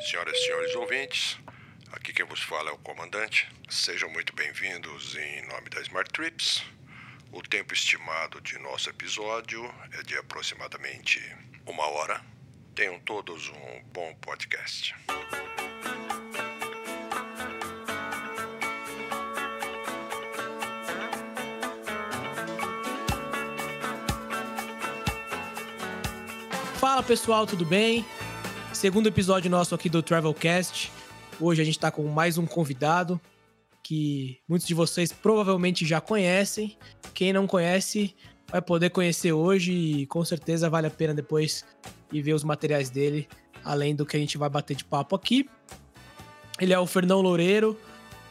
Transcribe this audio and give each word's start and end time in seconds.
senhoras 0.00 0.36
e 0.36 0.44
senhores 0.44 0.74
ouvintes. 0.74 1.38
Aqui 1.92 2.12
quem 2.12 2.24
vos 2.26 2.42
fala 2.42 2.70
é 2.70 2.72
o 2.72 2.78
comandante. 2.78 3.48
Sejam 3.68 4.10
muito 4.10 4.34
bem-vindos 4.34 5.16
em 5.16 5.46
nome 5.46 5.68
da 5.70 5.80
Smart 5.80 6.10
Trips. 6.12 6.62
O 7.32 7.42
tempo 7.42 7.72
estimado 7.72 8.40
de 8.40 8.58
nosso 8.58 8.90
episódio 8.90 9.64
é 9.98 10.02
de 10.02 10.16
aproximadamente 10.16 11.20
uma 11.64 11.86
hora. 11.86 12.20
Tenham 12.74 12.98
todos 13.00 13.48
um 13.48 13.82
bom 13.92 14.14
podcast. 14.16 14.94
Fala 26.78 27.02
pessoal, 27.02 27.46
tudo 27.46 27.64
bem? 27.64 28.04
Segundo 28.76 29.06
episódio 29.06 29.50
nosso 29.50 29.74
aqui 29.74 29.88
do 29.88 30.02
Travelcast. 30.02 30.92
Hoje 31.40 31.62
a 31.62 31.64
gente 31.64 31.78
está 31.78 31.90
com 31.90 32.02
mais 32.08 32.36
um 32.36 32.44
convidado 32.44 33.18
que 33.82 34.38
muitos 34.46 34.68
de 34.68 34.74
vocês 34.74 35.10
provavelmente 35.10 35.86
já 35.86 35.98
conhecem. 35.98 36.76
Quem 37.14 37.32
não 37.32 37.46
conhece 37.46 38.14
vai 38.46 38.60
poder 38.60 38.90
conhecer 38.90 39.32
hoje 39.32 39.72
e 39.72 40.06
com 40.06 40.22
certeza 40.26 40.68
vale 40.68 40.88
a 40.88 40.90
pena 40.90 41.14
depois 41.14 41.64
ir 42.12 42.20
ver 42.20 42.34
os 42.34 42.44
materiais 42.44 42.90
dele, 42.90 43.26
além 43.64 43.96
do 43.96 44.04
que 44.04 44.14
a 44.14 44.20
gente 44.20 44.36
vai 44.36 44.50
bater 44.50 44.76
de 44.76 44.84
papo 44.84 45.16
aqui. 45.16 45.48
Ele 46.60 46.74
é 46.74 46.78
o 46.78 46.86
Fernão 46.86 47.22
Loureiro, 47.22 47.80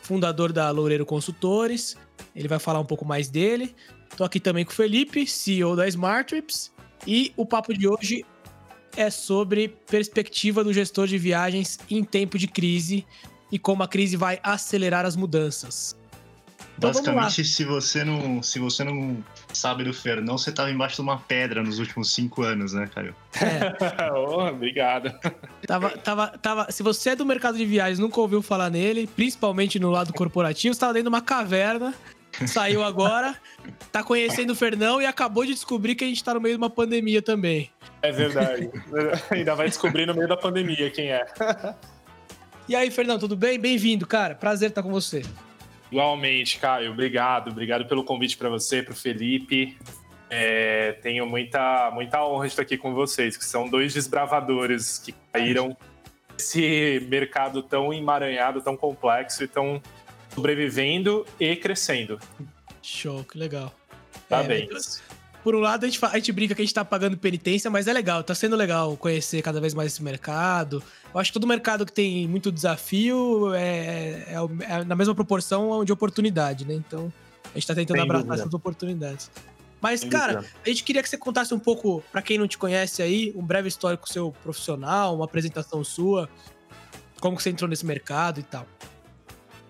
fundador 0.03 0.53
da 0.53 0.69
Loureiro 0.69 1.07
Consultores. 1.07 1.97
Ele 2.35 2.47
vai 2.47 2.59
falar 2.59 2.79
um 2.79 2.85
pouco 2.85 3.03
mais 3.03 3.29
dele. 3.29 3.75
Tô 4.15 4.23
aqui 4.23 4.39
também 4.39 4.63
com 4.63 4.71
o 4.71 4.75
Felipe, 4.75 5.25
CEO 5.25 5.75
da 5.75 5.87
Smart 5.87 6.29
Trips. 6.29 6.71
E 7.07 7.33
o 7.35 7.47
papo 7.47 7.73
de 7.73 7.87
hoje 7.87 8.23
é 8.97 9.09
sobre 9.09 9.67
perspectiva 9.67 10.63
do 10.63 10.73
gestor 10.73 11.07
de 11.07 11.17
viagens 11.17 11.79
em 11.89 12.03
tempo 12.03 12.37
de 12.37 12.47
crise 12.47 13.05
e 13.51 13.59
como 13.59 13.83
a 13.83 13.87
crise 13.87 14.17
vai 14.17 14.39
acelerar 14.43 15.05
as 15.05 15.15
mudanças. 15.15 15.95
Então, 16.77 16.89
Basicamente, 16.91 17.43
se 17.45 17.63
você 17.63 18.03
não, 18.03 18.43
se 18.43 18.59
você 18.59 18.83
não 18.83 19.23
sabe 19.53 19.85
do 19.85 19.93
Fernão, 19.93 20.37
você 20.37 20.49
estava 20.49 20.69
embaixo 20.69 20.95
de 20.95 21.01
uma 21.01 21.17
pedra 21.17 21.63
nos 21.63 21.79
últimos 21.79 22.13
cinco 22.13 22.41
anos, 22.41 22.73
né, 22.73 22.89
Caio? 22.93 23.15
É. 23.33 24.11
oh, 24.11 24.49
obrigado. 24.49 25.13
Tava, 25.65 25.91
tava, 25.91 26.27
tava, 26.37 26.71
se 26.71 26.83
você 26.83 27.11
é 27.11 27.15
do 27.15 27.25
mercado 27.25 27.57
de 27.57 27.65
viagens, 27.65 27.97
nunca 27.97 28.19
ouviu 28.19 28.41
falar 28.41 28.69
nele, 28.69 29.07
principalmente 29.07 29.79
no 29.79 29.89
lado 29.89 30.11
corporativo, 30.11 30.73
estava 30.73 30.91
dentro 30.91 31.09
de 31.09 31.15
uma 31.15 31.21
caverna, 31.21 31.93
saiu 32.45 32.83
agora, 32.83 33.35
tá 33.91 34.03
conhecendo 34.03 34.51
o 34.51 34.55
Fernão 34.55 35.01
e 35.01 35.05
acabou 35.05 35.45
de 35.45 35.53
descobrir 35.53 35.95
que 35.95 36.03
a 36.03 36.07
gente 36.07 36.17
está 36.17 36.33
no 36.33 36.41
meio 36.41 36.55
de 36.55 36.57
uma 36.57 36.69
pandemia 36.69 37.21
também. 37.21 37.69
É 38.01 38.11
verdade. 38.11 38.69
Ainda 39.31 39.55
vai 39.55 39.67
descobrir 39.67 40.05
no 40.05 40.13
meio 40.13 40.27
da 40.27 40.37
pandemia 40.37 40.89
quem 40.89 41.11
é. 41.11 41.25
e 42.67 42.75
aí, 42.75 42.91
Fernando, 42.91 43.21
tudo 43.21 43.35
bem? 43.35 43.59
Bem-vindo, 43.59 44.05
cara. 44.05 44.35
Prazer 44.35 44.69
estar 44.69 44.83
com 44.83 44.91
você. 44.91 45.23
Igualmente, 45.91 46.59
Caio. 46.59 46.91
Obrigado. 46.91 47.51
Obrigado 47.51 47.85
pelo 47.85 48.03
convite 48.03 48.37
para 48.37 48.49
você, 48.49 48.83
para 48.83 48.93
o 48.93 48.95
Felipe. 48.95 49.77
É, 50.29 50.93
tenho 51.03 51.25
muita, 51.25 51.91
muita 51.91 52.25
honra 52.25 52.45
de 52.45 52.53
estar 52.53 52.63
aqui 52.63 52.77
com 52.77 52.93
vocês, 52.93 53.37
que 53.37 53.45
são 53.45 53.69
dois 53.69 53.93
desbravadores 53.93 54.99
que 54.99 55.13
caíram 55.31 55.77
nesse 56.33 57.05
mercado 57.09 57.63
tão 57.63 57.93
emaranhado, 57.93 58.61
tão 58.61 58.75
complexo 58.75 59.43
e 59.43 59.47
tão 59.47 59.81
sobrevivendo 60.35 61.25
e 61.39 61.55
crescendo. 61.55 62.19
Show, 62.81 63.23
que 63.23 63.37
legal. 63.37 63.73
Tá 64.29 64.43
é, 64.43 64.47
bem 64.47 64.69
por 65.45 65.53
um 65.53 65.59
lado, 65.59 65.85
a 65.85 65.87
gente, 65.87 66.03
a 66.03 66.15
gente 66.15 66.31
brinca 66.31 66.55
que 66.55 66.61
a 66.63 66.65
gente 66.65 66.73
tá 66.73 66.83
pagando 66.83 67.15
penitência, 67.15 67.69
mas 67.69 67.87
é 67.87 67.93
legal, 67.93 68.23
tá 68.23 68.33
sendo 68.33 68.55
legal 68.55 68.97
conhecer 68.97 69.43
cada 69.43 69.61
vez 69.61 69.75
mais 69.75 69.93
esse 69.93 70.01
mercado. 70.01 70.81
Eu 71.13 71.19
acho 71.19 71.31
que 71.31 71.33
todo 71.35 71.45
mercado 71.45 71.85
que 71.85 71.91
tem 71.91 72.27
muito 72.27 72.51
desafio 72.51 73.53
é, 73.53 74.25
é, 74.27 74.35
é 74.67 74.83
na 74.83 74.95
mesma 74.95 75.13
proporção 75.13 75.85
de 75.85 75.93
oportunidade, 75.93 76.65
né? 76.65 76.73
Então, 76.73 77.13
a 77.43 77.53
gente 77.53 77.67
tá 77.67 77.75
tentando 77.75 77.97
Sem 77.97 78.03
abraçar 78.03 78.25
dúvida. 78.25 78.41
essas 78.41 78.53
oportunidades. 78.55 79.29
Mas, 79.79 79.99
Sem 79.99 80.09
cara, 80.09 80.33
dúvida. 80.37 80.53
a 80.65 80.67
gente 80.67 80.83
queria 80.83 81.03
que 81.03 81.09
você 81.09 81.15
contasse 81.15 81.53
um 81.53 81.59
pouco, 81.59 82.03
para 82.11 82.23
quem 82.23 82.39
não 82.39 82.47
te 82.47 82.57
conhece 82.57 83.03
aí, 83.03 83.31
um 83.35 83.45
breve 83.45 83.67
histórico 83.67 84.11
seu 84.11 84.31
profissional, 84.41 85.15
uma 85.15 85.25
apresentação 85.25 85.83
sua, 85.83 86.27
como 87.19 87.37
que 87.37 87.43
você 87.43 87.51
entrou 87.51 87.69
nesse 87.69 87.85
mercado 87.85 88.39
e 88.39 88.43
tal. 88.43 88.65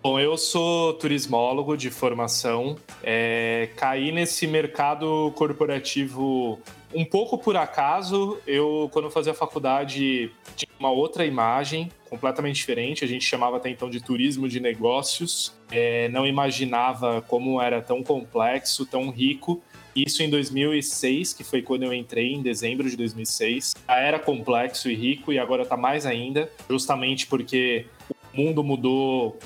Bom, 0.05 0.19
eu 0.19 0.37
sou 0.37 0.93
turismólogo 0.93 1.75
de 1.75 1.89
formação. 1.89 2.77
É, 3.01 3.69
caí 3.75 4.11
nesse 4.11 4.45
mercado 4.45 5.33
corporativo 5.35 6.61
um 6.93 7.03
pouco 7.03 7.39
por 7.39 7.57
acaso. 7.57 8.37
Eu, 8.45 8.87
quando 8.93 9.09
fazia 9.09 9.33
faculdade, 9.33 10.31
tinha 10.55 10.69
uma 10.79 10.91
outra 10.91 11.25
imagem 11.25 11.89
completamente 12.07 12.57
diferente. 12.57 13.03
A 13.03 13.07
gente 13.07 13.25
chamava 13.25 13.57
até 13.57 13.67
então 13.71 13.89
de 13.89 13.99
turismo 13.99 14.47
de 14.47 14.59
negócios. 14.59 15.55
É, 15.71 16.07
não 16.09 16.27
imaginava 16.27 17.23
como 17.23 17.59
era 17.59 17.81
tão 17.81 18.03
complexo, 18.03 18.85
tão 18.85 19.09
rico. 19.09 19.59
Isso 19.95 20.21
em 20.21 20.29
2006, 20.29 21.33
que 21.33 21.43
foi 21.43 21.63
quando 21.63 21.81
eu 21.81 21.91
entrei, 21.91 22.31
em 22.31 22.43
dezembro 22.43 22.87
de 22.87 22.95
2006. 22.95 23.73
Já 23.87 23.95
era 23.97 24.19
complexo 24.19 24.87
e 24.87 24.93
rico 24.93 25.33
e 25.33 25.39
agora 25.39 25.63
está 25.63 25.75
mais 25.75 26.05
ainda, 26.05 26.47
justamente 26.69 27.25
porque 27.25 27.87
o 28.11 28.15
mundo 28.39 28.63
mudou 28.63 29.39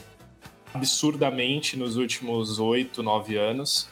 absurdamente 0.74 1.78
nos 1.78 1.96
últimos 1.96 2.59
oito, 2.59 3.02
nove 3.02 3.38
anos. 3.38 3.90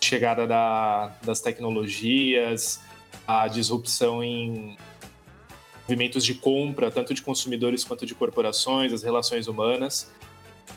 Chegada 0.00 0.46
da, 0.46 1.16
das 1.22 1.40
tecnologias, 1.40 2.80
a 3.26 3.48
disrupção 3.48 4.22
em 4.22 4.76
movimentos 5.82 6.24
de 6.24 6.34
compra, 6.34 6.90
tanto 6.90 7.14
de 7.14 7.22
consumidores 7.22 7.84
quanto 7.84 8.04
de 8.04 8.14
corporações, 8.14 8.92
as 8.92 9.02
relações 9.02 9.46
humanas. 9.46 10.10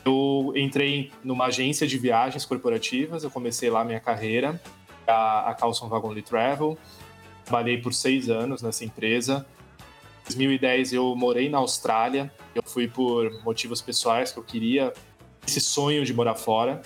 Eu 0.04 0.52
entrei 0.56 1.12
numa 1.22 1.46
agência 1.46 1.86
de 1.86 1.98
viagens 1.98 2.44
corporativas, 2.44 3.24
eu 3.24 3.30
comecei 3.30 3.68
lá 3.68 3.84
minha 3.84 4.00
carreira, 4.00 4.60
a, 5.06 5.50
a 5.50 5.54
Carlson 5.54 5.88
Wagon 5.88 6.14
Travel. 6.22 6.78
Trabalhei 7.44 7.78
por 7.78 7.92
seis 7.92 8.30
anos 8.30 8.62
nessa 8.62 8.84
empresa. 8.84 9.46
Em 10.22 10.24
2010 10.24 10.92
eu 10.92 11.14
morei 11.16 11.48
na 11.48 11.58
Austrália. 11.58 12.32
Eu 12.54 12.62
fui 12.62 12.86
por 12.86 13.42
motivos 13.42 13.82
pessoais 13.82 14.30
que 14.32 14.38
eu 14.38 14.44
queria 14.44 14.92
esse 15.50 15.60
sonho 15.60 16.04
de 16.04 16.14
morar 16.14 16.34
fora. 16.34 16.80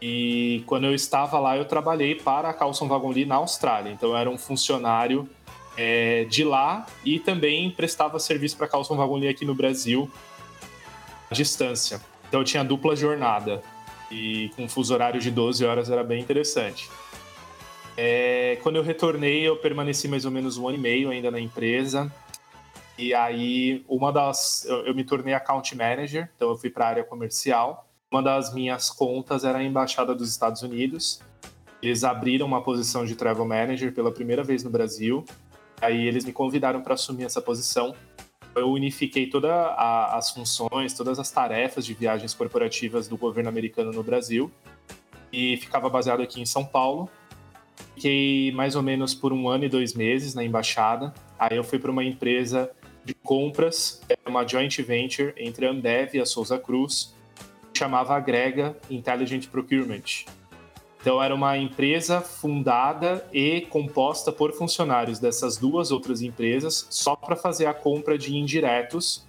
E 0.00 0.64
quando 0.66 0.84
eu 0.84 0.94
estava 0.94 1.38
lá, 1.38 1.56
eu 1.56 1.64
trabalhei 1.64 2.16
para 2.16 2.50
a 2.50 2.52
Carlson 2.52 2.88
Wagon 2.88 3.10
Lee 3.10 3.24
na 3.24 3.36
Austrália. 3.36 3.92
Então 3.92 4.10
eu 4.10 4.16
era 4.16 4.28
um 4.28 4.36
funcionário 4.36 5.28
é, 5.76 6.24
de 6.24 6.42
lá 6.42 6.86
e 7.04 7.20
também 7.20 7.70
prestava 7.70 8.18
serviço 8.18 8.56
para 8.56 8.66
a 8.66 8.68
Carlson 8.68 8.96
Wagon 8.96 9.16
Lee 9.16 9.28
aqui 9.28 9.44
no 9.44 9.54
Brasil 9.54 10.10
à 11.30 11.34
distância. 11.34 12.00
Então 12.28 12.40
eu 12.40 12.44
tinha 12.44 12.64
dupla 12.64 12.96
jornada 12.96 13.62
e 14.10 14.50
com 14.56 14.64
um 14.64 14.68
fuso 14.68 14.92
horário 14.92 15.20
de 15.20 15.30
12 15.30 15.64
horas 15.64 15.88
era 15.88 16.02
bem 16.02 16.20
interessante. 16.20 16.90
É, 17.96 18.58
quando 18.62 18.76
eu 18.76 18.82
retornei, 18.82 19.46
eu 19.46 19.56
permaneci 19.56 20.08
mais 20.08 20.24
ou 20.24 20.30
menos 20.30 20.58
um 20.58 20.66
ano 20.66 20.78
e 20.78 20.80
meio 20.80 21.10
ainda 21.10 21.30
na 21.30 21.38
empresa. 21.38 22.12
E 22.98 23.14
aí, 23.14 23.84
uma 23.88 24.12
das. 24.12 24.64
Eu, 24.66 24.86
eu 24.86 24.94
me 24.94 25.04
tornei 25.04 25.34
account 25.34 25.76
manager, 25.76 26.30
então 26.36 26.50
eu 26.50 26.56
fui 26.56 26.70
para 26.70 26.86
a 26.86 26.88
área 26.88 27.04
comercial. 27.04 27.88
Uma 28.12 28.22
das 28.22 28.52
minhas 28.52 28.90
contas 28.90 29.42
era 29.42 29.60
a 29.60 29.64
Embaixada 29.64 30.14
dos 30.14 30.28
Estados 30.28 30.60
Unidos. 30.60 31.22
Eles 31.80 32.04
abriram 32.04 32.46
uma 32.46 32.62
posição 32.62 33.06
de 33.06 33.16
travel 33.16 33.46
manager 33.46 33.90
pela 33.94 34.12
primeira 34.12 34.44
vez 34.44 34.62
no 34.62 34.68
Brasil. 34.68 35.24
Aí 35.80 36.06
eles 36.06 36.22
me 36.22 36.30
convidaram 36.30 36.82
para 36.82 36.92
assumir 36.92 37.24
essa 37.24 37.40
posição. 37.40 37.94
Eu 38.54 38.68
unifiquei 38.68 39.30
todas 39.30 39.50
as 39.50 40.30
funções, 40.30 40.92
todas 40.92 41.18
as 41.18 41.30
tarefas 41.30 41.86
de 41.86 41.94
viagens 41.94 42.34
corporativas 42.34 43.08
do 43.08 43.16
governo 43.16 43.48
americano 43.48 43.90
no 43.92 44.02
Brasil 44.02 44.52
e 45.32 45.56
ficava 45.56 45.88
baseado 45.88 46.20
aqui 46.20 46.38
em 46.38 46.44
São 46.44 46.66
Paulo. 46.66 47.08
Fiquei 47.94 48.52
mais 48.52 48.76
ou 48.76 48.82
menos 48.82 49.14
por 49.14 49.32
um 49.32 49.48
ano 49.48 49.64
e 49.64 49.70
dois 49.70 49.94
meses 49.94 50.34
na 50.34 50.44
embaixada. 50.44 51.14
Aí 51.38 51.56
eu 51.56 51.64
fui 51.64 51.78
para 51.78 51.90
uma 51.90 52.04
empresa 52.04 52.70
de 53.06 53.14
compras, 53.14 54.02
era 54.06 54.28
uma 54.28 54.46
joint 54.46 54.82
venture 54.82 55.32
entre 55.38 55.66
a 55.66 55.70
Ambev 55.70 56.14
e 56.14 56.20
a 56.20 56.26
Souza 56.26 56.58
Cruz, 56.58 57.14
chamava 57.82 58.14
Agrega 58.14 58.76
Intelligent 58.88 59.48
Procurement. 59.48 60.24
Então 61.00 61.20
era 61.20 61.34
uma 61.34 61.58
empresa 61.58 62.20
fundada 62.20 63.26
e 63.32 63.62
composta 63.62 64.30
por 64.30 64.52
funcionários 64.52 65.18
dessas 65.18 65.56
duas 65.56 65.90
outras 65.90 66.22
empresas 66.22 66.86
só 66.88 67.16
para 67.16 67.34
fazer 67.34 67.66
a 67.66 67.74
compra 67.74 68.16
de 68.16 68.36
indiretos 68.36 69.26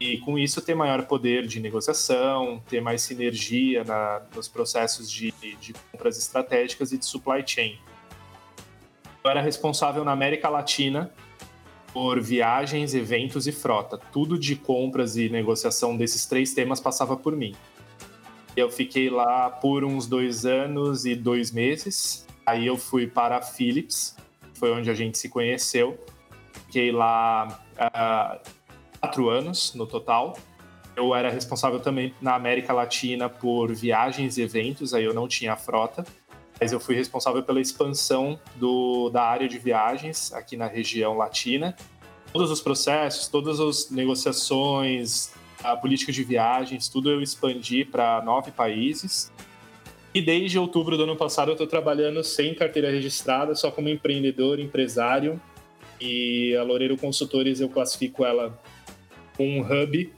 e 0.00 0.16
com 0.16 0.38
isso 0.38 0.62
ter 0.62 0.74
maior 0.74 1.04
poder 1.04 1.46
de 1.46 1.60
negociação, 1.60 2.62
ter 2.70 2.80
mais 2.80 3.02
sinergia 3.02 3.84
na, 3.84 4.22
nos 4.34 4.48
processos 4.48 5.10
de, 5.10 5.30
de 5.60 5.74
compras 5.92 6.16
estratégicas 6.16 6.92
e 6.92 6.96
de 6.96 7.04
supply 7.04 7.46
chain. 7.46 7.78
Eu 9.22 9.30
era 9.30 9.42
responsável 9.42 10.02
na 10.06 10.12
América 10.12 10.48
Latina 10.48 11.12
por 11.92 12.18
viagens, 12.18 12.94
eventos 12.94 13.46
e 13.46 13.52
frota. 13.52 13.98
Tudo 14.10 14.38
de 14.38 14.56
compras 14.56 15.18
e 15.18 15.28
negociação 15.28 15.98
desses 15.98 16.24
três 16.24 16.54
temas 16.54 16.80
passava 16.80 17.14
por 17.14 17.36
mim. 17.36 17.54
Eu 18.60 18.70
fiquei 18.70 19.08
lá 19.08 19.48
por 19.48 19.82
uns 19.84 20.06
dois 20.06 20.44
anos 20.44 21.06
e 21.06 21.14
dois 21.16 21.50
meses. 21.50 22.26
Aí 22.44 22.66
eu 22.66 22.76
fui 22.76 23.06
para 23.06 23.38
a 23.38 23.42
Philips, 23.42 24.14
foi 24.52 24.70
onde 24.70 24.90
a 24.90 24.94
gente 24.94 25.16
se 25.16 25.30
conheceu. 25.30 25.98
Fiquei 26.66 26.92
lá 26.92 27.58
uh, 27.72 28.50
quatro 29.00 29.30
anos 29.30 29.74
no 29.74 29.86
total. 29.86 30.36
Eu 30.94 31.14
era 31.14 31.30
responsável 31.30 31.80
também 31.80 32.14
na 32.20 32.34
América 32.34 32.74
Latina 32.74 33.30
por 33.30 33.72
viagens 33.72 34.36
e 34.36 34.42
eventos, 34.42 34.92
aí 34.92 35.04
eu 35.04 35.14
não 35.14 35.26
tinha 35.26 35.56
frota, 35.56 36.04
mas 36.60 36.70
eu 36.70 36.78
fui 36.78 36.94
responsável 36.94 37.42
pela 37.42 37.62
expansão 37.62 38.38
do, 38.56 39.08
da 39.08 39.22
área 39.22 39.48
de 39.48 39.58
viagens 39.58 40.34
aqui 40.34 40.54
na 40.54 40.66
região 40.66 41.16
latina. 41.16 41.74
Todos 42.30 42.50
os 42.50 42.60
processos, 42.60 43.26
todas 43.26 43.58
as 43.58 43.90
negociações, 43.90 45.32
a 45.62 45.76
política 45.76 46.12
de 46.12 46.24
viagens, 46.24 46.88
tudo 46.88 47.10
eu 47.10 47.20
expandi 47.20 47.84
para 47.84 48.22
nove 48.22 48.50
países. 48.50 49.32
E 50.12 50.20
desde 50.20 50.58
outubro 50.58 50.96
do 50.96 51.04
ano 51.04 51.16
passado 51.16 51.48
eu 51.48 51.52
estou 51.52 51.66
trabalhando 51.66 52.24
sem 52.24 52.54
carteira 52.54 52.90
registrada, 52.90 53.54
só 53.54 53.70
como 53.70 53.88
empreendedor, 53.88 54.58
empresário. 54.58 55.40
E 56.00 56.56
a 56.56 56.62
Loureiro 56.62 56.96
Consultores 56.96 57.60
eu 57.60 57.68
classifico 57.68 58.24
ela 58.24 58.58
como 59.36 59.50
um 59.50 59.60
hub 59.60 60.12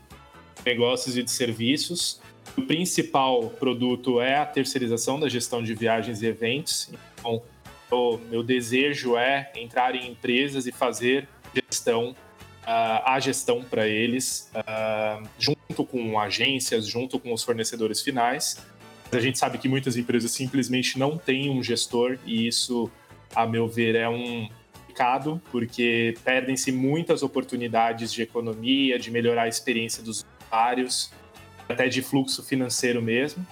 negócios 0.65 1.17
e 1.17 1.23
de 1.23 1.31
serviços. 1.31 2.21
O 2.57 2.63
principal 2.63 3.51
produto 3.51 4.21
é 4.21 4.37
a 4.37 4.47
terceirização 4.47 5.19
da 5.19 5.29
gestão 5.29 5.63
de 5.63 5.75
viagens 5.75 6.23
e 6.23 6.27
eventos. 6.27 6.91
Então, 7.19 7.43
o 7.91 8.19
meu 8.31 8.43
desejo 8.43 9.17
é 9.17 9.53
entrar 9.57 9.95
em 9.95 10.11
empresas 10.11 10.67
e 10.67 10.73
fazer 10.73 11.29
gestão 11.55 12.15
uh, 12.63 13.03
a 13.05 13.21
gestão 13.21 13.63
para 13.63 13.87
eles, 13.87 14.51
uh, 14.55 15.29
junto 15.39 15.85
com 15.85 16.19
agências, 16.19 16.87
junto 16.87 17.19
com 17.19 17.33
os 17.33 17.43
fornecedores 17.43 18.03
finais. 18.03 18.65
A 19.11 19.21
gente 19.21 19.39
sabe 19.39 19.59
que 19.59 19.69
muitas 19.69 19.97
empresas 19.97 20.31
simplesmente 20.31 20.99
não 20.99 21.19
têm 21.19 21.51
um 21.51 21.63
gestor 21.63 22.19
e 22.25 22.47
isso, 22.47 22.91
a 23.35 23.47
meu 23.47 23.69
ver, 23.69 23.95
é 23.95 24.09
um 24.09 24.49
pecado, 24.87 25.41
porque 25.51 26.15
perdem-se 26.25 26.73
muitas 26.73 27.23
oportunidades 27.23 28.13
de 28.13 28.23
economia, 28.23 28.99
de 28.99 29.11
melhorar 29.11 29.43
a 29.43 29.49
experiência 29.49 30.03
dos 30.03 30.25
usuários, 30.47 31.11
até 31.69 31.89
de 31.89 32.01
fluxo 32.01 32.43
financeiro 32.43 33.03
mesmo. 33.03 33.47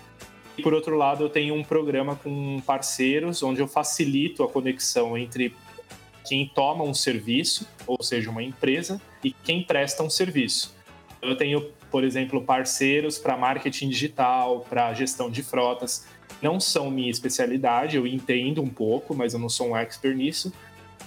E 0.56 0.62
por 0.62 0.74
outro 0.74 0.96
lado, 0.96 1.24
eu 1.24 1.28
tenho 1.28 1.54
um 1.54 1.62
programa 1.62 2.16
com 2.16 2.60
parceiros 2.60 3.42
onde 3.42 3.60
eu 3.60 3.68
facilito 3.68 4.42
a 4.42 4.48
conexão 4.48 5.16
entre 5.16 5.54
quem 6.26 6.46
toma 6.46 6.84
um 6.84 6.94
serviço, 6.94 7.67
ou 7.87 8.02
seja, 8.02 8.31
uma 8.31 8.43
empresa, 8.43 9.00
e 9.22 9.32
quem 9.32 9.62
presta 9.62 10.02
um 10.02 10.11
serviço. 10.11 10.75
Eu 11.22 11.37
tenho, 11.37 11.70
por 11.90 12.05
exemplo, 12.05 12.43
parceiros 12.43 13.19
para 13.19 13.37
marketing 13.37 13.88
digital, 13.88 14.61
para 14.69 14.93
gestão 14.94 15.31
de 15.31 15.43
frotas. 15.43 16.06
Não 16.40 16.58
são 16.58 16.90
minha 16.90 17.11
especialidade, 17.11 17.96
eu 17.96 18.06
entendo 18.06 18.62
um 18.62 18.69
pouco, 18.69 19.14
mas 19.14 19.34
eu 19.34 19.38
não 19.38 19.49
sou 19.49 19.70
um 19.70 19.76
expert 19.76 20.17
nisso. 20.17 20.52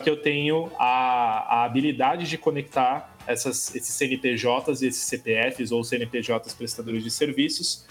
Que 0.04 0.10
eu 0.10 0.22
tenho 0.22 0.72
a, 0.78 1.60
a 1.60 1.66
habilidade 1.66 2.28
de 2.28 2.38
conectar 2.38 3.16
essas, 3.28 3.74
esses 3.76 3.94
CNPJs 3.96 4.82
e 4.82 4.88
esses 4.88 5.04
CPFs 5.04 5.72
ou 5.72 5.84
CNPJs 5.84 6.54
prestadores 6.54 7.04
de 7.04 7.12
serviços, 7.12 7.86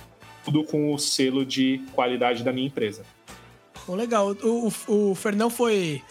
tudo 0.44 0.64
com 0.64 0.92
o 0.92 0.98
selo 0.98 1.44
de 1.44 1.80
qualidade 1.92 2.42
da 2.42 2.52
minha 2.52 2.66
empresa. 2.66 3.04
Legal. 3.88 4.32
O, 4.42 4.72
o, 4.88 5.10
o 5.10 5.14
Fernão 5.14 5.50
foi 5.50 6.02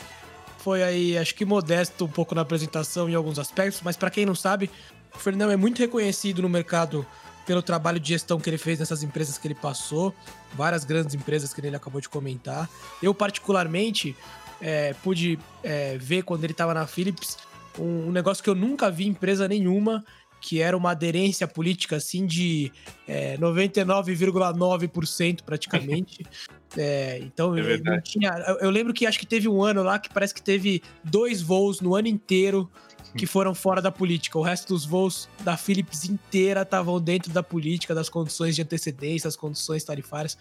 foi 0.62 0.84
aí, 0.84 1.18
acho 1.18 1.34
que 1.34 1.44
modesto 1.44 2.06
um 2.06 2.08
pouco 2.08 2.36
na 2.36 2.42
apresentação 2.42 3.10
em 3.10 3.16
alguns 3.16 3.40
aspectos, 3.40 3.82
mas 3.84 3.98
para 3.98 4.12
quem 4.12 4.26
não 4.26 4.36
sabe, 4.36 4.70
o 5.14 5.18
Fernão 5.18 5.50
é 5.50 5.58
muito 5.58 5.80
reconhecido 5.80 6.42
no 6.42 6.50
mercado 6.50 7.06
pelo 7.48 7.64
trabalho 7.64 8.00
de 8.00 8.10
gestão 8.10 8.40
que 8.40 8.48
ele 8.48 8.60
fez 8.60 8.78
nessas 8.78 9.02
empresas 9.02 9.40
que 9.40 9.48
ele 9.48 9.56
passou, 9.56 10.14
várias 10.54 10.86
grandes 10.86 11.16
empresas 11.16 11.52
que 11.52 11.60
ele 11.60 11.76
acabou 11.76 12.00
de 12.00 12.08
comentar. 12.08 12.70
Eu, 13.02 13.14
particularmente, 13.14 14.16
é, 14.62 14.94
pude 15.04 15.40
é, 15.64 15.98
ver 15.98 16.24
quando 16.24 16.44
ele 16.44 16.54
estava 16.54 16.74
na 16.74 16.86
Philips 16.86 17.40
um, 17.80 18.10
um, 18.10 18.12
negócio 18.12 18.44
que 18.44 18.50
eu 18.50 18.56
nunca 18.56 18.92
vi 18.92 19.06
em 19.06 19.10
empresa 19.10 19.48
nenhuma, 19.48 20.06
que 20.42 20.60
era 20.60 20.76
uma 20.76 20.92
aderência 20.92 21.48
política 21.48 21.98
assim 21.98 22.26
de 22.26 22.72
é, 23.08 23.38
99,9% 23.38 25.44
praticamente. 25.44 26.26
É, 26.78 27.20
então 27.20 27.54
é 27.58 27.76
eu, 27.76 28.02
tinha, 28.02 28.30
eu 28.62 28.70
lembro 28.70 28.94
que 28.94 29.06
acho 29.06 29.20
que 29.20 29.26
teve 29.26 29.50
um 29.50 29.62
ano 29.62 29.84
lá 29.84 30.00
que 30.00 30.08
parece 30.08 30.34
que 30.34 30.42
teve 30.42 30.82
dois 31.04 31.42
voos 31.42 31.82
no 31.82 31.96
ano 31.96 32.08
inteiro 32.08 32.72
que 33.18 33.26
foram 33.26 33.54
fora 33.54 33.82
da 33.82 33.92
política. 33.92 34.40
O 34.40 34.42
resto 34.42 34.70
dos 34.70 34.86
voos 34.86 35.28
da 35.42 35.58
Philips 35.58 36.06
inteira 36.06 36.62
estavam 36.62 37.02
dentro 37.02 37.34
da 37.34 37.44
política, 37.44 37.94
das 37.94 38.08
condições 38.08 38.56
de 38.56 38.62
antecedência, 38.62 39.28
das 39.28 39.36
condições 39.36 39.84
tarifárias 39.84 40.38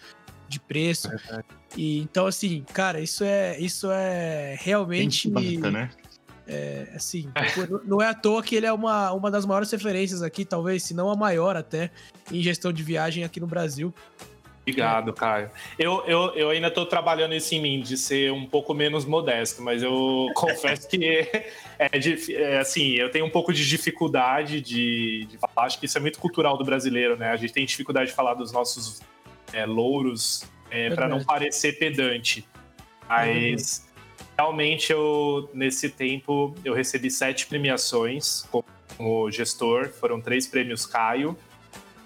de 0.47 0.59
preço. 0.59 1.09
É 1.11 1.43
e 1.75 1.99
então 1.99 2.27
assim, 2.27 2.63
cara, 2.73 2.99
isso 2.99 3.23
é 3.23 3.59
isso 3.59 3.89
é 3.91 4.55
realmente 4.59 5.29
bata, 5.29 5.71
né? 5.71 5.89
É, 6.47 6.87
assim, 6.95 7.29
não 7.85 8.01
é 8.01 8.07
à 8.07 8.13
toa 8.13 8.41
que 8.41 8.55
ele 8.55 8.65
é 8.65 8.73
uma, 8.73 9.11
uma 9.13 9.29
das 9.29 9.45
maiores 9.45 9.71
referências 9.71 10.21
aqui, 10.21 10.43
talvez, 10.43 10.83
se 10.83 10.93
não 10.93 11.09
a 11.09 11.15
maior 11.15 11.55
até, 11.55 11.91
em 12.31 12.41
gestão 12.41 12.73
de 12.73 12.83
viagem 12.83 13.23
aqui 13.23 13.39
no 13.39 13.47
Brasil. 13.47 13.93
Obrigado, 14.61 15.11
Caio. 15.13 15.49
Eu, 15.77 16.03
eu, 16.05 16.35
eu 16.35 16.49
ainda 16.51 16.67
estou 16.67 16.85
trabalhando 16.85 17.33
isso 17.33 17.53
em 17.55 17.61
mim, 17.61 17.81
de 17.81 17.97
ser 17.97 18.31
um 18.31 18.45
pouco 18.45 18.73
menos 18.73 19.05
modesto, 19.05 19.61
mas 19.61 19.81
eu 19.81 20.27
confesso 20.35 20.87
que 20.87 21.03
é, 21.79 21.89
é, 22.29 22.59
assim, 22.59 22.91
eu 22.91 23.09
tenho 23.09 23.25
um 23.25 23.29
pouco 23.29 23.51
de 23.51 23.67
dificuldade 23.67 24.61
de, 24.61 25.25
de, 25.25 25.37
falar. 25.37 25.65
Acho 25.65 25.79
que 25.79 25.87
isso 25.87 25.97
é 25.97 26.01
muito 26.01 26.19
cultural 26.19 26.57
do 26.57 26.63
brasileiro, 26.63 27.17
né? 27.17 27.31
A 27.31 27.37
gente 27.37 27.53
tem 27.53 27.65
dificuldade 27.65 28.11
de 28.11 28.15
falar 28.15 28.35
dos 28.35 28.51
nossos 28.51 29.01
é, 29.51 29.65
louros 29.65 30.43
é, 30.69 30.91
para 30.91 31.07
não 31.07 31.23
parecer 31.23 31.79
pedante. 31.79 32.47
Mas 33.09 33.90
realmente 34.41 34.91
eu, 34.91 35.49
nesse 35.53 35.89
tempo, 35.89 36.55
eu 36.65 36.73
recebi 36.73 37.11
sete 37.11 37.45
premiações 37.45 38.43
como 38.97 39.29
gestor. 39.29 39.89
Foram 39.89 40.19
três 40.19 40.47
prêmios 40.47 40.85
Caio, 40.85 41.37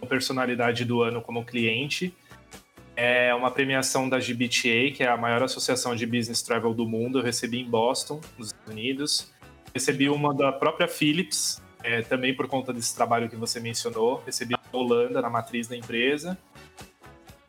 personalidade 0.07 0.85
do 0.85 1.01
ano 1.01 1.19
como 1.19 1.43
cliente 1.43 2.13
é 2.95 3.33
uma 3.35 3.51
premiação 3.51 4.07
da 4.07 4.19
GBTA, 4.19 4.91
que 4.95 5.03
é 5.03 5.07
a 5.07 5.17
maior 5.17 5.43
associação 5.43 5.95
de 5.95 6.05
business 6.05 6.41
travel 6.41 6.73
do 6.73 6.87
mundo. 6.87 7.19
Eu 7.19 7.23
recebi 7.23 7.59
em 7.59 7.65
Boston, 7.65 8.21
nos 8.37 8.47
Estados 8.47 8.71
Unidos. 8.71 9.33
Recebi 9.73 10.09
uma 10.09 10.33
da 10.33 10.51
própria 10.51 10.87
Philips, 10.87 11.61
é, 11.83 12.01
também 12.01 12.33
por 12.33 12.47
conta 12.47 12.71
desse 12.71 12.95
trabalho 12.95 13.29
que 13.29 13.35
você 13.35 13.59
mencionou. 13.59 14.23
Recebi 14.25 14.53
na 14.53 14.59
Holanda, 14.71 15.21
na 15.21 15.29
matriz 15.29 15.67
da 15.67 15.75
empresa. 15.75 16.37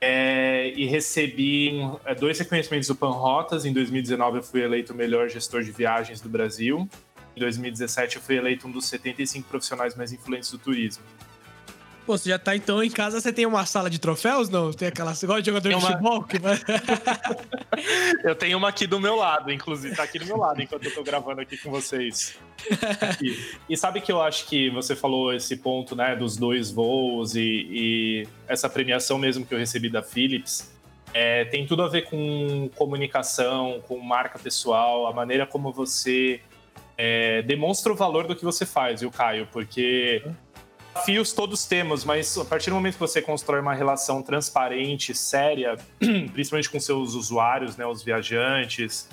É, 0.01 0.73
e 0.77 0.85
recebi 0.87 1.73
um, 1.73 1.99
é, 2.05 2.15
dois 2.15 2.39
reconhecimentos 2.39 2.89
do 2.89 2.95
Panrotas. 2.95 3.65
Em 3.65 3.73
2019, 3.73 4.39
eu 4.39 4.43
fui 4.43 4.63
eleito 4.63 4.93
o 4.93 4.97
melhor 4.97 5.29
gestor 5.29 5.63
de 5.63 5.73
viagens 5.73 6.21
do 6.21 6.29
Brasil. 6.29 6.89
Em 7.35 7.41
2017, 7.41 8.17
eu 8.17 8.23
fui 8.23 8.37
eleito 8.37 8.67
um 8.67 8.71
dos 8.71 8.87
75 8.87 9.49
profissionais 9.49 9.95
mais 9.95 10.13
influentes 10.13 10.51
do 10.51 10.59
turismo. 10.59 11.03
Pô, 12.07 12.17
você 12.17 12.29
já 12.31 12.39
tá 12.39 12.55
então 12.55 12.81
em 12.85 12.89
casa, 12.89 13.21
você 13.21 13.33
tem 13.33 13.45
uma 13.45 13.67
sala 13.67 13.91
de 13.91 13.99
troféus, 13.99 14.49
não? 14.49 14.73
Tem 14.73 14.87
aquela. 14.87 15.13
Você 15.13 15.27
gosta 15.27 15.43
de 15.43 15.51
jogador 15.51 15.69
uma... 15.71 15.81
de 15.81 15.87
futebol? 15.87 16.23
Que 16.23 16.37
eu 18.23 18.37
tenho 18.37 18.57
uma 18.59 18.69
aqui 18.69 18.87
do 18.87 19.01
meu 19.01 19.17
lado, 19.17 19.51
inclusive, 19.51 19.97
tá 19.97 20.05
aqui 20.05 20.21
do 20.21 20.25
meu 20.25 20.37
lado 20.37 20.63
enquanto 20.63 20.85
eu 20.85 20.95
tô 20.95 21.03
gravando 21.03 21.41
aqui 21.41 21.57
com 21.57 21.69
vocês. 21.69 22.39
E, 23.21 23.37
e 23.69 23.77
sabe 23.77 24.01
que 24.01 24.13
eu 24.13 24.23
acho 24.23 24.47
que 24.47 24.71
você 24.71 24.95
falou 24.95 25.35
esse 25.35 25.57
ponto, 25.57 25.97
né, 25.97 26.15
dos 26.15 26.37
dois 26.37 26.71
voos 26.71 27.35
e, 27.35 27.67
e 27.71 28.29
essa 28.47 28.71
premiação 28.71 29.19
mesmo 29.19 29.45
que 29.45 29.53
eu 29.53 29.59
recebi 29.59 29.91
da 29.91 30.03
Philips. 30.03 30.73
É, 31.13 31.45
tem 31.47 31.67
tudo 31.67 31.83
a 31.83 31.89
ver 31.89 32.03
com 32.03 32.71
comunicação, 32.77 33.83
com 33.89 33.99
marca 33.99 34.39
pessoal, 34.39 35.09
a 35.09 35.13
maneira 35.13 35.45
como 35.45 35.73
você 35.73 36.41
é, 36.97 37.43
demonstra 37.43 37.93
o 37.93 37.97
valor 37.97 38.27
do 38.27 38.37
que 38.37 38.45
você 38.45 38.65
faz, 38.65 39.01
viu, 39.01 39.11
Caio? 39.11 39.49
Porque 39.53 40.23
desafios 40.97 41.33
todos 41.33 41.67
temos, 41.67 42.05
mas 42.05 42.37
a 42.39 42.45
partir 42.45 42.71
do 42.71 42.77
momento 42.77 42.95
que 42.95 43.01
você 43.01 43.21
constrói 43.21 43.61
uma 43.61 43.75
relação 43.75 44.23
transparente, 44.23 45.15
séria, 45.15 45.77
principalmente 46.33 46.71
com 46.71 46.81
seus 46.81 47.15
usuários, 47.15 47.77
né, 47.77 47.87
os 47.87 48.03
viajantes, 48.03 49.09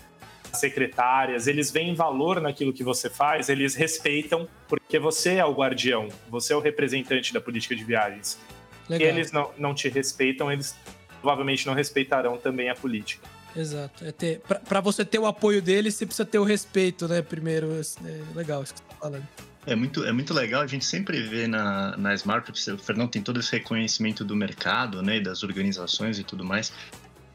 as 0.51 0.59
secretárias, 0.59 1.47
eles 1.47 1.71
veem 1.71 1.93
valor 1.93 2.39
naquilo 2.39 2.71
que 2.71 2.83
você 2.83 3.09
faz, 3.09 3.49
eles 3.49 3.75
respeitam, 3.75 4.47
porque 4.67 4.97
você 4.97 5.35
é 5.35 5.45
o 5.45 5.53
guardião, 5.53 6.07
você 6.29 6.53
é 6.53 6.55
o 6.55 6.59
representante 6.59 7.33
da 7.33 7.41
política 7.41 7.75
de 7.75 7.83
viagens. 7.83 8.39
Legal. 8.87 9.07
E 9.07 9.11
eles 9.11 9.31
não, 9.31 9.51
não 9.57 9.73
te 9.73 9.89
respeitam, 9.89 10.51
eles 10.51 10.75
provavelmente 11.21 11.65
não 11.65 11.73
respeitarão 11.73 12.37
também 12.37 12.69
a 12.69 12.75
política. 12.75 13.27
Exato. 13.55 14.03
É 14.03 14.11
ter, 14.11 14.41
pra, 14.67 14.81
você 14.81 15.05
ter 15.05 15.19
o 15.19 15.27
apoio 15.27 15.61
deles, 15.61 15.95
você 15.95 16.05
precisa 16.05 16.25
ter 16.25 16.39
o 16.39 16.43
respeito, 16.43 17.07
né? 17.07 17.21
Primeiro. 17.21 17.71
É 17.71 18.35
legal 18.35 18.63
isso 18.63 18.73
que 18.73 18.79
você 18.79 18.85
tá 18.89 18.95
falando. 18.99 19.27
É 19.65 19.75
muito, 19.75 20.03
é 20.03 20.11
muito 20.11 20.33
legal, 20.33 20.61
a 20.61 20.67
gente 20.67 20.83
sempre 20.83 21.21
vê 21.21 21.47
na, 21.47 21.95
na 21.95 22.13
Smart, 22.15 22.51
o 22.51 22.77
Fernando 22.77 23.09
tem 23.09 23.21
todo 23.21 23.39
esse 23.39 23.51
reconhecimento 23.53 24.23
do 24.25 24.35
mercado, 24.35 25.01
né, 25.01 25.21
das 25.21 25.41
organizações 25.41 26.19
e 26.19 26.23
tudo 26.23 26.43
mais, 26.43 26.73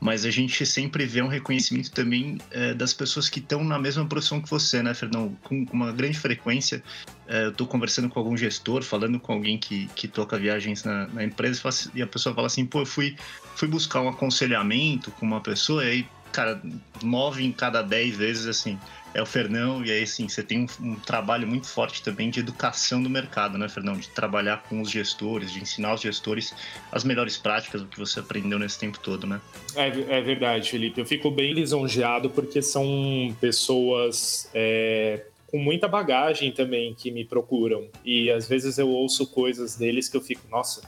mas 0.01 0.25
a 0.25 0.31
gente 0.31 0.65
sempre 0.65 1.05
vê 1.07 1.21
um 1.23 1.27
reconhecimento 1.27 1.91
também 1.91 2.39
é, 2.51 2.73
das 2.73 2.95
pessoas 2.95 3.29
que 3.29 3.41
estão 3.41 3.65
na 3.65 3.79
mesma 3.79 4.07
profissão 4.07 4.41
que 4.41 4.49
você, 4.49 4.83
né, 4.83 4.95
Fernando? 4.95 5.37
Com, 5.43 5.67
uma 5.73 5.91
grande 5.91 6.19
frequência, 6.19 6.83
é, 7.27 7.47
eu 7.47 7.51
estou 7.51 7.67
conversando 7.67 8.09
com 8.09 8.19
algum 8.19 8.37
gestor, 8.37 8.83
falando 8.83 9.19
com 9.19 9.33
alguém 9.33 9.59
que, 9.59 9.89
que 9.97 10.07
toca 10.07 10.39
viagens 10.39 10.85
na, 10.85 11.09
na 11.09 11.25
empresa, 11.25 11.69
assim, 11.69 11.91
e 11.95 12.03
a 12.03 12.07
pessoa 12.07 12.35
fala 12.35 12.47
assim, 12.47 12.65
pô, 12.65 12.81
eu 12.81 12.87
fui, 12.87 13.17
fui 13.57 13.67
buscar 13.67 14.01
um 14.01 14.09
aconselhamento 14.09 15.11
com 15.13 15.27
uma 15.27 15.41
pessoa, 15.41 15.85
e 15.85 15.89
aí, 15.89 16.07
cara, 16.31 16.63
nove 17.03 17.45
em 17.45 17.51
cada 17.51 17.83
dez 17.83 18.17
vezes, 18.17 18.47
assim, 18.47 18.79
é 19.15 19.23
o 19.23 19.27
Fernão, 19.27 19.85
e 19.85 19.91
aí 19.91 20.07
sim, 20.07 20.29
você 20.29 20.43
tem 20.43 20.61
um, 20.61 20.91
um, 20.91 20.95
trabalho 20.97 21.47
muito 21.47 21.67
forte 21.67 22.03
também 22.03 22.31
de 22.31 22.41
educação 22.41 23.03
do 23.03 23.09
mercado, 23.09 23.57
né, 23.57 23.69
Fernão? 23.69 23.95
De 23.97 24.09
trabalhar 24.09 24.63
com 24.69 24.81
os 24.81 24.91
gestores, 24.91 25.53
de 25.53 25.61
ensinar 25.61 25.95
os 25.95 26.01
gestores 26.01 26.55
as 26.93 27.05
melhores 27.05 27.37
práticas, 27.37 27.83
o 27.83 27.87
que 27.87 27.99
você 27.99 28.21
aprendeu 28.21 28.59
nesse 28.59 28.79
tempo 28.79 28.99
todo, 28.99 29.27
né? 29.27 29.41
É, 29.75 29.89
é 30.19 30.21
verdade, 30.21 30.71
Felipe. 30.71 31.01
Eu 31.01 31.07
fico 31.07 31.31
bem 31.31 31.53
lisonjeado 31.53 32.31
porque 32.31 32.61
são 32.61 33.35
pessoas 33.41 34.51
é, 34.55 35.25
com 35.47 35.59
muita 35.59 35.89
bagagem 35.89 36.53
também 36.53 36.95
que 36.95 37.11
me 37.11 37.25
procuram. 37.25 37.89
E 38.05 38.31
às 38.31 38.49
vezes 38.49 38.79
eu 38.79 38.89
ouço 38.89 39.27
coisas 39.27 39.77
deles 39.77 40.09
que 40.09 40.17
eu 40.17 40.21
fico, 40.21 40.43
nossa, 40.51 40.83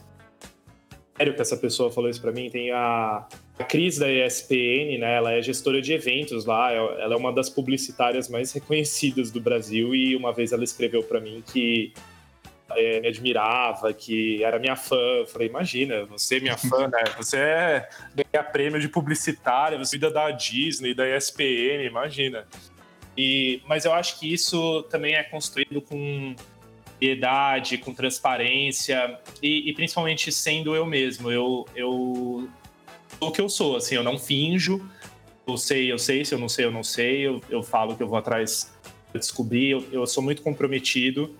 sério 1.21 1.35
que 1.35 1.43
essa 1.43 1.57
pessoa 1.57 1.93
falou 1.93 2.09
isso 2.09 2.21
para 2.21 2.33
mim? 2.33 2.49
Tem 2.49 2.71
a 2.71 3.27
a 3.59 3.65
Cris 3.65 3.99
da 3.99 4.11
ESPN, 4.11 4.99
né, 4.99 5.17
ela 5.17 5.33
é 5.33 5.43
gestora 5.43 5.83
de 5.83 5.93
eventos 5.93 6.47
lá, 6.47 6.73
ela 6.73 7.13
é 7.13 7.17
uma 7.17 7.31
das 7.31 7.51
publicitárias 7.51 8.27
mais 8.27 8.51
reconhecidas 8.53 9.31
do 9.31 9.39
Brasil 9.39 9.95
e 9.95 10.17
uma 10.17 10.33
vez 10.33 10.51
ela 10.53 10.65
escreveu 10.65 11.03
para 11.03 11.21
mim 11.21 11.45
que 11.47 11.93
é, 12.71 13.01
me 13.01 13.09
admirava, 13.09 13.93
que 13.93 14.43
era 14.43 14.59
minha 14.59 14.77
fã. 14.77 14.97
Eu 14.97 15.27
falei, 15.27 15.49
imagina, 15.49 16.07
você 16.07 16.39
é 16.39 16.41
minha 16.41 16.57
fã, 16.57 16.89
né? 16.89 17.03
Você 17.19 17.37
é 17.37 17.89
ganha 18.15 18.43
prêmio 18.45 18.81
de 18.81 18.89
publicitária, 18.89 19.77
você 19.77 19.99
cuida 19.99 20.11
da 20.11 20.31
Disney, 20.31 20.95
da 20.95 21.07
ESPN, 21.07 21.85
imagina. 21.85 22.47
E, 23.15 23.61
mas 23.67 23.85
eu 23.85 23.93
acho 23.93 24.19
que 24.19 24.33
isso 24.33 24.85
também 24.85 25.15
é 25.17 25.23
construído 25.23 25.83
com 25.83 26.35
piedade, 27.01 27.79
com 27.79 27.95
transparência 27.95 29.19
e, 29.43 29.71
e 29.71 29.73
principalmente 29.73 30.31
sendo 30.31 30.77
eu 30.77 30.85
mesmo. 30.85 31.33
Eu, 31.33 31.67
eu 31.75 32.49
o 33.19 33.31
que 33.31 33.41
eu 33.41 33.49
sou, 33.49 33.77
assim, 33.77 33.95
eu 33.95 34.05
não 34.05 34.19
finjo. 34.19 34.87
Eu 35.47 35.57
sei, 35.57 35.91
eu 35.91 35.99
sei, 35.99 36.25
se 36.25 36.35
eu 36.35 36.39
não 36.39 36.49
sei, 36.49 36.67
eu 36.67 36.71
não 36.71 36.85
sei. 36.85 37.27
Eu, 37.27 37.41
eu 37.49 37.63
falo 37.63 37.97
que 37.97 38.03
eu 38.03 38.09
vou 38.09 38.19
atrás 38.19 38.73
de 39.13 39.19
descobrir. 39.19 39.71
Eu, 39.71 39.89
eu 39.91 40.07
sou 40.07 40.23
muito 40.23 40.43
comprometido. 40.43 41.35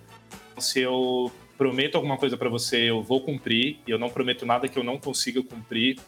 Se 0.59 0.81
eu 0.81 1.31
prometo 1.57 1.95
alguma 1.97 2.17
coisa 2.17 2.37
para 2.37 2.49
você, 2.49 2.91
eu 2.91 3.03
vou 3.03 3.21
cumprir. 3.21 3.79
E 3.87 3.91
eu 3.91 3.99
não 3.99 4.09
prometo 4.09 4.47
nada 4.47 4.67
que 4.67 4.79
eu 4.79 4.83
não 4.83 4.99
consiga 4.99 5.43
cumprir. 5.43 5.99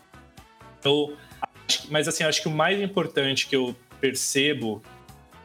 Eu, 0.83 1.15
mas, 1.91 2.09
assim, 2.09 2.25
acho 2.25 2.43
que 2.43 2.49
o 2.49 2.51
mais 2.51 2.81
importante 2.81 3.47
que 3.47 3.55
eu 3.55 3.77
percebo 4.01 4.83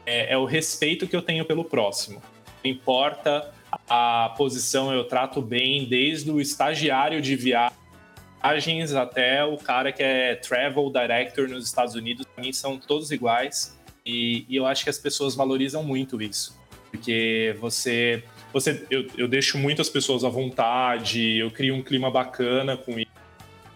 é, 0.04 0.32
é 0.32 0.38
o 0.38 0.44
respeito 0.44 1.06
que 1.06 1.14
eu 1.14 1.22
tenho 1.22 1.44
pelo 1.44 1.64
próximo. 1.64 2.20
Não 2.64 2.70
importa 2.70 3.54
a 3.88 4.34
posição, 4.36 4.92
eu 4.92 5.04
trato 5.04 5.40
bem 5.40 5.86
desde 5.86 6.30
o 6.30 6.40
estagiário 6.40 7.20
de 7.20 7.36
viagens 7.36 8.94
até 8.94 9.44
o 9.44 9.56
cara 9.56 9.92
que 9.92 10.02
é 10.02 10.34
travel 10.34 10.90
director 10.90 11.48
nos 11.48 11.64
Estados 11.64 11.94
Unidos, 11.94 12.26
para 12.34 12.44
mim 12.44 12.52
são 12.52 12.78
todos 12.78 13.10
iguais. 13.10 13.78
E, 14.04 14.46
e, 14.48 14.56
eu 14.56 14.66
acho 14.66 14.84
que 14.84 14.90
as 14.90 14.98
pessoas 14.98 15.34
valorizam 15.34 15.82
muito 15.82 16.20
isso. 16.22 16.58
Porque 16.90 17.54
você. 17.60 18.24
você 18.52 18.86
eu, 18.90 19.06
eu 19.18 19.28
deixo 19.28 19.58
muitas 19.58 19.90
pessoas 19.90 20.24
à 20.24 20.30
vontade, 20.30 21.36
eu 21.36 21.50
crio 21.50 21.74
um 21.74 21.82
clima 21.82 22.10
bacana 22.10 22.76
com 22.76 22.98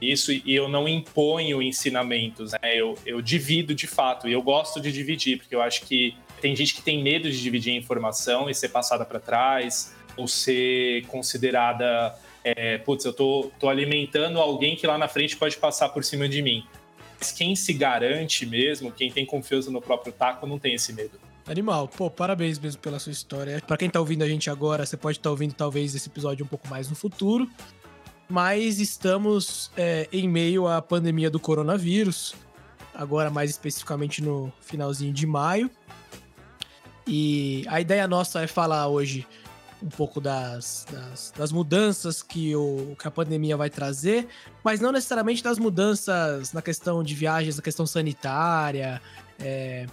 isso 0.03 0.33
e 0.33 0.43
eu 0.55 0.69
não 0.69 0.89
imponho 0.89 1.63
ensinamentos, 1.63 2.53
né? 2.53 2.75
Eu, 2.75 2.99
eu 3.07 3.23
divido 3.23 3.75
de 3.75 3.87
fato 3.87 4.29
e 4.29 4.33
eu 4.33 4.43
gosto 4.43 4.81
de 4.81 4.93
dividir, 4.93 5.39
porque 5.39 5.55
eu 5.55 5.63
acho 5.63 5.83
que 5.83 6.17
tem 6.41 6.55
gente 6.57 6.75
que 6.75 6.83
tem 6.83 7.03
medo 7.03 7.31
de 7.31 7.41
dividir 7.41 7.75
informação 7.75 8.51
e 8.51 8.55
ser 8.55 8.71
passada 8.71 9.05
para 9.05 9.21
trás 9.21 9.95
ou 10.17 10.27
ser 10.27 11.07
considerada 11.07 12.15
é, 12.45 12.79
putz, 12.79 13.05
eu 13.05 13.13
tô, 13.13 13.51
tô 13.59 13.69
alimentando 13.69 14.39
alguém 14.39 14.75
que 14.75 14.87
lá 14.87 14.99
na 14.99 15.09
frente 15.09 15.37
pode 15.37 15.57
passar 15.57 15.89
por 15.91 16.05
cima 16.05 16.29
de 16.29 16.43
mim. 16.43 16.67
Mas 17.19 17.31
quem 17.31 17.55
se 17.55 17.73
garante 17.73 18.45
mesmo, 18.45 18.91
quem 18.91 19.11
tem 19.11 19.25
confiança 19.25 19.71
no 19.71 19.81
próprio 19.81 20.13
taco, 20.13 20.47
não 20.47 20.59
tem 20.59 20.75
esse 20.75 20.93
medo. 20.93 21.21
Animal, 21.47 21.89
pô, 21.89 22.11
parabéns 22.11 22.59
mesmo 22.59 22.81
pela 22.81 22.99
sua 22.99 23.13
história. 23.13 23.61
Para 23.67 23.77
quem 23.77 23.91
tá 23.91 24.01
ouvindo 24.01 24.23
a 24.23 24.29
gente 24.29 24.51
agora, 24.51 24.85
você 24.85 24.97
pode 24.97 25.19
estar 25.19 25.29
tá 25.29 25.31
ouvindo 25.31 25.55
talvez 25.55 25.95
esse 25.95 26.09
episódio 26.09 26.45
um 26.45 26.49
pouco 26.49 26.69
mais 26.69 26.89
no 26.89 26.97
futuro, 26.97 27.49
mas 28.33 28.81
estamos 28.81 29.71
é, 29.77 30.09
em 30.11 30.27
meio 30.27 30.67
à 30.67 30.81
pandemia 30.81 31.29
do 31.29 31.39
coronavírus, 31.39 32.35
agora 32.95 33.29
mais 33.29 33.51
especificamente 33.51 34.23
no 34.23 34.51
finalzinho 34.59 35.13
de 35.13 35.27
maio. 35.27 35.71
E 37.07 37.63
a 37.69 37.79
ideia 37.79 38.09
nossa 38.09 38.41
é 38.41 38.47
falar 38.47 38.89
hoje 38.89 39.27
um 39.83 39.89
pouco 39.91 40.19
das, 40.19 40.87
das, 40.91 41.35
das, 41.37 41.53
mudanças 41.53 42.23
que, 42.23 42.57
o, 42.57 42.97
que 42.99 43.07
a 43.07 43.11
pandemia 43.11 43.55
vai 43.55 43.69
trazer, 43.69 44.27
mas 44.65 44.81
não 44.81 44.93
necessariamente 44.93 45.43
das 45.43 45.59
mudanças 45.59 46.55
na 46.55 46.63
questão 46.63 47.03
de 47.03 47.15
viagens, 47.15 47.57
na 47.57 47.63
questão 47.63 47.85
sanitária, 47.85 49.03
é, 49.39 49.85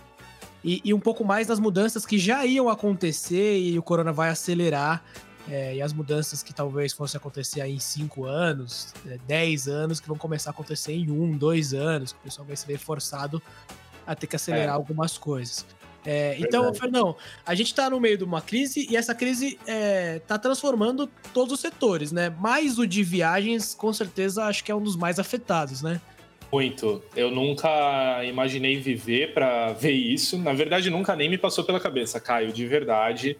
e, 0.63 0.79
e, 0.85 0.93
um 0.93 0.99
pouco 0.99 1.25
mais 1.25 1.47
das 1.47 1.59
mudanças 1.59 2.05
que 2.05 2.17
já 2.17 2.45
iam 2.45 2.69
acontecer 2.69 3.59
e 3.59 3.77
o 3.77 3.83
corona 3.83 4.13
vai 4.13 4.29
acelerar, 4.29 5.03
é, 5.49 5.75
e 5.75 5.81
as 5.81 5.93
mudanças 5.93 6.43
que 6.43 6.53
talvez 6.53 6.93
fossem 6.93 7.17
acontecer 7.17 7.61
aí 7.61 7.73
em 7.73 7.79
5 7.79 8.25
anos, 8.25 8.93
10 9.25 9.67
é, 9.67 9.71
anos, 9.71 9.99
que 9.99 10.07
vão 10.07 10.17
começar 10.17 10.51
a 10.51 10.53
acontecer 10.53 10.93
em 10.93 11.09
1, 11.09 11.23
um, 11.23 11.37
2 11.37 11.73
anos, 11.73 12.11
que 12.13 12.19
o 12.19 12.21
pessoal 12.21 12.45
vai 12.45 12.55
ser 12.55 12.77
forçado 12.77 13.41
a 14.05 14.15
ter 14.15 14.27
que 14.27 14.35
acelerar 14.35 14.75
é. 14.75 14.77
algumas 14.77 15.17
coisas. 15.17 15.65
É, 16.05 16.37
então, 16.39 16.73
Fernão, 16.73 17.15
a 17.45 17.53
gente 17.53 17.67
está 17.67 17.89
no 17.89 17.99
meio 17.99 18.17
de 18.17 18.23
uma 18.23 18.41
crise 18.41 18.87
e 18.89 18.95
essa 18.95 19.13
crise 19.13 19.59
está 19.65 20.35
é, 20.35 20.37
transformando 20.37 21.09
todos 21.33 21.53
os 21.53 21.59
setores, 21.59 22.11
né? 22.11 22.29
Mais 22.29 22.79
o 22.79 22.87
de 22.87 23.03
viagens, 23.03 23.73
com 23.73 23.91
certeza, 23.91 24.45
acho 24.45 24.63
que 24.63 24.71
é 24.71 24.75
um 24.75 24.81
dos 24.81 24.95
mais 24.95 25.19
afetados, 25.19 25.81
né? 25.81 25.99
Muito. 26.51 27.03
Eu 27.15 27.29
nunca 27.29 28.23
imaginei 28.23 28.79
viver 28.79 29.33
para 29.33 29.73
ver 29.73 29.91
isso. 29.91 30.37
Na 30.37 30.53
verdade, 30.53 30.89
nunca 30.89 31.15
nem 31.15 31.29
me 31.29 31.37
passou 31.37 31.63
pela 31.63 31.79
cabeça, 31.79 32.19
Caio, 32.19 32.51
de 32.51 32.65
verdade. 32.65 33.37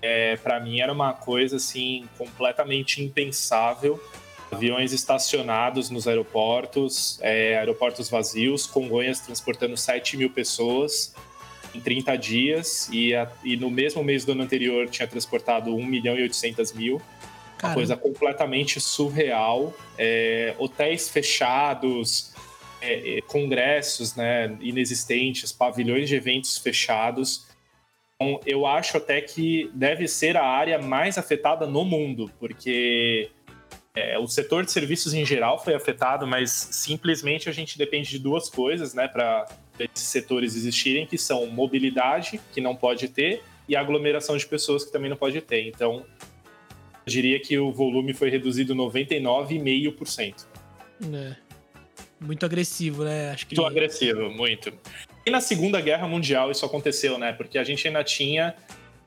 É, 0.00 0.36
para 0.36 0.60
mim 0.60 0.80
era 0.80 0.92
uma 0.92 1.12
coisa 1.12 1.56
assim 1.56 2.08
completamente 2.16 3.02
impensável. 3.02 4.02
Aviões 4.50 4.92
estacionados 4.92 5.90
nos 5.90 6.08
aeroportos, 6.08 7.18
é, 7.20 7.58
aeroportos 7.58 8.08
vazios, 8.08 8.66
Congonhas 8.66 9.20
transportando 9.20 9.76
7 9.76 10.16
mil 10.16 10.30
pessoas 10.30 11.14
em 11.74 11.80
30 11.80 12.16
dias 12.16 12.88
e, 12.90 13.14
a, 13.14 13.30
e 13.44 13.56
no 13.56 13.70
mesmo 13.70 14.02
mês 14.02 14.24
do 14.24 14.32
ano 14.32 14.42
anterior 14.42 14.88
tinha 14.88 15.06
transportado 15.06 15.74
1 15.74 15.84
milhão 15.84 16.16
e 16.16 16.22
800 16.22 16.72
mil. 16.72 17.00
Uma 17.62 17.74
coisa 17.74 17.96
completamente 17.96 18.80
surreal. 18.80 19.74
É, 19.98 20.54
hotéis 20.58 21.08
fechados, 21.08 22.32
é, 22.80 23.18
é, 23.18 23.20
congressos 23.22 24.14
né, 24.14 24.56
inexistentes, 24.60 25.52
pavilhões 25.52 26.08
de 26.08 26.14
eventos 26.14 26.56
fechados. 26.56 27.47
Então, 28.20 28.40
eu 28.44 28.66
acho 28.66 28.96
até 28.96 29.20
que 29.20 29.70
deve 29.72 30.08
ser 30.08 30.36
a 30.36 30.44
área 30.44 30.82
mais 30.82 31.16
afetada 31.16 31.68
no 31.68 31.84
mundo, 31.84 32.28
porque 32.40 33.30
é, 33.94 34.18
o 34.18 34.26
setor 34.26 34.64
de 34.64 34.72
serviços 34.72 35.14
em 35.14 35.24
geral 35.24 35.62
foi 35.62 35.72
afetado, 35.72 36.26
mas 36.26 36.50
simplesmente 36.50 37.48
a 37.48 37.52
gente 37.52 37.78
depende 37.78 38.10
de 38.10 38.18
duas 38.18 38.50
coisas, 38.50 38.92
né, 38.92 39.06
para 39.06 39.46
esses 39.78 40.08
setores 40.08 40.56
existirem, 40.56 41.06
que 41.06 41.16
são 41.16 41.46
mobilidade, 41.46 42.40
que 42.52 42.60
não 42.60 42.74
pode 42.74 43.06
ter, 43.06 43.40
e 43.68 43.76
aglomeração 43.76 44.36
de 44.36 44.44
pessoas, 44.44 44.84
que 44.84 44.90
também 44.90 45.08
não 45.08 45.16
pode 45.16 45.40
ter. 45.40 45.68
Então, 45.68 46.04
eu 47.06 47.06
diria 47.06 47.38
que 47.38 47.56
o 47.56 47.70
volume 47.70 48.12
foi 48.14 48.30
reduzido 48.30 48.74
99,5%. 48.74 50.44
É. 51.14 51.36
Muito 52.18 52.44
agressivo, 52.44 53.04
né? 53.04 53.30
Acho 53.30 53.46
que... 53.46 53.54
Muito 53.54 53.70
agressivo, 53.70 54.28
muito. 54.28 54.72
E 55.28 55.30
na 55.30 55.42
Segunda 55.42 55.78
Guerra 55.78 56.08
Mundial 56.08 56.50
isso 56.50 56.64
aconteceu, 56.64 57.18
né? 57.18 57.32
Porque 57.32 57.58
a 57.58 57.64
gente 57.64 57.86
ainda 57.86 58.02
tinha 58.02 58.54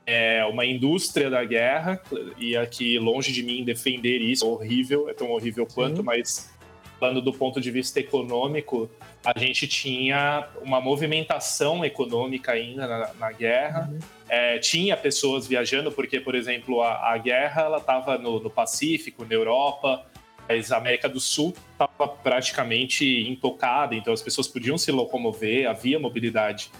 é 0.06 0.44
uma 0.44 0.64
indústria 0.64 1.30
da 1.30 1.44
guerra, 1.44 2.00
e 2.36 2.56
aqui 2.56 2.98
longe 2.98 3.32
de 3.32 3.42
mim 3.42 3.64
defender 3.64 4.18
isso, 4.18 4.44
é 4.44 4.48
horrível, 4.48 5.08
é 5.08 5.14
tão 5.14 5.30
horrível 5.30 5.66
quanto, 5.66 5.98
Sim. 5.98 6.02
mas 6.02 6.52
falando 6.98 7.20
do 7.20 7.32
ponto 7.32 7.60
de 7.60 7.70
vista 7.70 7.98
econômico, 7.98 8.88
a 9.24 9.36
gente 9.36 9.66
tinha 9.66 10.48
uma 10.62 10.80
movimentação 10.80 11.84
econômica 11.84 12.52
ainda 12.52 12.86
na, 12.86 13.14
na 13.14 13.32
guerra. 13.32 13.88
Uhum. 13.90 13.98
É, 14.28 14.58
tinha 14.58 14.96
pessoas 14.96 15.46
viajando, 15.46 15.90
porque, 15.90 16.20
por 16.20 16.36
exemplo, 16.36 16.80
a, 16.80 17.12
a 17.12 17.18
guerra 17.18 17.62
ela 17.62 17.78
estava 17.78 18.16
no, 18.16 18.38
no, 18.38 18.48
Pacífico, 18.48 19.24
na 19.24 19.34
Europa, 19.34 20.06
mas 20.48 20.72
a 20.72 20.76
América 20.76 21.08
do 21.08 21.20
Sul 21.20 21.54
estava 21.72 22.08
praticamente 22.08 23.04
intocada, 23.28 23.94
então 23.94 24.12
as 24.12 24.22
pessoas 24.22 24.48
podiam 24.48 24.76
se 24.76 24.90
locomover, 24.90 25.68
havia 25.68 25.98
mobilidade. 25.98 26.70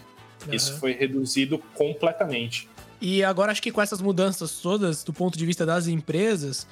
Uhum. 0.47 0.55
Isso 0.55 0.79
foi 0.79 0.93
reduzido 0.93 1.59
completamente. 1.75 2.69
E 3.01 3.25
agora 3.25 3.51
acho 3.51 3.63
que 3.63 3.73
com 3.73 3.83
essas 3.83 4.01
mudanças 4.01 4.61
todas, 4.61 5.03
do 5.03 5.13
ponto 5.13 5.37
de 5.37 5.45
vista 5.45 5.67
das 5.67 5.89
empresas, 5.89 6.67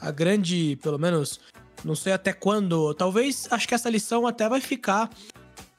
a 0.00 0.10
grande, 0.10 0.78
pelo 0.82 0.98
menos, 0.98 1.40
não 1.84 1.94
sei 1.94 2.12
até 2.12 2.32
quando, 2.32 2.94
talvez 2.94 3.48
acho 3.50 3.68
que 3.68 3.74
essa 3.74 3.90
lição 3.90 4.26
até 4.26 4.48
vai 4.48 4.60
ficar 4.60 5.10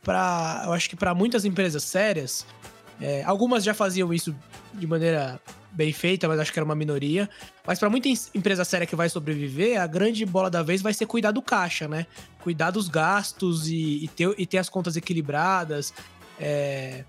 para, 0.03 0.63
eu 0.65 0.73
acho 0.73 0.89
que 0.89 0.95
para 0.95 1.13
muitas 1.15 1.43
empresas 1.43 1.83
sérias. 1.83 2.45
É, 3.01 3.23
algumas 3.23 3.63
já 3.63 3.73
faziam 3.73 4.13
isso 4.13 4.33
de 4.75 4.87
maneira 4.87 5.39
bem 5.71 5.91
feita, 5.91 6.27
mas 6.27 6.39
acho 6.39 6.53
que 6.53 6.59
era 6.59 6.65
uma 6.65 6.75
minoria. 6.75 7.29
Mas 7.65 7.79
para 7.79 7.89
muita 7.89 8.07
empresa 8.33 8.63
séria 8.63 8.87
que 8.87 8.95
vai 8.95 9.09
sobreviver, 9.09 9.81
a 9.81 9.87
grande 9.87 10.25
bola 10.25 10.49
da 10.49 10.63
vez 10.63 10.81
vai 10.81 10.93
ser 10.93 11.05
cuidar 11.05 11.31
do 11.31 11.41
caixa, 11.41 11.87
né? 11.87 12.07
Cuidar 12.41 12.71
dos 12.71 12.87
gastos 12.87 13.67
e, 13.67 14.05
e 14.05 14.07
ter, 14.07 14.33
e 14.37 14.45
ter 14.45 14.57
as 14.57 14.69
contas 14.69 14.95
equilibradas. 14.95 15.93
É, 16.39 17.03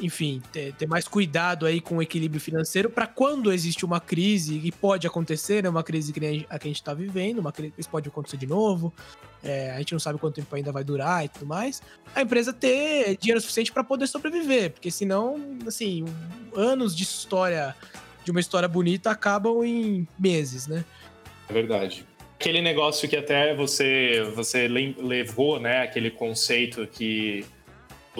enfim, 0.00 0.42
ter, 0.52 0.72
ter, 0.74 0.86
mais 0.86 1.06
cuidado 1.06 1.66
aí 1.66 1.80
com 1.80 1.98
o 1.98 2.02
equilíbrio 2.02 2.40
financeiro 2.40 2.90
para 2.90 3.06
quando 3.06 3.52
existe 3.52 3.84
uma 3.84 4.00
crise, 4.00 4.60
e 4.62 4.72
pode 4.72 5.06
acontecer, 5.06 5.62
né? 5.62 5.68
Uma 5.68 5.84
crise 5.84 6.12
que 6.12 6.46
a 6.48 6.58
que 6.58 6.66
a 6.66 6.68
gente 6.68 6.80
está 6.80 6.92
vivendo, 6.94 7.38
uma 7.38 7.52
crise 7.52 7.72
que 7.76 7.88
pode 7.88 8.08
acontecer 8.08 8.36
de 8.36 8.46
novo, 8.46 8.92
é, 9.42 9.70
a 9.70 9.78
gente 9.78 9.92
não 9.92 10.00
sabe 10.00 10.18
quanto 10.18 10.34
tempo 10.36 10.54
ainda 10.54 10.72
vai 10.72 10.82
durar 10.82 11.24
e 11.24 11.28
tudo 11.28 11.46
mais, 11.46 11.82
a 12.14 12.22
empresa 12.22 12.52
ter 12.52 13.16
dinheiro 13.18 13.40
suficiente 13.40 13.70
para 13.70 13.84
poder 13.84 14.06
sobreviver, 14.06 14.72
porque 14.72 14.90
senão, 14.90 15.58
assim, 15.66 16.04
anos 16.54 16.96
de 16.96 17.02
história, 17.02 17.74
de 18.24 18.30
uma 18.30 18.40
história 18.40 18.68
bonita, 18.68 19.10
acabam 19.10 19.62
em 19.64 20.08
meses, 20.18 20.66
né? 20.66 20.84
É 21.48 21.52
verdade. 21.52 22.04
Aquele 22.40 22.60
negócio 22.60 23.08
que 23.08 23.16
até 23.16 23.54
você, 23.54 24.22
você 24.34 24.66
levou, 24.66 25.60
né? 25.60 25.82
Aquele 25.82 26.10
conceito 26.10 26.86
que 26.86 27.44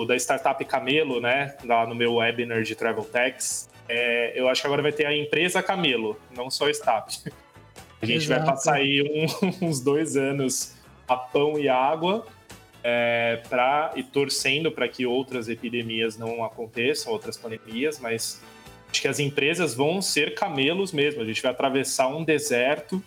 da 0.06 0.16
startup 0.16 0.64
Camelo, 0.64 1.20
né? 1.20 1.56
Lá 1.64 1.86
no 1.86 1.94
meu 1.94 2.14
webinar 2.14 2.62
de 2.62 2.74
Travel 2.74 3.04
Techs. 3.04 3.68
É, 3.88 4.32
eu 4.34 4.48
acho 4.48 4.62
que 4.62 4.66
agora 4.66 4.82
vai 4.82 4.92
ter 4.92 5.06
a 5.06 5.14
empresa 5.14 5.62
Camelo, 5.62 6.18
não 6.34 6.50
só 6.50 6.66
a 6.66 6.70
startup. 6.70 7.12
A 8.02 8.06
gente 8.06 8.24
Exato. 8.24 8.44
vai 8.44 8.50
passar 8.54 8.74
aí 8.74 9.00
um, 9.02 9.64
uns 9.66 9.80
dois 9.80 10.14
anos 10.14 10.74
a 11.08 11.16
pão 11.16 11.58
e 11.58 11.70
água 11.70 12.26
é, 12.82 13.40
pra, 13.48 13.92
e 13.96 14.02
torcendo 14.02 14.70
para 14.70 14.86
que 14.86 15.06
outras 15.06 15.48
epidemias 15.48 16.18
não 16.18 16.44
aconteçam, 16.44 17.10
outras 17.10 17.38
pandemias, 17.38 17.98
mas 17.98 18.42
acho 18.90 19.00
que 19.00 19.08
as 19.08 19.18
empresas 19.18 19.74
vão 19.74 20.02
ser 20.02 20.34
camelos 20.34 20.92
mesmo. 20.92 21.22
A 21.22 21.24
gente 21.24 21.40
vai 21.40 21.50
atravessar 21.50 22.08
um 22.08 22.22
deserto 22.22 23.02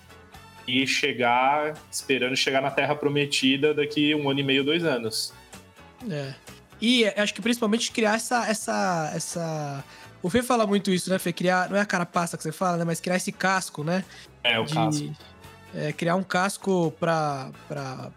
e 0.67 0.86
chegar, 0.88 1.75
esperando 1.91 2.36
chegar 2.36 2.62
na 2.62 2.72
Terra 2.72 2.96
Prometida 2.96 3.74
daqui 3.74 4.15
um 4.15 4.29
ano 4.29 4.39
e 4.39 4.44
meio, 4.44 4.63
dois 4.63 4.84
anos. 4.84 5.32
É. 6.10 6.34
E 6.81 7.05
acho 7.05 7.34
que 7.34 7.41
principalmente 7.41 7.91
criar 7.91 8.15
essa. 8.15 8.48
essa, 8.48 9.12
essa... 9.13 9.84
O 10.22 10.29
Fê 10.29 10.43
fala 10.43 10.65
muito 10.65 10.91
isso, 10.91 11.10
né, 11.10 11.19
Fê? 11.19 11.31
Criar. 11.34 11.69
Não 11.69 11.77
é 11.77 11.81
a 11.81 11.86
carapaça 11.86 12.38
que 12.38 12.43
você 12.43 12.51
fala, 12.51 12.77
né? 12.77 12.84
Mas 12.84 13.00
criar 13.00 13.15
esse 13.17 13.31
casco, 13.31 13.84
né? 13.84 14.03
É, 14.43 14.60
o 14.60 14.65
de, 14.65 14.74
casco. 14.74 15.15
É, 15.75 15.91
criar 15.91 16.15
um 16.15 16.24
casco 16.24 16.91
pra, 17.00 17.51
pra, 17.67 18.12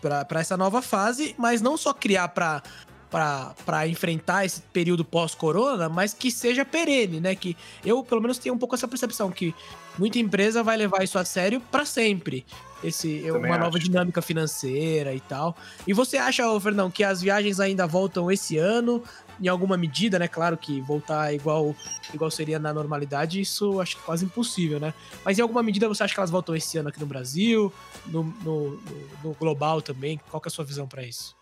pra, 0.00 0.24
pra 0.24 0.40
essa 0.40 0.56
nova 0.56 0.82
fase, 0.82 1.34
mas 1.38 1.60
não 1.60 1.76
só 1.76 1.92
criar 1.92 2.28
pra, 2.28 2.62
para 3.10 3.88
enfrentar 3.88 4.44
esse 4.44 4.60
período 4.72 5.04
pós-corona, 5.04 5.88
mas 5.88 6.14
que 6.14 6.30
seja 6.30 6.64
perene, 6.64 7.20
né? 7.20 7.34
Que 7.34 7.56
eu, 7.84 8.02
pelo 8.04 8.20
menos, 8.20 8.38
tenho 8.38 8.54
um 8.54 8.58
pouco 8.58 8.74
essa 8.74 8.86
percepção 8.86 9.30
que 9.30 9.54
muita 9.98 10.18
empresa 10.18 10.62
vai 10.62 10.76
levar 10.76 11.02
isso 11.02 11.18
a 11.18 11.24
sério 11.24 11.60
para 11.70 11.84
sempre. 11.84 12.46
Esse, 12.82 13.26
é 13.26 13.32
uma 13.32 13.48
acho. 13.48 13.58
nova 13.58 13.78
dinâmica 13.78 14.22
financeira 14.22 15.14
e 15.14 15.20
tal. 15.20 15.56
E 15.86 15.92
você 15.92 16.16
acha, 16.16 16.42
Fernão, 16.60 16.90
que 16.90 17.04
as 17.04 17.20
viagens 17.20 17.60
ainda 17.60 17.86
voltam 17.86 18.30
esse 18.30 18.56
ano? 18.56 19.02
Em 19.42 19.48
alguma 19.48 19.76
medida, 19.76 20.18
né? 20.18 20.28
Claro 20.28 20.56
que 20.56 20.80
voltar 20.82 21.34
igual, 21.34 21.74
igual 22.12 22.30
seria 22.30 22.58
na 22.58 22.72
normalidade, 22.72 23.40
isso 23.40 23.80
acho 23.80 23.96
que 23.96 24.02
é 24.02 24.04
quase 24.04 24.24
impossível, 24.24 24.78
né? 24.78 24.94
Mas 25.24 25.38
em 25.38 25.42
alguma 25.42 25.62
medida 25.62 25.88
você 25.88 26.02
acha 26.02 26.14
que 26.14 26.20
elas 26.20 26.30
voltam 26.30 26.54
esse 26.54 26.76
ano 26.78 26.90
aqui 26.90 27.00
no 27.00 27.06
Brasil, 27.06 27.72
no, 28.06 28.22
no, 28.22 28.80
no 29.24 29.34
global 29.34 29.80
também? 29.82 30.20
Qual 30.30 30.42
é 30.44 30.48
a 30.48 30.50
sua 30.50 30.64
visão 30.64 30.86
para 30.86 31.02
isso? 31.02 31.39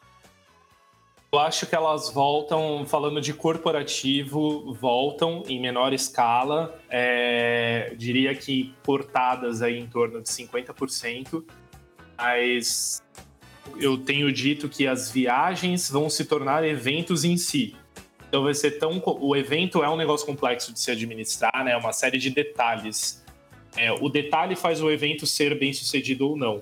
Eu 1.31 1.41
acho 1.41 1.67
que 1.67 1.75
elas 1.75 2.11
voltam, 2.11 2.87
falando 2.87 3.21
de 3.21 3.35
corporativo, 3.35 4.73
voltam 4.73 5.43
em 5.47 5.61
menor 5.61 5.93
escala. 5.93 6.81
É, 6.89 7.93
diria 7.99 8.35
que 8.35 8.75
portadas 8.83 9.61
aí 9.61 9.79
em 9.79 9.87
torno 9.87 10.23
de 10.23 10.29
50%. 10.31 11.45
Mas 12.17 13.03
eu 13.77 13.99
tenho 13.99 14.33
dito 14.33 14.71
que 14.71 14.87
as 14.87 15.11
viagens 15.11 15.91
vão 15.91 16.09
se 16.09 16.25
tornar 16.25 16.65
eventos 16.65 17.25
em 17.25 17.37
si. 17.37 17.77
Então 18.27 18.43
vai 18.43 18.55
ser 18.55 18.79
tão. 18.79 19.03
O 19.05 19.37
evento 19.37 19.85
é 19.85 19.89
um 19.89 19.97
negócio 19.97 20.27
complexo 20.27 20.73
de 20.73 20.81
se 20.81 20.91
administrar, 20.91 21.63
né? 21.63 21.73
É 21.73 21.77
uma 21.77 21.93
série 21.93 22.17
de 22.17 22.31
detalhes. 22.31 23.23
É, 23.77 23.93
o 23.93 24.09
detalhe 24.09 24.57
faz 24.57 24.81
o 24.81 24.91
evento 24.91 25.27
ser 25.27 25.59
bem 25.59 25.75
sucedido 25.75 26.27
ou 26.27 26.39
não. 26.39 26.59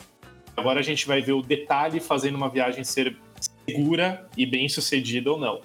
Agora 0.57 0.81
a 0.81 0.83
gente 0.83 1.07
vai 1.07 1.21
ver 1.21 1.33
o 1.33 1.43
detalhe 1.43 2.01
fazendo 2.01 2.35
uma 2.35 2.49
viagem 2.49 2.83
ser 2.83 3.17
segura 3.69 4.27
e 4.37 4.47
bem 4.47 4.69
sucedida 4.69 5.31
ou 5.31 5.39
não. 5.39 5.61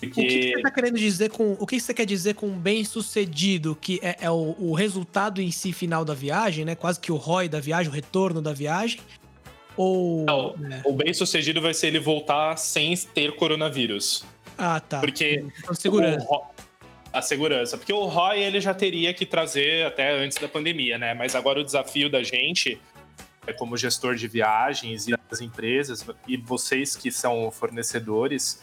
Porque... 0.00 0.06
O 0.06 0.12
que, 0.12 0.26
que, 0.26 0.52
você 0.52 0.62
tá 0.62 0.70
querendo 0.70 0.98
dizer 0.98 1.30
com. 1.30 1.56
O 1.58 1.66
que 1.66 1.80
você 1.80 1.92
quer 1.92 2.06
dizer 2.06 2.34
com 2.34 2.48
bem 2.50 2.84
sucedido? 2.84 3.76
Que 3.80 3.98
é, 4.02 4.16
é 4.22 4.30
o, 4.30 4.54
o, 4.58 4.72
resultado 4.72 5.40
em 5.40 5.50
si 5.50 5.72
final 5.72 6.04
da 6.04 6.14
viagem, 6.14 6.64
né? 6.64 6.74
Quase 6.74 7.00
que 7.00 7.10
o 7.10 7.16
ROI 7.16 7.48
da 7.48 7.58
viagem, 7.58 7.90
o 7.90 7.94
retorno 7.94 8.40
da 8.40 8.52
viagem. 8.52 9.00
Ou. 9.76 10.24
Não, 10.24 10.54
é. 10.70 10.82
O 10.84 10.92
bem 10.92 11.12
sucedido 11.12 11.60
vai 11.60 11.74
ser 11.74 11.88
ele 11.88 11.98
voltar 11.98 12.56
sem 12.56 12.96
ter 12.96 13.34
coronavírus. 13.34 14.24
Ah, 14.56 14.78
tá. 14.78 15.00
Porque. 15.00 15.44
A 15.66 15.74
segurança. 15.74 16.26
O, 16.28 16.42
a 17.12 17.22
segurança. 17.22 17.76
Porque 17.76 17.92
o 17.92 18.04
ROI 18.06 18.40
ele 18.40 18.60
já 18.60 18.74
teria 18.74 19.12
que 19.12 19.26
trazer 19.26 19.84
até 19.84 20.12
antes 20.12 20.38
da 20.38 20.48
pandemia, 20.48 20.96
né? 20.96 21.14
Mas 21.14 21.34
agora 21.34 21.60
o 21.60 21.64
desafio 21.64 22.08
da 22.08 22.22
gente 22.22 22.78
como 23.52 23.76
gestor 23.76 24.14
de 24.14 24.28
viagens 24.28 25.08
e 25.08 25.16
das 25.30 25.40
empresas, 25.40 26.04
e 26.26 26.36
vocês 26.36 26.96
que 26.96 27.10
são 27.10 27.50
fornecedores, 27.50 28.62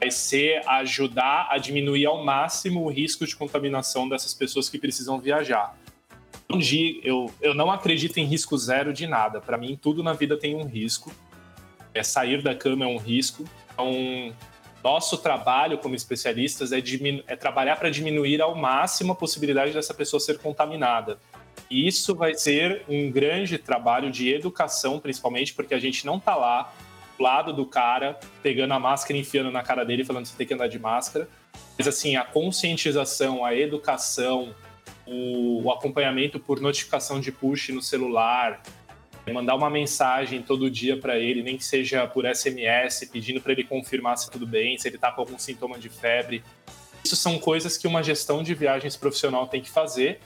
vai 0.00 0.10
ser 0.10 0.62
ajudar 0.68 1.48
a 1.50 1.58
diminuir 1.58 2.06
ao 2.06 2.24
máximo 2.24 2.84
o 2.84 2.88
risco 2.88 3.26
de 3.26 3.36
contaminação 3.36 4.08
dessas 4.08 4.34
pessoas 4.34 4.68
que 4.68 4.78
precisam 4.78 5.18
viajar. 5.18 5.76
Eu, 7.02 7.32
eu 7.40 7.54
não 7.54 7.70
acredito 7.70 8.18
em 8.18 8.24
risco 8.24 8.58
zero 8.58 8.92
de 8.92 9.06
nada. 9.06 9.40
Para 9.40 9.56
mim, 9.56 9.78
tudo 9.80 10.02
na 10.02 10.12
vida 10.12 10.36
tem 10.36 10.54
um 10.54 10.66
risco. 10.66 11.12
É, 11.94 12.02
sair 12.02 12.42
da 12.42 12.54
cama 12.54 12.84
é 12.84 12.88
um 12.88 12.98
risco. 12.98 13.44
Então, 13.72 14.34
nosso 14.82 15.18
trabalho 15.18 15.78
como 15.78 15.94
especialistas 15.94 16.72
é, 16.72 16.82
é 17.26 17.36
trabalhar 17.36 17.76
para 17.76 17.88
diminuir 17.88 18.42
ao 18.42 18.54
máximo 18.54 19.12
a 19.12 19.14
possibilidade 19.14 19.72
dessa 19.72 19.94
pessoa 19.94 20.18
ser 20.18 20.38
contaminada. 20.38 21.18
E 21.70 21.86
isso 21.88 22.14
vai 22.14 22.34
ser 22.34 22.82
um 22.88 23.10
grande 23.10 23.56
trabalho 23.56 24.10
de 24.10 24.32
educação, 24.32 24.98
principalmente 24.98 25.54
porque 25.54 25.74
a 25.74 25.78
gente 25.78 26.04
não 26.04 26.16
está 26.18 26.36
lá 26.36 26.72
do 27.16 27.22
lado 27.22 27.52
do 27.52 27.64
cara, 27.64 28.18
pegando 28.42 28.74
a 28.74 28.78
máscara 28.78 29.16
e 29.16 29.20
enfiando 29.20 29.50
na 29.50 29.62
cara 29.62 29.84
dele, 29.84 30.04
falando 30.04 30.24
que 30.24 30.30
você 30.30 30.36
tem 30.36 30.46
que 30.46 30.54
andar 30.54 30.68
de 30.68 30.78
máscara. 30.78 31.28
Mas 31.78 31.88
assim, 31.88 32.16
a 32.16 32.24
conscientização, 32.24 33.44
a 33.44 33.54
educação, 33.54 34.54
o, 35.06 35.62
o 35.64 35.72
acompanhamento 35.72 36.38
por 36.38 36.60
notificação 36.60 37.20
de 37.20 37.32
push 37.32 37.70
no 37.70 37.80
celular, 37.80 38.62
mandar 39.32 39.54
uma 39.54 39.70
mensagem 39.70 40.42
todo 40.42 40.70
dia 40.70 40.96
para 40.96 41.18
ele, 41.18 41.42
nem 41.42 41.56
que 41.56 41.64
seja 41.64 42.06
por 42.06 42.24
SMS, 42.26 43.08
pedindo 43.10 43.40
para 43.40 43.52
ele 43.52 43.64
confirmar 43.64 44.18
se 44.18 44.30
tudo 44.30 44.46
bem, 44.46 44.76
se 44.76 44.88
ele 44.88 44.96
está 44.96 45.12
com 45.12 45.20
algum 45.20 45.38
sintoma 45.38 45.78
de 45.78 45.88
febre. 45.88 46.42
Isso 47.04 47.16
são 47.16 47.38
coisas 47.38 47.76
que 47.76 47.86
uma 47.86 48.02
gestão 48.02 48.42
de 48.42 48.54
viagens 48.54 48.96
profissional 48.96 49.46
tem 49.46 49.60
que 49.60 49.70
fazer 49.70 50.20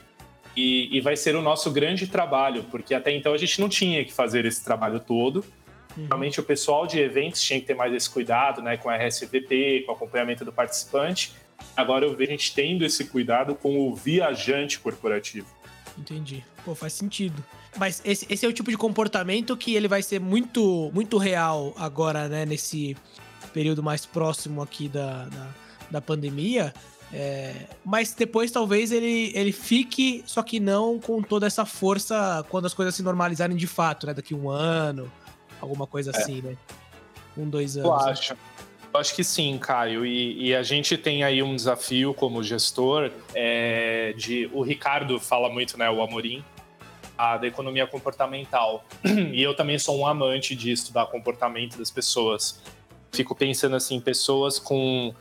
e, 0.57 0.97
e, 0.97 1.01
vai 1.01 1.17
ser 1.17 1.37
o 1.37 1.43
nosso 1.43 1.71
grande 1.71 2.07
trabalho, 2.07 2.65
porque 2.71 2.95
até 2.95 3.15
então 3.15 3.35
a 3.35 3.39
gente 3.39 3.61
não 3.61 3.69
tinha 3.69 4.05
que 4.05 4.13
fazer 4.13 4.47
esse 4.47 4.65
trabalho 4.65 4.99
todo. 4.99 5.45
Uhum. 5.97 6.07
Realmente 6.07 6.41
o 6.41 6.43
pessoal 6.43 6.87
de 6.87 6.99
eventos 6.99 7.43
tinha 7.43 7.61
que 7.61 7.67
ter 7.67 7.75
mais 7.75 7.93
esse 7.93 8.09
cuidado, 8.09 8.63
né, 8.63 8.77
com 8.77 8.89
a 8.89 8.97
RSVP, 8.97 9.83
com 9.85 9.93
o 9.93 9.95
acompanhamento 9.95 10.45
do 10.45 10.53
participante. 10.53 11.35
Agora 11.77 12.07
eu 12.07 12.17
vejo 12.17 12.31
a 12.31 12.33
gente 12.33 12.55
tendo 12.55 12.85
esse 12.85 13.05
cuidado 13.05 13.55
com 13.55 13.79
o 13.87 13.95
viajante 13.95 14.79
corporativo. 14.79 15.47
Entendi. 15.99 16.45
Pô, 16.65 16.75
faz 16.75 16.95
sentido. 16.95 17.45
Mas 17.77 18.01
esse, 18.05 18.27
esse 18.31 18.47
é 18.47 18.49
o 18.49 18.53
tipo 18.53 18.71
de 18.71 18.77
comportamento 18.79 19.57
que 19.57 19.75
ele 19.75 19.89
vai 19.89 20.03
ser 20.03 20.21
muito, 20.21 20.91
muito 20.95 21.19
real 21.19 21.75
agora, 21.77 22.29
né, 22.29 22.47
nesse 22.47 22.97
período 23.53 23.83
mais 23.83 24.07
próximo 24.07 24.63
aqui 24.63 24.89
da, 24.89 25.25
da, 25.27 25.49
da 25.91 26.01
pandemia 26.01 26.73
é, 27.13 27.55
mas 27.85 28.13
depois 28.13 28.51
talvez 28.51 28.91
ele, 28.91 29.31
ele 29.35 29.53
fique, 29.53 30.25
só 30.27 30.43
que 30.43 30.59
não 30.59 30.99
com 30.99 31.23
toda 31.23 31.47
essa 31.47 31.65
força 31.65 32.45
quando 32.49 32.67
as 32.67 32.75
coisas 32.75 32.95
se 32.95 33.03
normalizarem 33.03 33.57
de 33.57 33.67
fato, 33.67 34.07
né? 34.07 34.15
Daqui 34.15 34.35
um 34.35 34.51
ano, 34.51 35.11
alguma 35.61 35.87
coisa 35.87 36.11
é. 36.11 36.17
assim, 36.17 36.43
né? 36.43 36.57
Um, 37.37 37.49
dois 37.49 37.77
anos. 37.77 37.89
Eu 37.89 37.95
acho. 37.95 38.37
Eu 38.93 39.01
acho 39.01 39.15
que 39.15 39.23
sim, 39.23 39.59
Caio. 39.59 40.07
E, 40.07 40.49
e, 40.49 40.55
a 40.55 40.63
gente 40.63 40.97
tem 40.97 41.23
aí 41.23 41.43
um 41.43 41.55
desafio 41.55 42.15
como 42.15 42.43
gestor 42.43 43.11
é, 43.35 44.15
de. 44.17 44.51
O 44.53 44.63
Ricardo 44.63 45.21
fala 45.21 45.51
muito, 45.51 45.77
né? 45.77 45.91
O 45.91 46.03
Amorim, 46.03 46.43
a, 47.17 47.37
da 47.37 47.47
economia 47.47 47.87
comportamental. 47.87 48.85
E 49.33 49.43
eu 49.43 49.55
também 49.55 49.79
sou 49.79 49.99
um 49.99 50.07
amante 50.07 50.57
de 50.57 50.73
estudar 50.73 51.07
comportamento 51.07 51.77
das 51.77 51.91
pessoas. 51.91 52.63
Fico 53.13 53.35
pensando 53.35 53.77
assim, 53.77 54.01
pessoas 54.01 54.59
com 54.59 55.15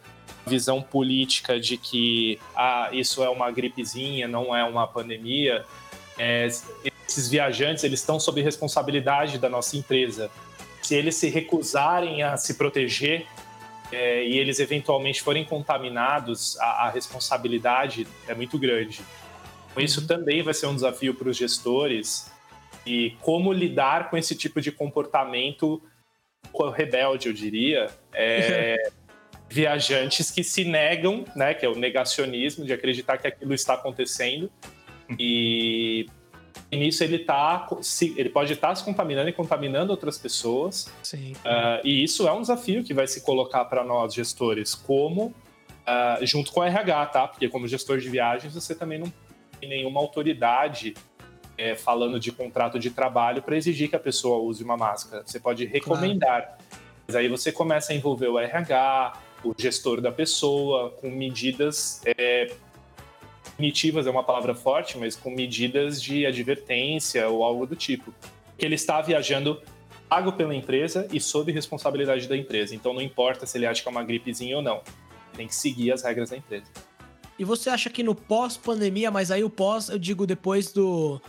visão 0.46 0.82
política 0.82 1.60
de 1.60 1.78
que 1.78 2.40
ah, 2.56 2.90
isso 2.92 3.24
é 3.24 3.30
uma 3.30 3.50
gripezinha, 3.52 4.28
não 4.28 4.56
é 4.56 4.64
uma 4.64 4.88
pandemia, 4.88 5.66
é, 6.18 6.48
esses 7.08 7.30
viajantes 7.30 7.84
eles 7.84 8.00
estão 8.00 8.20
sob 8.20 8.42
responsabilidade 8.42 9.38
da 9.38 9.50
nossa 9.50 9.78
empresa. 9.78 10.30
Se 10.82 10.96
eles 10.96 11.16
se 11.16 11.30
recusarem 11.30 12.24
a 12.24 12.38
se 12.38 12.56
proteger 12.56 13.26
é, 13.92 14.26
e 14.26 14.38
eles 14.38 14.60
eventualmente 14.60 15.22
forem 15.22 15.44
contaminados, 15.44 16.58
a, 16.60 16.86
a, 16.86 16.90
responsabilidade 16.90 18.08
é 18.28 18.34
muito 18.34 18.58
grande. 18.58 19.02
Então, 19.72 19.84
isso 19.84 20.02
uhum. 20.02 20.08
também 20.08 20.42
vai 20.42 20.54
ser 20.54 20.68
um 20.68 20.76
desafio 20.76 21.14
para 21.14 21.30
os 21.30 21.38
gestores 21.38 22.32
e 22.86 23.12
como 23.22 23.52
lidar 23.52 24.10
com 24.10 24.18
esse 24.18 24.36
tipo 24.36 24.62
de 24.62 24.72
comportamento 24.72 25.82
rebelde, 26.74 27.28
eu 27.28 27.34
diria. 27.34 27.90
É, 28.14 28.90
viajantes 29.50 30.32
que 30.32 30.44
se 30.44 30.66
negam, 30.66 31.26
né, 31.36 31.54
que 31.54 31.66
é 31.66 31.70
o 31.70 31.76
negacionismo 31.76 32.66
de 32.66 32.74
acreditar 32.74 33.18
que 33.18 33.28
aquilo 33.28 33.54
está 33.54 33.76
acontecendo. 33.76 34.52
E, 35.20 36.08
e 36.72 36.78
nisso 36.78 37.04
ele 37.04 37.20
tá, 37.20 37.68
ele 38.18 38.30
pode 38.30 38.54
estar 38.54 38.70
tá 38.70 38.76
se 38.76 38.84
contaminando 38.84 39.30
e 39.30 39.34
contaminando 39.34 39.92
outras 39.92 40.18
pessoas. 40.18 40.92
Sim. 41.04 41.34
Uh, 41.34 41.82
e 41.84 42.04
isso 42.04 42.28
é 42.28 42.34
um 42.34 42.42
desafio 42.42 42.84
que 42.84 42.94
vai 42.94 43.08
se 43.08 43.22
colocar 43.22 43.66
para 43.66 43.84
nós 43.84 44.14
gestores, 44.14 44.74
como 44.74 45.28
uh, 45.28 46.26
junto 46.26 46.52
com 46.52 46.62
o 46.62 46.64
RH, 46.64 47.06
tá? 47.08 47.28
Porque 47.28 47.48
como 47.48 47.68
gestor 47.68 48.00
de 48.00 48.10
viagens 48.10 48.54
você 48.54 48.74
também 48.74 49.00
não 49.00 49.12
tem 49.60 49.70
nenhuma 49.70 50.00
autoridade 50.00 50.94
é, 51.58 51.76
falando 51.76 52.20
de 52.20 52.32
contrato 52.32 52.78
de 52.78 52.90
trabalho 52.90 53.42
para 53.42 53.56
exigir 53.56 53.90
que 53.90 53.96
a 53.96 54.00
pessoa 54.00 54.40
use 54.40 54.64
uma 54.64 54.76
máscara. 54.76 55.24
Você 55.26 55.40
pode 55.40 55.66
recomendar. 55.66 56.42
Claro. 56.42 56.86
Mas 57.08 57.16
aí 57.16 57.28
você 57.28 57.52
começa 57.52 57.94
a 57.94 57.96
envolver 57.96 58.28
o 58.28 58.40
RH, 58.40 59.14
o 59.46 59.54
gestor 59.58 60.02
da 60.02 60.12
pessoa, 60.12 60.90
com 60.92 61.10
medidas 61.10 62.02
é, 62.06 62.52
punitivas, 63.56 64.08
é 64.08 64.10
uma 64.10 64.24
palavra 64.24 64.56
forte, 64.56 64.98
mas 64.98 65.16
com 65.16 65.30
medidas 65.30 66.02
de 66.02 66.26
advertência 66.26 67.28
ou 67.30 67.44
algo 67.44 67.66
do 67.66 67.76
tipo. 67.76 68.14
Que 68.58 68.66
ele 68.66 68.76
está 68.76 69.02
viajando 69.02 69.62
pago 70.10 70.32
pela 70.34 70.56
empresa 70.56 71.08
e 71.12 71.20
sob 71.20 71.52
responsabilidade 71.52 72.28
da 72.28 72.36
empresa. 72.36 72.76
Então 72.76 72.94
não 72.94 73.02
importa 73.02 73.46
se 73.46 73.58
ele 73.58 73.66
acha 73.66 73.82
que 73.82 73.88
é 73.88 73.92
uma 73.92 74.04
gripezinha 74.04 74.58
ou 74.58 74.62
não. 74.62 74.82
Tem 75.34 75.48
que 75.48 75.56
seguir 75.56 75.92
as 75.92 76.04
regras 76.04 76.30
da 76.30 76.38
empresa. 76.38 76.66
E 77.38 77.44
você 77.44 77.70
acha 77.70 77.90
que 77.90 78.02
no 78.02 78.16
pós-pandemia, 78.16 79.12
mas 79.12 79.30
aí 79.30 79.44
o 79.44 79.50
pós, 79.50 79.90
eu 79.90 80.00
digo 80.00 80.26
depois 80.26 80.72
do. 80.72 81.22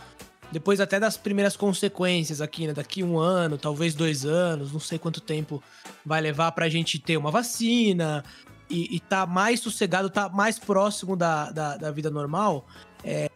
Depois 0.49 0.79
até 0.79 0.97
das 0.97 1.17
primeiras 1.17 1.57
consequências 1.57 2.39
aqui, 2.39 2.67
né? 2.67 2.73
Daqui 2.73 3.03
um 3.03 3.19
ano, 3.19 3.57
talvez 3.57 3.93
dois 3.93 4.25
anos, 4.25 4.71
não 4.71 4.79
sei 4.79 4.97
quanto 4.97 5.19
tempo 5.19 5.61
vai 6.07 6.21
levar 6.21 6.51
pra 6.53 6.69
gente 6.69 6.97
ter 6.97 7.17
uma 7.17 7.29
vacina 7.29 8.23
e, 8.69 8.95
e 8.95 8.99
tá 8.99 9.25
mais 9.25 9.59
sossegado, 9.59 10.09
tá 10.09 10.29
mais 10.29 10.57
próximo 10.57 11.15
da, 11.15 11.51
da, 11.51 11.77
da 11.77 11.91
vida 11.91 12.09
normal. 12.09 12.65
É, 13.03 13.29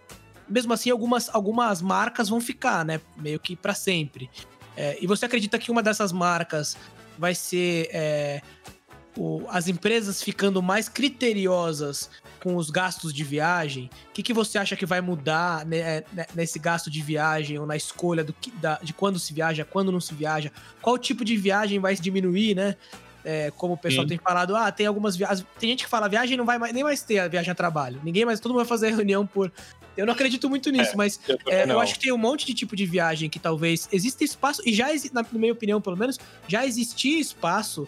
mesmo 0.48 0.74
assim, 0.74 0.90
algumas, 0.90 1.30
algumas 1.34 1.82
marcas 1.82 2.30
vão 2.30 2.40
ficar, 2.40 2.86
né? 2.86 3.02
Meio 3.18 3.40
que 3.40 3.56
para 3.56 3.74
sempre. 3.74 4.30
É, 4.76 4.98
e 5.02 5.06
você 5.06 5.26
acredita 5.26 5.60
que 5.60 5.70
uma 5.70 5.84
dessas 5.84 6.12
marcas 6.12 6.78
vai 7.18 7.36
ser 7.36 7.90
é, 7.92 8.42
o, 9.18 9.44
as 9.50 9.68
empresas 9.68 10.24
ficando 10.24 10.62
mais 10.62 10.88
criteriosas 10.88 12.10
com 12.42 12.56
os 12.56 12.70
gastos 12.70 13.14
de 13.14 13.24
viagem, 13.24 13.90
o 14.10 14.14
que, 14.14 14.24
que 14.24 14.34
você 14.34 14.58
acha 14.58 14.76
que 14.76 14.86
vai 14.86 15.00
mudar 15.00 15.66
né, 15.66 15.78
é, 15.78 16.04
né, 16.12 16.26
nesse 16.34 16.58
gasto 16.58 16.90
de 16.90 17.02
viagem 17.02 17.60
ou 17.60 17.68
na 17.68 17.76
escolha 17.76 18.24
do, 18.24 18.34
da, 18.56 18.80
de 18.82 18.94
quando 18.94 19.20
se 19.20 19.34
viaja, 19.34 19.64
quando 19.64 19.92
não 19.92 20.02
se 20.02 20.14
viaja? 20.14 20.52
Qual 20.82 20.98
tipo 20.98 21.24
de 21.24 21.38
viagem 21.38 21.80
vai 21.80 21.96
diminuir, 21.96 22.56
né? 22.56 22.76
É, 23.24 23.52
como 23.56 23.76
o 23.76 23.78
pessoal 23.78 24.04
Sim. 24.04 24.10
tem 24.10 24.18
falado, 24.18 24.56
ah, 24.56 24.72
tem 24.72 24.88
algumas 24.88 25.16
viagens. 25.16 25.46
Tem 25.60 25.70
gente 25.70 25.84
que 25.84 25.90
fala, 25.90 26.10
viagem 26.10 26.36
não 26.36 26.46
vai 26.46 26.58
mais, 26.58 26.74
nem 26.74 26.84
mais 26.84 27.04
ter 27.04 27.20
a 27.20 27.28
viagem 27.28 27.52
a 27.52 27.56
trabalho. 27.56 28.02
Ninguém 28.04 28.26
mais, 28.26 28.40
todo 28.40 28.52
mundo 28.52 28.62
vai 28.62 28.68
fazer 28.68 28.90
reunião 28.90 29.28
por. 29.28 29.52
Eu 29.96 30.08
não 30.08 30.14
acredito 30.14 30.50
muito 30.50 30.72
nisso, 30.72 30.94
é, 30.94 30.96
mas 30.96 31.20
eu, 31.28 31.38
é, 31.48 31.70
eu, 31.70 31.80
acho 31.80 31.94
que 31.94 32.00
tem 32.00 32.12
um 32.12 32.18
monte 32.18 32.48
de 32.48 32.56
tipo 32.56 32.76
de 32.76 32.86
viagem 32.88 33.30
que 33.30 33.38
talvez 33.38 33.88
exista 33.92 34.24
espaço, 34.24 34.64
e 34.66 34.74
já, 34.74 34.88
na 35.14 35.24
minha 35.32 35.54
opinião, 35.54 35.80
pelo 35.80 35.98
menos, 35.98 36.18
já 36.48 36.66
existia 36.66 37.20
espaço 37.20 37.88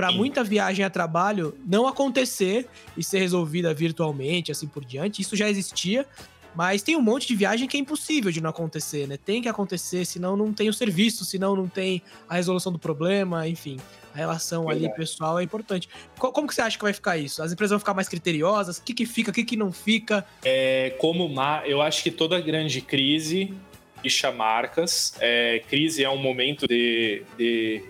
para 0.00 0.10
muita 0.10 0.42
viagem 0.42 0.82
a 0.82 0.88
trabalho 0.88 1.54
não 1.66 1.86
acontecer 1.86 2.66
e 2.96 3.04
ser 3.04 3.18
resolvida 3.18 3.74
virtualmente, 3.74 4.50
assim 4.50 4.66
por 4.66 4.82
diante. 4.82 5.20
Isso 5.20 5.36
já 5.36 5.46
existia, 5.46 6.06
mas 6.54 6.80
tem 6.80 6.96
um 6.96 7.02
monte 7.02 7.28
de 7.28 7.36
viagem 7.36 7.68
que 7.68 7.76
é 7.76 7.80
impossível 7.80 8.32
de 8.32 8.40
não 8.40 8.48
acontecer, 8.48 9.06
né? 9.06 9.18
Tem 9.18 9.42
que 9.42 9.48
acontecer, 9.48 10.06
senão 10.06 10.38
não 10.38 10.54
tem 10.54 10.70
o 10.70 10.72
serviço, 10.72 11.22
senão 11.22 11.54
não 11.54 11.68
tem 11.68 12.00
a 12.26 12.36
resolução 12.36 12.72
do 12.72 12.78
problema, 12.78 13.46
enfim. 13.46 13.76
A 14.14 14.16
relação 14.16 14.64
Verdade. 14.64 14.86
ali 14.86 14.94
pessoal 14.94 15.38
é 15.38 15.42
importante. 15.42 15.86
Como 16.18 16.48
que 16.48 16.54
você 16.54 16.62
acha 16.62 16.78
que 16.78 16.82
vai 16.82 16.94
ficar 16.94 17.18
isso? 17.18 17.42
As 17.42 17.52
empresas 17.52 17.72
vão 17.72 17.78
ficar 17.78 17.92
mais 17.92 18.08
criteriosas? 18.08 18.78
O 18.78 18.82
que, 18.82 18.94
que 18.94 19.04
fica, 19.04 19.30
o 19.30 19.34
que, 19.34 19.44
que 19.44 19.54
não 19.54 19.70
fica? 19.70 20.26
É, 20.42 20.96
como 20.98 21.26
uma, 21.26 21.62
eu 21.66 21.82
acho 21.82 22.02
que 22.02 22.10
toda 22.10 22.40
grande 22.40 22.80
crise 22.80 23.52
deixa 24.00 24.32
marcas. 24.32 25.12
É, 25.20 25.62
crise 25.68 26.02
é 26.02 26.08
um 26.08 26.16
momento 26.16 26.66
de, 26.66 27.22
de 27.36 27.84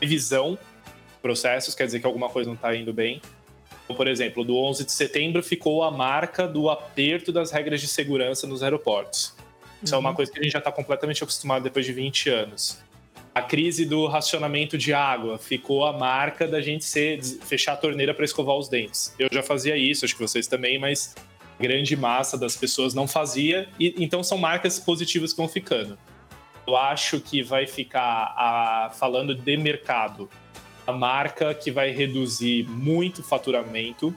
revisão 0.00 0.58
processos, 1.24 1.74
quer 1.74 1.86
dizer 1.86 2.00
que 2.00 2.06
alguma 2.06 2.28
coisa 2.28 2.50
não 2.50 2.54
está 2.54 2.76
indo 2.76 2.92
bem. 2.92 3.22
Então, 3.82 3.96
por 3.96 4.06
exemplo, 4.06 4.44
do 4.44 4.58
11 4.58 4.84
de 4.84 4.92
setembro 4.92 5.42
ficou 5.42 5.82
a 5.82 5.90
marca 5.90 6.46
do 6.46 6.68
aperto 6.68 7.32
das 7.32 7.50
regras 7.50 7.80
de 7.80 7.88
segurança 7.88 8.46
nos 8.46 8.62
aeroportos. 8.62 9.34
Isso 9.82 9.94
uhum. 9.94 9.96
é 9.96 10.00
uma 10.00 10.10
uhum. 10.10 10.16
coisa 10.16 10.30
que 10.30 10.38
a 10.38 10.42
gente 10.42 10.52
já 10.52 10.58
está 10.58 10.70
completamente 10.70 11.22
acostumado 11.22 11.62
depois 11.62 11.86
de 11.86 11.94
20 11.94 12.28
anos. 12.28 12.78
A 13.34 13.40
crise 13.40 13.86
do 13.86 14.06
racionamento 14.06 14.76
de 14.76 14.92
água 14.92 15.38
ficou 15.38 15.86
a 15.86 15.94
marca 15.94 16.46
da 16.46 16.60
gente 16.60 16.84
ser, 16.84 17.22
fechar 17.22 17.72
a 17.72 17.76
torneira 17.76 18.12
para 18.12 18.26
escovar 18.26 18.56
os 18.56 18.68
dentes. 18.68 19.14
Eu 19.18 19.28
já 19.32 19.42
fazia 19.42 19.78
isso, 19.78 20.04
acho 20.04 20.14
que 20.14 20.22
vocês 20.22 20.46
também, 20.46 20.78
mas 20.78 21.14
grande 21.58 21.96
massa 21.96 22.36
das 22.36 22.54
pessoas 22.54 22.92
não 22.92 23.08
fazia, 23.08 23.66
e 23.80 23.94
então 23.98 24.22
são 24.22 24.36
marcas 24.36 24.78
positivas 24.78 25.32
que 25.32 25.38
vão 25.38 25.48
ficando. 25.48 25.98
Eu 26.66 26.76
acho 26.76 27.18
que 27.18 27.42
vai 27.42 27.66
ficar 27.66 28.34
a, 28.36 28.90
falando 28.94 29.34
de 29.34 29.56
mercado 29.56 30.28
a 30.86 30.92
marca 30.92 31.54
que 31.54 31.70
vai 31.70 31.90
reduzir 31.90 32.68
muito 32.68 33.20
o 33.20 33.22
faturamento. 33.22 34.14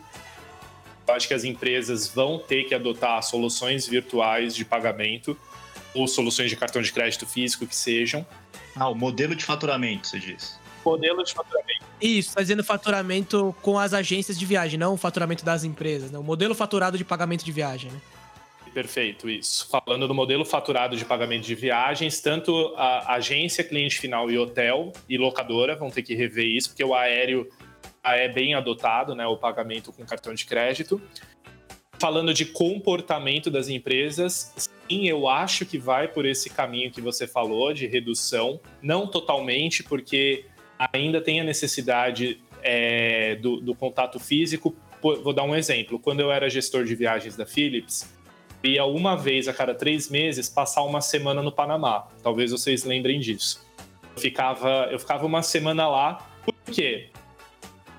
Eu 1.07 1.13
acho 1.13 1.27
que 1.27 1.33
as 1.33 1.43
empresas 1.43 2.07
vão 2.07 2.37
ter 2.37 2.65
que 2.65 2.75
adotar 2.75 3.21
soluções 3.23 3.87
virtuais 3.87 4.55
de 4.55 4.65
pagamento 4.65 5.37
ou 5.93 6.07
soluções 6.07 6.49
de 6.49 6.55
cartão 6.55 6.81
de 6.81 6.91
crédito 6.91 7.25
físico 7.25 7.65
que 7.65 7.75
sejam. 7.75 8.25
Ah, 8.75 8.89
o 8.89 8.95
modelo 8.95 9.35
de 9.35 9.45
faturamento, 9.45 10.07
você 10.07 10.19
diz. 10.19 10.59
Modelo 10.85 11.23
de 11.23 11.33
faturamento. 11.33 11.85
Isso, 11.99 12.31
fazendo 12.31 12.63
faturamento 12.63 13.55
com 13.61 13.79
as 13.79 13.93
agências 13.93 14.37
de 14.37 14.45
viagem, 14.45 14.77
não 14.77 14.93
o 14.93 14.97
faturamento 14.97 15.43
das 15.43 15.63
empresas, 15.63 16.11
né? 16.11 16.19
O 16.19 16.23
modelo 16.23 16.53
faturado 16.53 16.97
de 16.97 17.03
pagamento 17.03 17.43
de 17.43 17.51
viagem, 17.51 17.89
né? 17.91 17.99
Perfeito, 18.77 19.27
isso. 19.27 19.67
Falando 19.71 20.07
do 20.07 20.13
modelo 20.13 20.45
faturado 20.45 20.95
de 20.95 21.03
pagamento 21.03 21.43
de 21.43 21.55
viagens, 21.55 22.21
tanto 22.21 22.75
a 22.77 23.15
agência, 23.15 23.63
cliente 23.63 23.99
final 23.99 24.29
e 24.29 24.37
hotel 24.37 24.93
e 25.09 25.17
locadora 25.17 25.75
vão 25.75 25.89
ter 25.89 26.03
que 26.03 26.13
rever 26.13 26.45
isso, 26.45 26.69
porque 26.69 26.83
o 26.83 26.93
aéreo 26.93 27.49
é 28.03 28.29
bem 28.29 28.53
adotado, 28.53 29.15
né, 29.15 29.25
o 29.25 29.35
pagamento 29.35 29.91
com 29.91 30.05
cartão 30.05 30.31
de 30.31 30.45
crédito. 30.45 31.01
Falando 31.99 32.31
de 32.35 32.45
comportamento 32.45 33.49
das 33.49 33.67
empresas, 33.67 34.53
sim, 34.55 35.07
eu 35.07 35.27
acho 35.27 35.65
que 35.65 35.79
vai 35.79 36.07
por 36.07 36.23
esse 36.23 36.47
caminho 36.47 36.91
que 36.91 37.01
você 37.01 37.25
falou 37.25 37.73
de 37.73 37.87
redução, 37.87 38.59
não 38.79 39.07
totalmente, 39.07 39.81
porque 39.81 40.45
ainda 40.93 41.19
tem 41.19 41.39
a 41.41 41.43
necessidade 41.43 42.39
é, 42.61 43.37
do, 43.37 43.59
do 43.59 43.73
contato 43.73 44.19
físico. 44.19 44.75
Vou 45.01 45.33
dar 45.33 45.45
um 45.45 45.55
exemplo. 45.55 45.97
Quando 45.97 46.19
eu 46.19 46.31
era 46.31 46.47
gestor 46.47 46.83
de 46.83 46.93
viagens 46.93 47.35
da 47.35 47.45
Philips, 47.45 48.16
ia 48.63 48.85
uma 48.85 49.15
vez 49.15 49.47
a 49.47 49.53
cada 49.53 49.73
três 49.73 50.09
meses 50.09 50.49
passar 50.49 50.83
uma 50.83 51.01
semana 51.01 51.41
no 51.41 51.51
Panamá. 51.51 52.07
Talvez 52.23 52.51
vocês 52.51 52.83
lembrem 52.83 53.19
disso. 53.19 53.65
Eu 54.15 54.21
ficava, 54.21 54.87
eu 54.91 54.99
ficava 54.99 55.25
uma 55.25 55.41
semana 55.41 55.87
lá, 55.87 56.27
por 56.43 56.53
quê? 56.73 57.09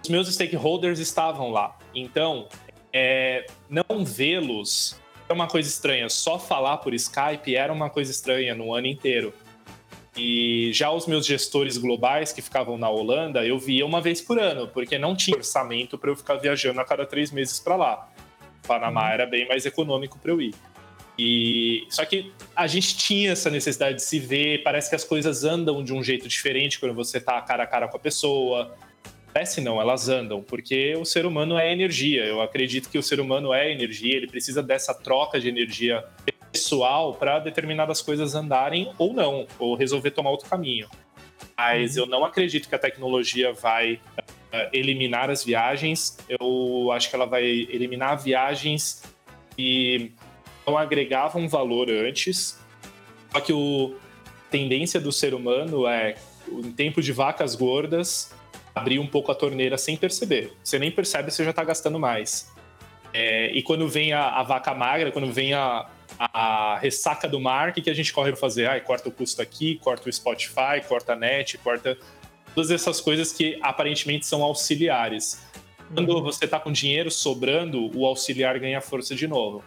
Os 0.03 0.09
meus 0.09 0.29
stakeholders 0.29 0.99
estavam 0.99 1.51
lá. 1.51 1.79
Então, 1.95 2.49
é, 2.93 3.47
não 3.69 4.05
vê-los 4.05 4.99
é 5.29 5.33
uma 5.33 5.47
coisa 5.47 5.69
estranha. 5.69 6.09
Só 6.09 6.39
falar 6.39 6.79
por 6.79 6.95
Skype 6.95 7.55
era 7.55 7.73
uma 7.73 7.91
coisa 7.91 8.11
estranha 8.11 8.55
no 8.55 8.75
ano 8.75 8.87
inteiro. 8.87 9.33
E 10.17 10.73
já 10.73 10.91
os 10.91 11.07
meus 11.07 11.27
gestores 11.27 11.79
globais 11.79 12.33
que 12.33 12.43
ficavam 12.43 12.77
na 12.77 12.89
Holanda, 12.89 13.47
eu 13.47 13.59
via 13.59 13.87
uma 13.87 14.01
vez 14.01 14.21
por 14.21 14.39
ano, 14.39 14.67
porque 14.67 14.99
não 14.99 15.15
tinha 15.15 15.37
orçamento 15.37 15.97
para 15.97 16.11
eu 16.11 16.17
ficar 16.17 16.37
viajando 16.37 16.81
a 16.81 16.85
cada 16.85 17.07
três 17.07 17.31
meses 17.31 17.61
para 17.61 17.77
lá. 17.77 18.09
Panamá 18.69 19.07
uhum. 19.07 19.13
era 19.13 19.27
bem 19.27 19.49
mais 19.49 19.65
econômico 19.65 20.19
para 20.19 20.31
eu 20.31 20.41
ir. 20.41 20.55
E 21.19 21.85
só 21.91 22.05
que 22.05 22.33
a 22.55 22.69
gente 22.69 22.97
tinha 22.97 23.33
essa 23.33 23.51
necessidade 23.51 23.97
de 23.97 24.03
se 24.03 24.21
ver, 24.21 24.63
parece 24.63 24.89
que 24.89 24.95
as 24.95 25.03
coisas 25.03 25.43
andam 25.43 25.83
de 25.83 25.93
um 25.93 26.01
jeito 26.01 26.29
diferente 26.29 26.79
quando 26.79 26.95
você 26.95 27.21
tá 27.21 27.41
cara 27.41 27.65
a 27.65 27.67
cara 27.67 27.89
com 27.89 27.97
a 27.97 28.01
pessoa. 28.01 28.77
Parece 29.33 29.61
não, 29.61 29.81
elas 29.81 30.09
andam, 30.09 30.43
porque 30.43 30.95
o 30.97 31.05
ser 31.05 31.27
humano 31.27 31.59
é 31.59 31.73
energia. 31.73 32.25
Eu 32.25 32.41
acredito 32.41 32.89
que 32.89 32.97
o 32.97 33.03
ser 33.03 33.19
humano 33.19 33.53
é 33.53 33.73
energia, 33.73 34.17
ele 34.17 34.29
precisa 34.29 34.63
dessa 34.63 34.95
troca 34.95 35.41
de 35.41 35.49
energia 35.49 36.05
pessoal 36.53 37.15
para 37.15 37.41
determinadas 37.41 38.01
coisas 38.01 38.35
andarem 38.35 38.93
ou 38.97 39.13
não, 39.13 39.47
ou 39.59 39.75
resolver 39.75 40.13
tomar 40.13 40.31
outro 40.31 40.49
caminho. 40.49 40.89
Mas 41.57 41.97
uhum. 41.97 42.05
eu 42.05 42.07
não 42.07 42.25
acredito 42.25 42.69
que 42.69 42.75
a 42.75 42.79
tecnologia 42.79 43.53
vai 43.53 44.01
eliminar 44.73 45.31
as 45.31 45.45
viagens. 45.45 46.19
Eu 46.29 46.91
acho 46.93 47.11
que 47.11 47.17
ela 47.17 47.27
vai 47.27 47.45
eliminar 47.45 48.17
viagens 48.19 49.03
que 49.57 50.13
não 50.67 50.77
agregavam 50.77 51.49
valor 51.49 51.91
antes. 51.91 52.59
Só 53.33 53.41
que 53.41 53.53
o, 53.53 53.97
a 54.27 54.51
tendência 54.51 55.01
do 55.01 55.13
ser 55.13 55.35
humano 55.35 55.87
é, 55.87 56.17
em 56.51 56.73
tempo 56.73 57.03
de 57.03 57.13
vacas 57.13 57.55
gordas, 57.55 58.33
abrir 58.75 58.99
um 58.99 59.07
pouco 59.07 59.31
a 59.33 59.35
torneira 59.35 59.77
sem 59.77 59.97
perceber. 59.97 60.53
Você 60.63 60.79
nem 60.79 60.91
percebe, 60.91 61.31
você 61.31 61.45
já 61.45 61.51
está 61.51 61.65
gastando 61.65 61.99
mais. 61.99 62.51
É, 63.13 63.51
e 63.53 63.63
quando 63.63 63.89
vem 63.89 64.13
a, 64.13 64.29
a, 64.29 64.43
vaca 64.43 64.75
magra, 64.75 65.11
quando 65.11 65.33
vem 65.33 65.55
a, 65.55 65.87
a 66.19 66.79
ressaca 66.79 67.27
do 67.27 67.41
mar, 67.41 67.71
o 67.71 67.73
que, 67.73 67.83
que 67.83 67.91
a 67.91 67.95
gente 67.95 68.13
corre 68.13 68.31
para 68.31 68.41
fazer? 68.41 68.69
Ah, 68.69 68.79
corta 68.81 69.09
o 69.09 69.13
custo 69.13 69.41
aqui, 69.41 69.77
corta 69.83 70.09
o 70.09 70.13
Spotify, 70.13 70.83
corta 70.87 71.15
a 71.15 71.17
net, 71.17 71.59
corta 71.59 71.97
todas 72.59 72.73
essas 72.73 73.01
coisas 73.01 73.33
que 73.33 73.57
aparentemente 73.63 74.27
são 74.27 74.43
auxiliares. 74.43 75.41
Quando 75.95 76.09
Uhum. 76.17 76.23
você 76.25 76.45
está 76.45 76.59
com 76.59 76.73
dinheiro 76.73 77.09
sobrando, 77.09 77.97
o 77.97 78.05
auxiliar 78.05 78.59
ganha 78.59 78.81
força 78.81 79.15
de 79.15 79.29
novo. 79.29 79.63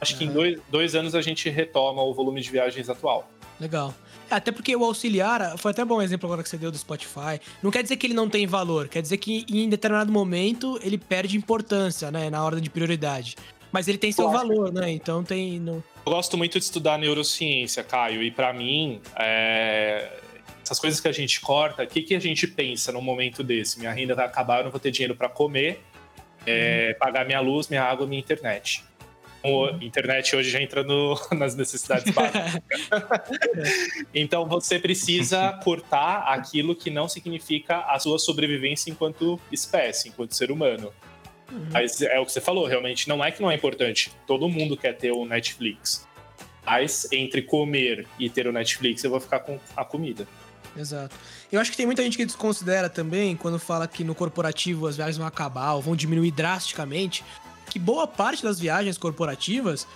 Acho 0.00 0.16
que 0.16 0.24
em 0.24 0.30
dois, 0.30 0.60
dois 0.70 0.94
anos 0.94 1.16
a 1.16 1.20
gente 1.20 1.50
retoma 1.50 2.00
o 2.00 2.14
volume 2.14 2.40
de 2.40 2.48
viagens 2.48 2.88
atual. 2.88 3.28
Legal. 3.60 3.92
É, 4.30 4.36
Até 4.36 4.52
porque 4.52 4.74
o 4.76 4.84
auxiliar, 4.84 5.58
foi 5.58 5.72
até 5.72 5.84
bom 5.84 6.00
exemplo 6.00 6.28
agora 6.28 6.44
que 6.44 6.48
você 6.48 6.56
deu 6.56 6.70
do 6.70 6.78
Spotify. 6.78 7.40
Não 7.60 7.72
quer 7.72 7.82
dizer 7.82 7.96
que 7.96 8.06
ele 8.06 8.14
não 8.14 8.28
tem 8.28 8.46
valor, 8.46 8.86
quer 8.86 9.02
dizer 9.02 9.16
que 9.16 9.44
em 9.50 9.68
determinado 9.68 10.12
momento 10.12 10.78
ele 10.80 10.96
perde 10.96 11.36
importância, 11.36 12.08
né, 12.12 12.30
na 12.30 12.44
ordem 12.44 12.62
de 12.62 12.70
prioridade. 12.70 13.34
Mas 13.72 13.88
ele 13.88 13.98
tem 13.98 14.12
seu 14.12 14.30
Claro. 14.30 14.46
valor, 14.48 14.72
né? 14.72 14.90
Então 14.92 15.24
tem. 15.24 15.58
Não... 15.58 15.82
Eu 16.06 16.12
gosto 16.12 16.38
muito 16.38 16.56
de 16.56 16.64
estudar 16.64 16.98
neurociência, 16.98 17.82
Caio, 17.82 18.22
e 18.22 18.30
pra 18.30 18.52
mim, 18.52 19.00
é, 19.16 20.08
essas 20.68 20.78
coisas 20.78 21.00
que 21.00 21.08
a 21.08 21.12
gente 21.12 21.40
corta, 21.40 21.82
o 21.82 21.86
que, 21.86 22.02
que 22.02 22.14
a 22.14 22.20
gente 22.20 22.46
pensa 22.46 22.92
num 22.92 23.00
momento 23.00 23.42
desse? 23.42 23.78
Minha 23.78 23.90
renda 23.90 24.14
vai 24.14 24.26
acabar, 24.26 24.58
eu 24.58 24.64
não 24.64 24.70
vou 24.70 24.78
ter 24.78 24.90
dinheiro 24.90 25.16
pra 25.16 25.26
comer, 25.28 25.80
é, 26.46 26.92
pagar 26.94 27.24
minha 27.24 27.40
luz, 27.40 27.68
minha 27.68 27.82
água, 27.82 28.06
minha 28.06 28.20
internet. 28.20 28.84
O 29.42 29.68
internet 29.80 30.36
hoje 30.36 30.50
já 30.50 30.60
entra 30.60 30.82
no- 30.82 31.18
nas 31.32 31.54
necessidades 31.54 32.12
básicas. 32.12 32.60
então 34.12 34.46
você 34.46 34.78
precisa 34.78 35.52
cortar 35.64 36.24
aquilo 36.26 36.74
que 36.74 36.90
não 36.90 37.08
significa 37.08 37.78
a 37.86 37.98
sua 37.98 38.18
sobrevivência 38.18 38.90
enquanto 38.90 39.40
espécie, 39.50 40.08
enquanto 40.10 40.34
ser 40.34 40.50
humano. 40.50 40.92
Mas 41.72 42.02
é 42.02 42.18
o 42.20 42.26
que 42.26 42.32
você 42.32 42.42
falou, 42.42 42.66
realmente 42.66 43.08
não 43.08 43.24
é 43.24 43.30
que 43.30 43.40
não 43.40 43.50
é 43.50 43.54
importante. 43.54 44.10
Todo 44.26 44.46
mundo 44.50 44.76
quer 44.76 44.94
ter 44.98 45.12
o 45.12 45.24
Netflix. 45.24 46.06
Mas 46.66 47.10
entre 47.10 47.40
comer 47.40 48.06
e 48.18 48.28
ter 48.28 48.46
o 48.46 48.52
Netflix, 48.52 49.02
eu 49.02 49.10
vou 49.10 49.18
ficar 49.20 49.40
com 49.40 49.58
a 49.74 49.82
comida. 49.82 50.28
Exato. 50.78 51.16
Eu 51.50 51.60
acho 51.60 51.70
que 51.70 51.76
tem 51.76 51.86
muita 51.86 52.02
gente 52.02 52.16
que 52.16 52.24
desconsidera 52.24 52.88
também 52.88 53.36
quando 53.36 53.58
fala 53.58 53.88
que 53.88 54.04
no 54.04 54.14
corporativo 54.14 54.86
as 54.86 54.96
viagens 54.96 55.16
vão 55.16 55.26
acabar 55.26 55.72
ou 55.72 55.82
vão 55.82 55.96
diminuir 55.96 56.30
drasticamente, 56.30 57.24
que 57.68 57.78
boa 57.78 58.06
parte 58.06 58.42
das 58.42 58.58
viagens 58.60 58.96
corporativas 58.96 59.86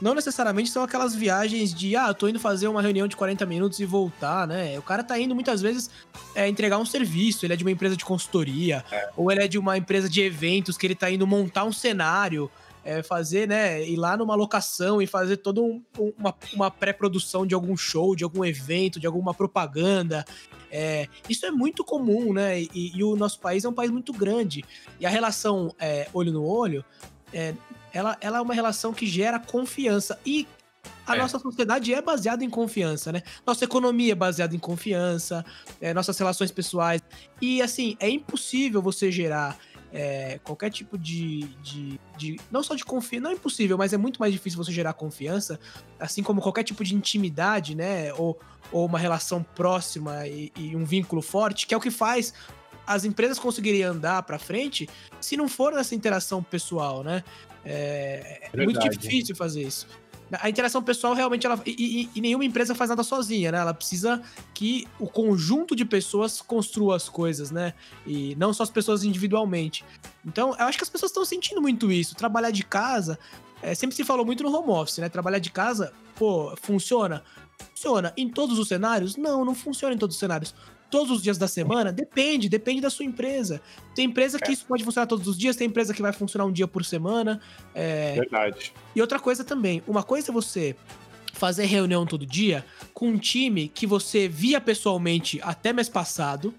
não 0.00 0.14
necessariamente 0.14 0.70
são 0.70 0.82
aquelas 0.82 1.14
viagens 1.14 1.74
de, 1.74 1.94
ah, 1.94 2.08
eu 2.08 2.14
tô 2.14 2.26
indo 2.26 2.40
fazer 2.40 2.68
uma 2.68 2.80
reunião 2.80 3.06
de 3.06 3.14
40 3.14 3.44
minutos 3.44 3.78
e 3.80 3.84
voltar, 3.84 4.46
né? 4.46 4.78
O 4.78 4.82
cara 4.82 5.04
tá 5.04 5.18
indo 5.18 5.34
muitas 5.34 5.60
vezes 5.60 5.90
é, 6.34 6.48
entregar 6.48 6.78
um 6.78 6.86
serviço, 6.86 7.44
ele 7.44 7.52
é 7.52 7.56
de 7.56 7.62
uma 7.62 7.70
empresa 7.70 7.96
de 7.96 8.04
consultoria, 8.04 8.82
ou 9.14 9.30
ele 9.30 9.44
é 9.44 9.48
de 9.48 9.58
uma 9.58 9.76
empresa 9.76 10.08
de 10.08 10.22
eventos 10.22 10.78
que 10.78 10.86
ele 10.86 10.94
tá 10.94 11.10
indo 11.10 11.26
montar 11.26 11.64
um 11.64 11.72
cenário, 11.72 12.50
é, 12.84 13.02
fazer, 13.02 13.46
né, 13.48 13.82
ir 13.86 13.96
lá 13.96 14.16
numa 14.16 14.34
locação 14.34 15.00
e 15.02 15.06
fazer 15.06 15.36
toda 15.38 15.60
um- 15.60 15.82
um- 15.98 16.12
uma, 16.18 16.34
uma 16.54 16.70
pré-produção 16.70 17.46
de 17.46 17.54
algum 17.54 17.76
show, 17.76 18.16
de 18.16 18.24
algum 18.24 18.44
evento, 18.44 18.98
de 18.98 19.06
alguma 19.06 19.34
propaganda. 19.34 20.24
É, 20.70 21.08
isso 21.28 21.44
é 21.44 21.50
muito 21.50 21.84
comum, 21.84 22.32
né? 22.32 22.60
E, 22.62 22.92
e 22.96 23.02
o 23.04 23.16
nosso 23.16 23.40
país 23.40 23.64
é 23.64 23.68
um 23.68 23.72
país 23.72 23.90
muito 23.90 24.12
grande. 24.12 24.64
E 25.00 25.04
a 25.06 25.10
relação 25.10 25.74
é, 25.78 26.08
olho 26.14 26.32
no 26.32 26.44
olho, 26.44 26.84
é, 27.32 27.54
ela, 27.92 28.16
ela 28.20 28.38
é 28.38 28.40
uma 28.40 28.54
relação 28.54 28.92
que 28.92 29.04
gera 29.06 29.38
confiança. 29.38 30.18
E 30.24 30.46
a 31.06 31.16
É. 31.16 31.18
nossa 31.18 31.38
sociedade 31.40 31.92
é 31.92 32.00
baseada 32.00 32.44
em 32.44 32.48
confiança, 32.50 33.10
né? 33.10 33.22
Nossa 33.44 33.64
economia 33.64 34.12
é 34.12 34.14
baseada 34.14 34.54
em 34.54 34.58
confiança, 34.60 35.44
é, 35.80 35.92
nossas 35.92 36.16
relações 36.16 36.52
pessoais. 36.52 37.02
E 37.42 37.60
assim, 37.60 37.96
é 37.98 38.08
impossível 38.08 38.80
você 38.80 39.10
gerar 39.10 39.58
é, 39.92 40.38
qualquer 40.44 40.70
tipo 40.70 40.96
de, 40.96 41.40
de, 41.62 42.00
de- 42.16 42.40
Não 42.50 42.62
só 42.62 42.74
de 42.74 42.84
confiança, 42.84 43.24
não 43.24 43.30
é 43.30 43.34
impossível, 43.34 43.76
mas 43.76 43.92
é 43.92 43.96
muito 43.96 44.18
mais 44.20 44.32
difícil 44.32 44.56
você 44.62 44.70
gerar 44.72 44.92
confiança, 44.92 45.58
assim 45.98 46.22
como 46.22 46.40
qualquer 46.40 46.62
tipo 46.64 46.84
de 46.84 46.94
intimidade, 46.94 47.74
né? 47.74 48.12
Ou, 48.14 48.38
ou 48.70 48.86
uma 48.86 48.98
relação 48.98 49.42
próxima 49.42 50.26
e, 50.26 50.52
e 50.56 50.76
um 50.76 50.84
vínculo 50.84 51.20
forte, 51.22 51.66
que 51.66 51.74
é 51.74 51.76
o 51.76 51.80
que 51.80 51.90
faz 51.90 52.32
as 52.86 53.04
empresas 53.04 53.38
conseguirem 53.38 53.82
andar 53.82 54.22
pra 54.24 54.38
frente 54.38 54.88
se 55.20 55.36
não 55.36 55.48
for 55.48 55.72
nessa 55.72 55.94
interação 55.94 56.42
pessoal, 56.42 57.02
né? 57.04 57.22
É, 57.64 58.48
é 58.52 58.64
muito 58.64 58.78
difícil 59.10 59.36
fazer 59.36 59.62
isso. 59.62 59.86
A 60.40 60.48
interação 60.48 60.82
pessoal 60.82 61.14
realmente 61.14 61.46
ela. 61.46 61.60
E, 61.66 62.02
e- 62.02 62.10
e 62.14 62.20
nenhuma 62.20 62.44
empresa 62.44 62.74
faz 62.74 62.90
nada 62.90 63.02
sozinha, 63.02 63.50
né? 63.50 63.58
Ela 63.58 63.74
precisa 63.74 64.22
que 64.54 64.86
o 64.98 65.06
conjunto 65.08 65.74
de 65.74 65.84
pessoas 65.84 66.40
construa 66.40 66.96
as 66.96 67.08
coisas, 67.08 67.50
né? 67.50 67.74
E 68.06 68.34
não 68.36 68.52
só 68.52 68.62
as 68.62 68.70
pessoas 68.70 69.02
individualmente. 69.02 69.84
Então, 70.24 70.50
eu 70.58 70.66
acho 70.66 70.78
que 70.78 70.84
as 70.84 70.90
pessoas 70.90 71.10
estão 71.10 71.24
sentindo 71.24 71.60
muito 71.60 71.90
isso. 71.90 72.14
Trabalhar 72.14 72.50
de 72.50 72.62
casa, 72.62 73.18
é, 73.62 73.74
sempre 73.74 73.96
se 73.96 74.04
falou 74.04 74.24
muito 74.24 74.42
no 74.42 74.54
home 74.54 74.70
office, 74.70 74.98
né? 74.98 75.08
Trabalhar 75.08 75.38
de 75.38 75.50
casa, 75.50 75.92
pô, 76.16 76.54
funciona? 76.62 77.24
Funciona. 77.74 78.12
Em 78.16 78.28
todos 78.28 78.58
os 78.58 78.68
cenários? 78.68 79.16
Não, 79.16 79.44
não 79.44 79.54
funciona 79.54 79.94
em 79.94 79.98
todos 79.98 80.14
os 80.16 80.20
cenários. 80.20 80.54
Todos 80.90 81.10
os 81.16 81.22
dias 81.22 81.38
da 81.38 81.46
semana? 81.46 81.92
Depende, 81.92 82.48
depende 82.48 82.80
da 82.80 82.90
sua 82.90 83.04
empresa. 83.04 83.60
Tem 83.94 84.06
empresa 84.06 84.38
que 84.38 84.50
isso 84.52 84.64
pode 84.66 84.82
funcionar 84.84 85.06
todos 85.06 85.26
os 85.28 85.38
dias, 85.38 85.54
tem 85.56 85.68
empresa 85.68 85.94
que 85.94 86.02
vai 86.02 86.12
funcionar 86.12 86.44
um 86.46 86.52
dia 86.52 86.66
por 86.66 86.84
semana. 86.84 87.40
É, 87.74 88.14
Verdade. 88.16 88.72
e 88.94 89.00
outra 89.00 89.18
coisa 89.20 89.44
também, 89.44 89.82
uma 89.86 90.02
coisa 90.02 90.30
é 90.30 90.34
você 90.34 90.74
fazer 91.32 91.64
reunião 91.66 92.04
todo 92.04 92.26
dia 92.26 92.64
com 92.92 93.08
um 93.10 93.16
time 93.18 93.68
que 93.68 93.86
você 93.86 94.26
via 94.28 94.60
pessoalmente 94.60 95.40
até 95.42 95.72
mês 95.72 95.88
passado 95.88 96.52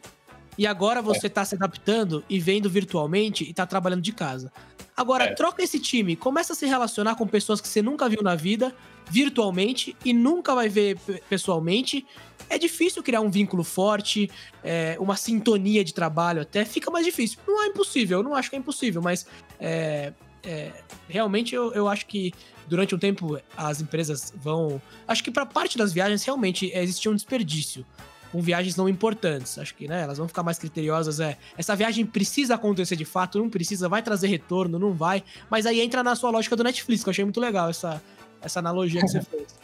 e 0.57 0.65
agora 0.65 1.01
você 1.01 1.29
tá 1.29 1.43
se 1.45 1.55
adaptando 1.55 2.23
e 2.29 2.39
vendo 2.39 2.69
virtualmente 2.69 3.43
e 3.43 3.53
tá 3.53 3.65
trabalhando 3.65 4.01
de 4.01 4.11
casa. 4.13 4.51
Agora, 4.95 5.25
É. 5.25 5.33
troca 5.33 5.61
esse 5.63 5.79
time, 5.79 6.15
começa 6.15 6.53
a 6.53 6.55
se 6.55 6.65
relacionar 6.65 7.15
com 7.15 7.25
pessoas 7.27 7.59
que 7.61 7.67
você 7.67 7.81
nunca 7.81 8.07
viu 8.09 8.21
na 8.21 8.35
vida, 8.35 8.73
virtualmente, 9.09 9.95
e 10.05 10.13
nunca 10.13 10.53
vai 10.55 10.69
ver 10.69 10.97
pe- 10.99 11.21
pessoalmente. 11.29 12.05
É 12.51 12.57
difícil 12.57 13.01
criar 13.01 13.21
um 13.21 13.31
vínculo 13.31 13.63
forte, 13.63 14.29
é, 14.61 14.97
uma 14.99 15.15
sintonia 15.15 15.85
de 15.85 15.93
trabalho 15.93 16.41
até. 16.41 16.65
Fica 16.65 16.91
mais 16.91 17.05
difícil. 17.05 17.39
Não 17.47 17.63
é 17.63 17.67
impossível, 17.67 18.19
eu 18.19 18.23
não 18.23 18.35
acho 18.35 18.49
que 18.49 18.57
é 18.57 18.59
impossível, 18.59 19.01
mas 19.01 19.25
é, 19.57 20.11
é, 20.43 20.69
realmente 21.07 21.55
eu, 21.55 21.71
eu 21.73 21.87
acho 21.87 22.05
que 22.05 22.33
durante 22.67 22.93
um 22.93 22.99
tempo 22.99 23.39
as 23.55 23.79
empresas 23.79 24.33
vão. 24.35 24.81
Acho 25.07 25.23
que 25.23 25.31
para 25.31 25.45
parte 25.45 25.77
das 25.77 25.93
viagens 25.93 26.25
realmente 26.25 26.69
existia 26.75 27.09
um 27.09 27.15
desperdício 27.15 27.85
com 28.33 28.41
viagens 28.41 28.75
não 28.75 28.89
importantes. 28.89 29.57
Acho 29.57 29.73
que 29.73 29.87
né, 29.87 30.01
elas 30.01 30.17
vão 30.17 30.27
ficar 30.27 30.43
mais 30.43 30.59
criteriosas. 30.59 31.21
É, 31.21 31.37
essa 31.57 31.73
viagem 31.73 32.05
precisa 32.05 32.55
acontecer 32.55 32.97
de 32.97 33.05
fato, 33.05 33.39
não 33.39 33.49
precisa, 33.49 33.87
vai 33.87 34.01
trazer 34.01 34.27
retorno, 34.27 34.77
não 34.77 34.91
vai. 34.91 35.23
Mas 35.49 35.65
aí 35.65 35.79
entra 35.79 36.03
na 36.03 36.17
sua 36.17 36.29
lógica 36.29 36.57
do 36.57 36.65
Netflix, 36.65 37.01
que 37.01 37.07
eu 37.07 37.11
achei 37.11 37.23
muito 37.23 37.39
legal 37.39 37.69
essa, 37.69 38.03
essa 38.41 38.59
analogia 38.59 38.99
que 38.99 39.07
você 39.07 39.21
fez. 39.23 39.55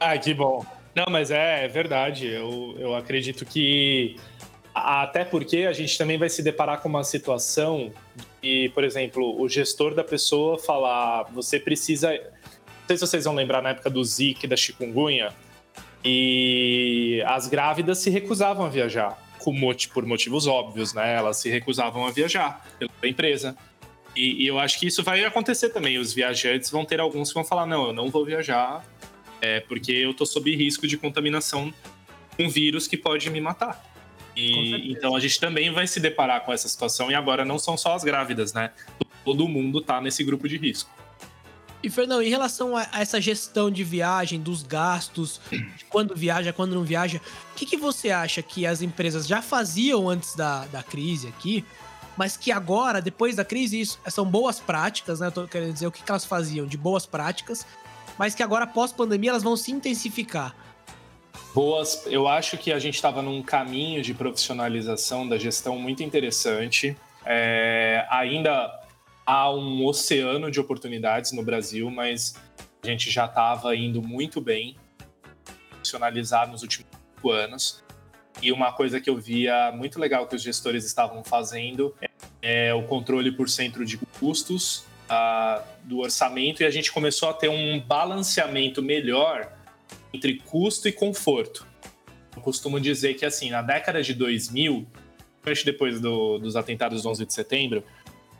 Ah, 0.00 0.16
que 0.16 0.32
bom. 0.32 0.64
Não, 0.94 1.06
mas 1.08 1.30
é, 1.30 1.64
é 1.64 1.68
verdade. 1.68 2.26
Eu, 2.26 2.74
eu 2.78 2.94
acredito 2.94 3.44
que. 3.44 4.16
Até 4.74 5.24
porque 5.24 5.58
a 5.68 5.72
gente 5.72 5.98
também 5.98 6.16
vai 6.16 6.30
se 6.30 6.42
deparar 6.42 6.80
com 6.80 6.88
uma 6.88 7.04
situação 7.04 7.92
e, 8.42 8.70
por 8.70 8.84
exemplo, 8.84 9.40
o 9.40 9.48
gestor 9.48 9.94
da 9.94 10.04
pessoa 10.04 10.58
falar: 10.58 11.24
você 11.32 11.58
precisa. 11.58 12.10
Não 12.10 12.86
sei 12.88 12.96
se 12.96 13.06
vocês 13.06 13.24
vão 13.24 13.34
lembrar 13.34 13.62
na 13.62 13.70
época 13.70 13.88
do 13.88 14.02
Zika 14.04 14.46
da 14.48 14.56
chikungunya, 14.56 15.32
e 16.04 17.22
as 17.26 17.46
grávidas 17.48 17.98
se 17.98 18.10
recusavam 18.10 18.66
a 18.66 18.68
viajar, 18.68 19.16
por 19.92 20.04
motivos 20.04 20.46
óbvios, 20.46 20.92
né? 20.92 21.16
Elas 21.16 21.36
se 21.38 21.48
recusavam 21.48 22.06
a 22.06 22.10
viajar 22.10 22.66
pela 22.78 22.90
empresa. 23.04 23.56
E, 24.14 24.44
e 24.44 24.46
eu 24.46 24.58
acho 24.58 24.78
que 24.78 24.86
isso 24.86 25.02
vai 25.02 25.24
acontecer 25.24 25.70
também. 25.70 25.98
Os 25.98 26.12
viajantes 26.12 26.70
vão 26.70 26.84
ter 26.84 27.00
alguns 27.00 27.28
que 27.28 27.34
vão 27.34 27.44
falar: 27.44 27.66
não, 27.66 27.86
eu 27.86 27.92
não 27.92 28.10
vou 28.10 28.24
viajar 28.24 28.84
é 29.42 29.58
porque 29.60 29.90
eu 29.90 30.14
tô 30.14 30.24
sob 30.24 30.54
risco 30.54 30.86
de 30.86 30.96
contaminação 30.96 31.74
com 32.36 32.44
um 32.44 32.48
vírus 32.48 32.86
que 32.86 32.96
pode 32.96 33.28
me 33.28 33.40
matar. 33.40 33.84
E 34.34 34.90
então 34.90 35.14
a 35.14 35.20
gente 35.20 35.38
também 35.38 35.70
vai 35.70 35.86
se 35.86 36.00
deparar 36.00 36.42
com 36.44 36.52
essa 36.52 36.68
situação 36.68 37.10
e 37.10 37.14
agora 37.14 37.44
não 37.44 37.58
são 37.58 37.76
só 37.76 37.94
as 37.94 38.04
grávidas, 38.04 38.54
né? 38.54 38.70
Todo 39.24 39.46
mundo 39.46 39.80
tá 39.82 40.00
nesse 40.00 40.24
grupo 40.24 40.48
de 40.48 40.56
risco. 40.56 40.90
E, 41.82 41.90
Fernão, 41.90 42.22
em 42.22 42.30
relação 42.30 42.76
a, 42.76 42.86
a 42.92 43.00
essa 43.00 43.20
gestão 43.20 43.68
de 43.68 43.82
viagem, 43.82 44.40
dos 44.40 44.62
gastos, 44.62 45.40
de 45.50 45.84
quando 45.90 46.14
viaja, 46.14 46.52
quando 46.52 46.76
não 46.76 46.84
viaja, 46.84 47.20
o 47.50 47.54
que, 47.56 47.66
que 47.66 47.76
você 47.76 48.10
acha 48.10 48.40
que 48.40 48.64
as 48.64 48.82
empresas 48.82 49.26
já 49.26 49.42
faziam 49.42 50.08
antes 50.08 50.36
da, 50.36 50.64
da 50.66 50.82
crise 50.82 51.26
aqui, 51.26 51.64
mas 52.16 52.36
que 52.36 52.52
agora, 52.52 53.02
depois 53.02 53.34
da 53.34 53.44
crise, 53.44 53.80
isso 53.80 53.98
são 54.06 54.24
boas 54.24 54.60
práticas, 54.60 55.18
né? 55.18 55.26
Eu 55.26 55.32
tô 55.32 55.48
querendo 55.48 55.72
dizer 55.72 55.88
o 55.88 55.92
que, 55.92 56.04
que 56.04 56.10
elas 56.10 56.24
faziam 56.24 56.66
de 56.66 56.76
boas 56.76 57.04
práticas, 57.04 57.66
mas 58.18 58.34
que 58.34 58.42
agora, 58.42 58.66
pós-pandemia, 58.66 59.30
elas 59.30 59.42
vão 59.42 59.56
se 59.56 59.72
intensificar. 59.72 60.54
Boas, 61.54 62.06
eu 62.06 62.26
acho 62.26 62.56
que 62.56 62.72
a 62.72 62.78
gente 62.78 62.94
estava 62.94 63.20
num 63.20 63.42
caminho 63.42 64.02
de 64.02 64.14
profissionalização 64.14 65.28
da 65.28 65.36
gestão 65.36 65.78
muito 65.78 66.02
interessante. 66.02 66.96
É, 67.26 68.06
ainda 68.10 68.70
há 69.26 69.52
um 69.52 69.84
oceano 69.84 70.50
de 70.50 70.58
oportunidades 70.58 71.32
no 71.32 71.42
Brasil, 71.42 71.90
mas 71.90 72.34
a 72.82 72.86
gente 72.86 73.10
já 73.10 73.26
estava 73.26 73.76
indo 73.76 74.00
muito 74.00 74.40
bem 74.40 74.76
profissionalizar 75.68 76.50
nos 76.50 76.62
últimos 76.62 76.86
anos. 77.30 77.84
E 78.40 78.50
uma 78.50 78.72
coisa 78.72 79.00
que 79.00 79.10
eu 79.10 79.16
via 79.18 79.70
muito 79.72 80.00
legal 80.00 80.26
que 80.26 80.34
os 80.34 80.42
gestores 80.42 80.84
estavam 80.84 81.22
fazendo 81.22 81.94
é 82.40 82.72
o 82.72 82.82
controle 82.84 83.30
por 83.30 83.48
centro 83.48 83.84
de 83.84 83.98
custos 84.18 84.84
do 85.84 85.98
orçamento 85.98 86.62
e 86.62 86.66
a 86.66 86.70
gente 86.70 86.92
começou 86.92 87.28
a 87.28 87.32
ter 87.32 87.48
um 87.48 87.80
balanceamento 87.80 88.82
melhor 88.82 89.52
entre 90.12 90.38
custo 90.38 90.88
e 90.88 90.92
conforto. 90.92 91.66
Eu 92.34 92.42
costumo 92.42 92.80
dizer 92.80 93.14
que, 93.14 93.24
assim, 93.24 93.50
na 93.50 93.62
década 93.62 94.02
de 94.02 94.14
2000, 94.14 94.86
depois 95.64 96.00
do, 96.00 96.38
dos 96.38 96.56
atentados 96.56 97.02
do 97.02 97.08
11 97.08 97.26
de 97.26 97.32
setembro, 97.32 97.84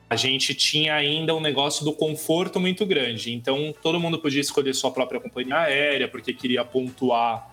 a 0.09 0.17
gente 0.17 0.55
tinha 0.55 0.95
ainda 0.95 1.35
um 1.35 1.41
negócio 1.41 1.85
do 1.85 1.93
conforto 1.93 2.61
muito 2.61 2.85
grande. 2.85 3.33
Então, 3.33 3.75
todo 3.83 3.99
mundo 3.99 4.19
podia 4.19 4.41
escolher 4.41 4.75
sua 4.75 4.91
própria 4.91 5.19
companhia 5.19 5.57
aérea, 5.57 6.07
porque 6.07 6.35
queria 6.35 6.65
pontuar 6.65 7.51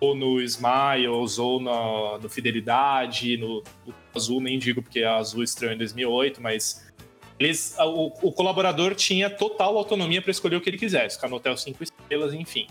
ou 0.00 0.14
no 0.14 0.40
Smiles, 0.40 1.38
ou 1.38 1.60
no, 1.60 2.18
no 2.18 2.28
Fidelidade, 2.28 3.36
no, 3.36 3.62
no, 3.86 3.94
Azul, 4.14 4.40
nem 4.40 4.58
digo 4.58 4.82
porque 4.82 5.02
a 5.02 5.16
Azul 5.16 5.42
estreou 5.42 5.72
em 5.72 5.78
2008, 5.78 6.42
mas 6.42 6.89
eles, 7.40 7.74
o, 7.78 8.12
o 8.28 8.32
colaborador 8.32 8.94
tinha 8.94 9.30
total 9.30 9.78
autonomia 9.78 10.20
para 10.20 10.30
escolher 10.30 10.56
o 10.56 10.60
que 10.60 10.68
ele 10.68 10.76
quisesse, 10.76 11.16
ficar 11.16 11.28
no 11.28 11.36
hotel 11.36 11.56
5 11.56 11.82
estrelas, 11.82 12.34
enfim. 12.34 12.66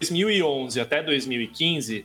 2011 0.00 0.80
até 0.80 1.00
2015, 1.00 2.04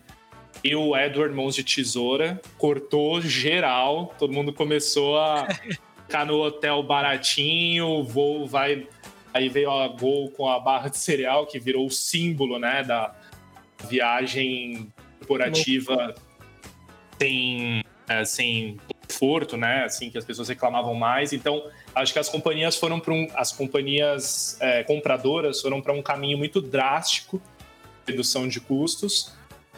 e 0.63 0.75
o 0.75 0.95
Edward 0.95 1.33
Mãos 1.33 1.55
de 1.55 1.63
Tesoura 1.63 2.39
cortou 2.57 3.19
geral, 3.19 4.13
todo 4.19 4.31
mundo 4.31 4.53
começou 4.53 5.17
a 5.17 5.47
ficar 6.05 6.23
no 6.23 6.39
hotel 6.39 6.83
baratinho, 6.83 7.87
o 7.87 8.03
voo 8.03 8.45
vai. 8.45 8.87
Aí 9.33 9.49
veio 9.49 9.71
a 9.71 9.87
Gol 9.87 10.31
com 10.31 10.47
a 10.47 10.59
barra 10.59 10.89
de 10.89 10.97
cereal, 10.97 11.45
que 11.45 11.59
virou 11.59 11.85
o 11.85 11.91
símbolo 11.91 12.57
né, 12.57 12.83
da 12.83 13.15
viagem 13.87 14.87
corporativa 15.19 16.15
sem, 17.19 17.83
é, 18.07 18.25
sem 18.25 18.77
conforto, 19.07 19.57
né? 19.57 19.83
Assim, 19.85 20.09
que 20.09 20.17
as 20.17 20.25
pessoas 20.25 20.49
reclamavam 20.49 20.93
mais. 20.93 21.33
Então, 21.33 21.63
acho 21.95 22.13
que 22.13 22.19
as 22.19 22.29
companhias 22.29 22.75
foram 22.75 22.99
para 22.99 23.13
um. 23.13 23.27
As 23.35 23.51
companhias 23.51 24.57
é, 24.59 24.83
compradoras 24.83 25.61
foram 25.61 25.81
para 25.81 25.93
um 25.93 26.01
caminho 26.01 26.37
muito 26.37 26.61
drástico 26.61 27.41
de 28.05 28.13
redução 28.13 28.47
de 28.47 28.59
custos. 28.59 29.33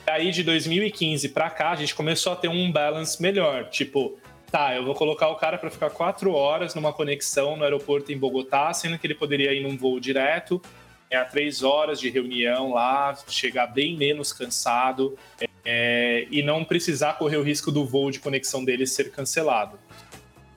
Aí 0.08 0.32
de 0.32 0.44
2015 0.44 1.30
para 1.30 1.50
cá, 1.50 1.72
a 1.72 1.76
gente 1.76 1.94
começou 1.94 2.34
a 2.34 2.36
ter 2.36 2.48
um 2.48 2.72
balance 2.72 3.22
melhor. 3.22 3.70
Tipo, 3.70 4.18
tá, 4.52 4.76
eu 4.76 4.84
vou 4.84 4.96
colocar 4.96 5.28
o 5.30 5.36
cara 5.36 5.58
para 5.58 5.70
ficar 5.70 5.92
quatro 5.92 6.34
horas 6.34 6.74
numa 6.74 6.92
conexão 6.92 7.56
no 7.56 7.64
aeroporto 7.64 8.12
em 8.12 8.18
Bogotá, 8.18 8.74
sendo 8.74 8.98
que 8.98 9.06
ele 9.06 9.16
poderia 9.16 9.54
ir 9.54 9.62
num 9.62 9.78
voo 9.78 10.00
direto, 10.00 10.62
ganhar 11.10 11.26
três 11.26 11.64
horas 11.64 12.00
de 12.00 12.10
reunião 12.10 12.72
lá, 12.72 13.18
chegar 13.28 13.68
bem 13.68 13.98
menos 13.98 14.32
cansado 14.32 15.18
é, 15.66 16.28
e 16.30 16.44
não 16.44 16.64
precisar 16.64 17.14
correr 17.14 17.38
o 17.38 17.44
risco 17.44 17.72
do 17.72 17.86
voo 17.86 18.12
de 18.12 18.20
conexão 18.20 18.64
dele 18.64 18.86
ser 18.86 19.12
cancelado. 19.12 19.80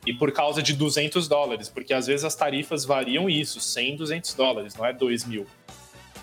E 0.05 0.12
por 0.12 0.33
causa 0.33 0.62
de 0.62 0.75
200 0.75 1.29
dólares, 1.29 1.69
porque 1.69 1.95
às 1.95 2.07
vezes 2.07 2.25
as 2.25 2.35
tarifas 2.35 2.85
variam 2.85 3.31
isso, 3.31 3.61
100, 3.61 3.97
200 3.97 4.35
dólares, 4.35 4.75
não 4.75 4.85
é 4.85 4.93
2 4.93 5.25
mil. 5.25 5.47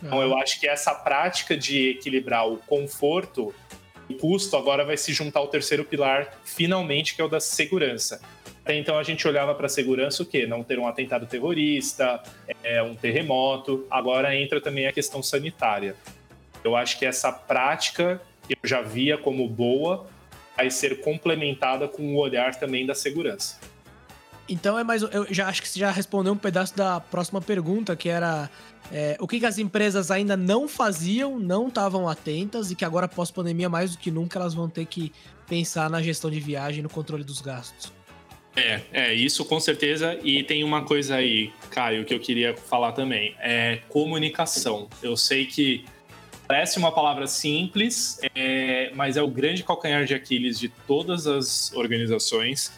Então 0.04 0.22
eu 0.22 0.38
acho 0.38 0.60
que 0.60 0.68
essa 0.68 0.94
prática 0.94 1.58
de 1.58 1.90
equilibrar 1.90 2.48
o 2.48 2.58
conforto 2.58 3.54
e 4.08 4.14
o 4.14 4.18
custo 4.18 4.56
agora 4.58 4.84
vai 4.84 4.98
se 4.98 5.14
juntar 5.14 5.40
ao 5.40 5.48
terceiro 5.48 5.86
pilar, 5.86 6.40
finalmente, 6.44 7.16
que 7.16 7.22
é 7.22 7.24
o 7.24 7.28
da 7.28 7.40
segurança. 7.40 8.22
Até 8.70 8.78
então 8.78 9.00
a 9.00 9.04
gente 9.04 9.28
olhava 9.28 9.56
para 9.56 9.66
a 9.66 9.70
segurança 9.70 10.22
o 10.22 10.26
quê? 10.28 10.46
Não 10.46 10.62
ter 10.62 10.78
um 10.78 10.86
atentado 10.86 11.26
terrorista, 11.26 12.22
é, 12.64 12.84
um 12.84 12.94
terremoto. 12.94 13.88
Agora 13.90 14.36
entra 14.36 14.62
também 14.62 14.86
a 14.86 14.92
questão 14.92 15.24
sanitária. 15.24 15.96
Eu 16.64 16.76
acho 16.76 17.00
que 17.00 17.04
essa 17.04 17.32
prática, 17.32 18.22
que 18.48 18.54
eu 18.54 18.70
já 18.70 18.84
via 18.84 19.18
como 19.18 19.50
boa, 19.50 20.06
vai 20.56 20.70
ser 20.70 21.02
complementada 21.02 21.88
com 21.88 22.14
o 22.14 22.20
olhar 22.20 22.60
também 22.60 22.86
da 22.86 22.94
segurança. 22.94 23.60
Então 24.48 24.78
é 24.78 24.84
mais. 24.84 25.02
Eu 25.02 25.26
já 25.34 25.48
acho 25.48 25.64
que 25.64 25.68
você 25.68 25.80
já 25.80 25.90
respondeu 25.90 26.34
um 26.34 26.38
pedaço 26.38 26.78
da 26.78 27.00
próxima 27.00 27.42
pergunta, 27.42 27.96
que 27.96 28.08
era 28.08 28.52
é, 28.92 29.18
o 29.20 29.28
que, 29.28 29.40
que, 29.40 29.48
as 29.48 29.58
empresas 29.58 30.12
ainda 30.12 30.38
não 30.38 30.68
faziam, 30.68 31.40
não 31.40 31.70
estavam 31.70 32.08
atentas 32.08 32.70
e 32.70 32.76
que 32.76 32.86
agora, 32.86 33.08
pós-pandemia, 33.08 33.68
mais 33.68 33.94
do 33.94 33.98
que 33.98 34.12
nunca, 34.12 34.38
elas 34.38 34.54
vão 34.54 34.70
ter 34.70 34.86
que 34.86 35.12
pensar 35.48 35.90
na 35.90 36.04
gestão 36.04 36.30
de 36.30 36.40
viagem, 36.40 36.84
no 36.84 36.90
controle 36.90 37.24
dos 37.24 37.42
gastos. 37.42 37.98
É, 38.60 38.82
é, 38.92 39.14
isso 39.14 39.46
com 39.46 39.60
certeza. 39.60 40.20
E 40.24 40.44
tem 40.44 40.64
uma 40.64 40.84
coisa 40.84 41.16
aí, 41.16 41.52
Caio, 41.72 42.04
que 42.04 42.14
eu 42.14 42.20
queria 42.20 42.56
falar 42.56 42.92
também: 42.92 43.36
é 43.40 43.80
comunicação. 43.88 44.90
Eu 45.02 45.16
sei 45.16 45.46
que 45.46 45.86
parece 46.48 46.78
uma 46.78 46.92
palavra 46.92 47.26
simples, 47.26 48.20
é, 48.36 48.92
mas 48.94 49.16
é 49.16 49.22
o 49.22 49.28
grande 49.28 49.64
calcanhar 49.64 50.04
de 50.06 50.14
Aquiles 50.14 50.60
de 50.60 50.68
todas 50.68 51.26
as 51.26 51.72
organizações. 51.74 52.72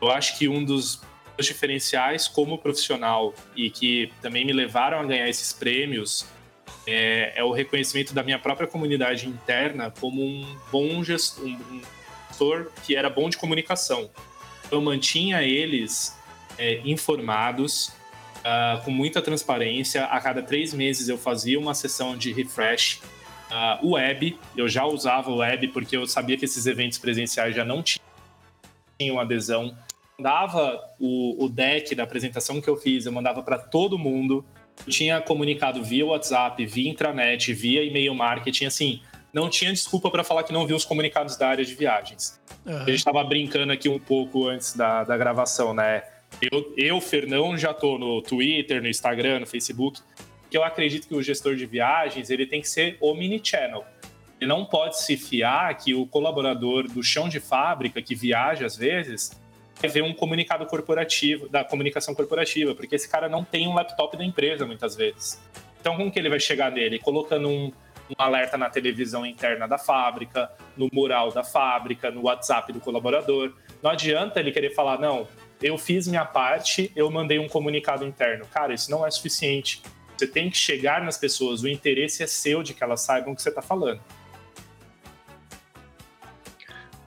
Eu 0.00 0.10
acho 0.10 0.38
que 0.38 0.48
um 0.48 0.62
dos 0.62 1.00
diferenciais 1.40 2.28
como 2.28 2.58
profissional 2.58 3.34
e 3.56 3.70
que 3.70 4.12
também 4.20 4.44
me 4.44 4.52
levaram 4.52 5.00
a 5.00 5.04
ganhar 5.04 5.28
esses 5.28 5.52
prêmios 5.52 6.26
é, 6.86 7.32
é 7.36 7.44
o 7.44 7.52
reconhecimento 7.52 8.12
da 8.12 8.22
minha 8.22 8.38
própria 8.38 8.66
comunidade 8.66 9.28
interna 9.28 9.90
como 9.98 10.22
um 10.22 10.56
bom 10.70 11.02
gestor, 11.02 11.44
um 11.44 11.80
gestor 12.28 12.70
que 12.84 12.94
era 12.94 13.08
bom 13.08 13.30
de 13.30 13.36
comunicação. 13.36 14.10
Eu 14.72 14.80
mantinha 14.80 15.42
eles 15.42 16.18
é, 16.58 16.80
informados, 16.84 17.92
uh, 18.38 18.82
com 18.84 18.90
muita 18.90 19.22
transparência. 19.22 20.04
A 20.06 20.20
cada 20.20 20.42
três 20.42 20.74
meses 20.74 21.08
eu 21.08 21.16
fazia 21.18 21.60
uma 21.60 21.74
sessão 21.74 22.16
de 22.16 22.32
refresh. 22.32 23.00
Uh, 23.82 23.90
web, 23.92 24.38
eu 24.56 24.66
já 24.66 24.84
usava 24.84 25.30
o 25.30 25.36
web 25.36 25.68
porque 25.68 25.96
eu 25.96 26.06
sabia 26.06 26.36
que 26.36 26.46
esses 26.46 26.66
eventos 26.66 26.98
presenciais 26.98 27.54
já 27.54 27.64
não 27.64 27.84
tinham 28.98 29.20
adesão 29.20 29.76
mandava 30.22 30.80
o, 31.00 31.44
o 31.44 31.48
deck 31.48 31.94
da 31.96 32.04
apresentação 32.04 32.60
que 32.60 32.68
eu 32.68 32.76
fiz, 32.76 33.06
eu 33.06 33.12
mandava 33.12 33.42
para 33.42 33.58
todo 33.58 33.98
mundo. 33.98 34.44
Eu 34.86 34.92
tinha 34.92 35.20
comunicado 35.20 35.82
via 35.82 36.06
WhatsApp, 36.06 36.64
via 36.64 36.88
intranet, 36.88 37.52
via 37.52 37.82
e-mail 37.82 38.14
marketing, 38.14 38.66
assim, 38.66 39.00
não 39.32 39.48
tinha 39.48 39.72
desculpa 39.72 40.10
para 40.10 40.22
falar 40.22 40.42
que 40.42 40.52
não 40.52 40.66
viu 40.66 40.76
os 40.76 40.84
comunicados 40.84 41.36
da 41.36 41.48
área 41.48 41.64
de 41.64 41.74
viagens. 41.74 42.40
Uhum. 42.66 42.76
A 42.76 42.84
gente 42.84 42.96
estava 42.96 43.24
brincando 43.24 43.72
aqui 43.72 43.88
um 43.88 43.98
pouco 43.98 44.46
antes 44.46 44.76
da, 44.76 45.04
da 45.04 45.16
gravação, 45.16 45.72
né? 45.72 46.02
Eu, 46.40 46.72
eu, 46.76 47.00
Fernão, 47.00 47.56
já 47.56 47.72
tô 47.72 47.98
no 47.98 48.20
Twitter, 48.22 48.82
no 48.82 48.88
Instagram, 48.88 49.40
no 49.40 49.46
Facebook, 49.46 50.00
que 50.50 50.56
eu 50.56 50.64
acredito 50.64 51.08
que 51.08 51.14
o 51.14 51.22
gestor 51.22 51.56
de 51.56 51.66
viagens 51.66 52.30
ele 52.30 52.46
tem 52.46 52.60
que 52.60 52.68
ser 52.68 52.96
omnichannel. 53.00 53.84
Ele 54.40 54.48
não 54.48 54.64
pode 54.64 55.00
se 55.00 55.16
fiar 55.16 55.76
que 55.76 55.94
o 55.94 56.06
colaborador 56.06 56.88
do 56.88 57.02
chão 57.02 57.28
de 57.28 57.38
fábrica 57.38 58.02
que 58.02 58.14
viaja 58.14 58.66
às 58.66 58.76
vezes 58.76 59.40
ver 59.88 60.02
um 60.02 60.12
comunicado 60.12 60.64
corporativo, 60.66 61.48
da 61.48 61.64
comunicação 61.64 62.14
corporativa, 62.14 62.74
porque 62.74 62.94
esse 62.94 63.08
cara 63.08 63.28
não 63.28 63.44
tem 63.44 63.66
um 63.66 63.74
laptop 63.74 64.16
da 64.16 64.24
empresa 64.24 64.66
muitas 64.66 64.94
vezes. 64.94 65.42
Então, 65.80 65.96
como 65.96 66.10
que 66.10 66.18
ele 66.18 66.28
vai 66.28 66.38
chegar 66.38 66.70
nele? 66.70 66.98
Colocando 66.98 67.48
um, 67.48 67.72
um 68.10 68.14
alerta 68.18 68.56
na 68.56 68.68
televisão 68.68 69.24
interna 69.24 69.66
da 69.66 69.78
fábrica, 69.78 70.50
no 70.76 70.88
mural 70.92 71.32
da 71.32 71.44
fábrica, 71.44 72.10
no 72.10 72.22
WhatsApp 72.22 72.72
do 72.72 72.80
colaborador. 72.80 73.52
Não 73.82 73.90
adianta 73.90 74.40
ele 74.40 74.52
querer 74.52 74.74
falar, 74.74 74.98
não, 74.98 75.26
eu 75.62 75.78
fiz 75.78 76.06
minha 76.08 76.24
parte, 76.24 76.90
eu 76.94 77.10
mandei 77.10 77.38
um 77.38 77.48
comunicado 77.48 78.04
interno. 78.04 78.46
Cara, 78.46 78.74
isso 78.74 78.90
não 78.90 79.06
é 79.06 79.10
suficiente. 79.10 79.82
Você 80.16 80.26
tem 80.26 80.50
que 80.50 80.56
chegar 80.56 81.02
nas 81.02 81.16
pessoas, 81.16 81.62
o 81.62 81.68
interesse 81.68 82.22
é 82.22 82.26
seu 82.26 82.62
de 82.62 82.74
que 82.74 82.82
elas 82.84 83.00
saibam 83.00 83.32
o 83.32 83.36
que 83.36 83.42
você 83.42 83.48
está 83.48 83.62
falando. 83.62 84.00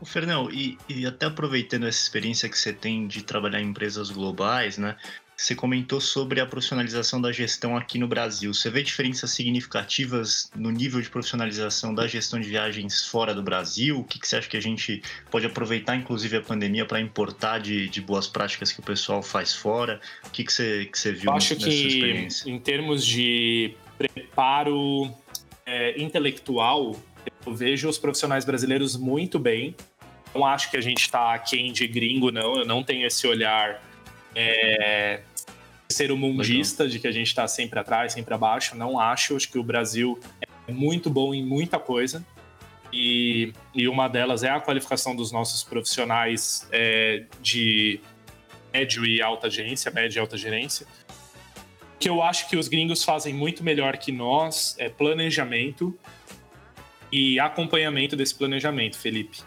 O 0.01 0.05
Fernão, 0.05 0.51
e, 0.51 0.77
e 0.87 1.05
até 1.05 1.25
aproveitando 1.25 1.87
essa 1.87 1.99
experiência 1.99 2.49
que 2.49 2.57
você 2.57 2.71
tem 2.71 3.07
de 3.07 3.23
trabalhar 3.23 3.61
em 3.61 3.69
empresas 3.69 4.09
globais, 4.11 4.77
né? 4.77 4.95
Você 5.37 5.53
comentou 5.53 5.99
sobre 5.99 6.39
a 6.39 6.45
profissionalização 6.45 7.19
da 7.19 7.31
gestão 7.31 7.75
aqui 7.75 7.99
no 7.99 8.07
Brasil. 8.07 8.53
Você 8.53 8.69
vê 8.69 8.81
diferenças 8.81 9.31
significativas 9.31 10.49
no 10.55 10.71
nível 10.71 11.01
de 11.01 11.09
profissionalização 11.09 11.93
da 11.93 12.07
gestão 12.07 12.39
de 12.39 12.47
viagens 12.47 13.05
fora 13.05 13.35
do 13.35 13.43
Brasil? 13.43 13.99
O 13.99 14.03
que, 14.03 14.17
que 14.17 14.27
você 14.27 14.37
acha 14.37 14.47
que 14.47 14.55
a 14.55 14.61
gente 14.61 15.01
pode 15.29 15.45
aproveitar, 15.45 15.97
inclusive, 15.97 16.37
a 16.37 16.41
pandemia 16.41 16.85
para 16.85 17.01
importar 17.01 17.59
de, 17.59 17.89
de, 17.89 17.99
boas 17.99 18.27
práticas 18.27 18.71
que 18.71 18.79
o 18.79 18.83
pessoal 18.83 19.21
faz 19.21 19.53
fora? 19.53 19.99
O 20.25 20.29
que, 20.29 20.45
que, 20.45 20.53
você, 20.53 20.85
que 20.85 20.97
você 20.97 21.11
viu 21.11 21.29
Eu 21.29 21.35
acho 21.35 21.53
nessa 21.53 21.67
que, 21.67 21.87
experiência? 21.87 22.49
Em 22.49 22.57
termos 22.57 23.05
de 23.05 23.75
preparo 23.97 25.13
é, 25.65 26.01
intelectual, 26.01 26.95
eu 27.45 27.53
vejo 27.53 27.89
os 27.89 27.97
profissionais 27.97 28.45
brasileiros 28.45 28.95
muito 28.95 29.37
bem. 29.37 29.75
Não 30.33 30.45
acho 30.45 30.71
que 30.71 30.77
a 30.77 30.81
gente 30.81 31.01
está 31.01 31.33
aquém 31.33 31.73
de 31.73 31.87
gringo, 31.87 32.31
não. 32.31 32.59
Eu 32.59 32.65
não 32.65 32.83
tenho 32.83 33.05
esse 33.05 33.27
olhar 33.27 33.81
é, 34.35 35.21
ser 35.89 36.11
o 36.11 36.17
mundista 36.17 36.83
Legal. 36.83 36.93
de 36.93 36.99
que 36.99 37.07
a 37.07 37.11
gente 37.11 37.27
está 37.27 37.47
sempre 37.47 37.79
atrás, 37.79 38.13
sempre 38.13 38.33
abaixo. 38.33 38.75
Não 38.75 38.99
acho. 38.99 39.35
Acho 39.35 39.49
que 39.49 39.57
o 39.57 39.63
Brasil 39.63 40.19
é 40.67 40.71
muito 40.71 41.09
bom 41.09 41.33
em 41.33 41.43
muita 41.43 41.79
coisa. 41.79 42.25
E, 42.91 43.53
e 43.73 43.87
uma 43.87 44.07
delas 44.07 44.43
é 44.43 44.49
a 44.49 44.59
qualificação 44.59 45.15
dos 45.15 45.31
nossos 45.31 45.63
profissionais 45.63 46.67
é, 46.71 47.23
de 47.41 47.99
médio 48.71 49.05
e 49.05 49.21
alta 49.21 49.49
gerência, 49.49 49.91
média 49.91 50.19
e 50.19 50.21
alta 50.21 50.37
gerência. 50.37 50.85
O 51.95 51.97
que 51.97 52.09
eu 52.09 52.21
acho 52.21 52.49
que 52.49 52.57
os 52.57 52.67
gringos 52.67 53.03
fazem 53.03 53.33
muito 53.33 53.63
melhor 53.63 53.97
que 53.97 54.11
nós 54.11 54.75
é 54.77 54.89
planejamento 54.89 55.97
e 57.11 57.39
acompanhamento 57.39 58.15
desse 58.15 58.35
planejamento, 58.35 58.97
Felipe. 58.97 59.39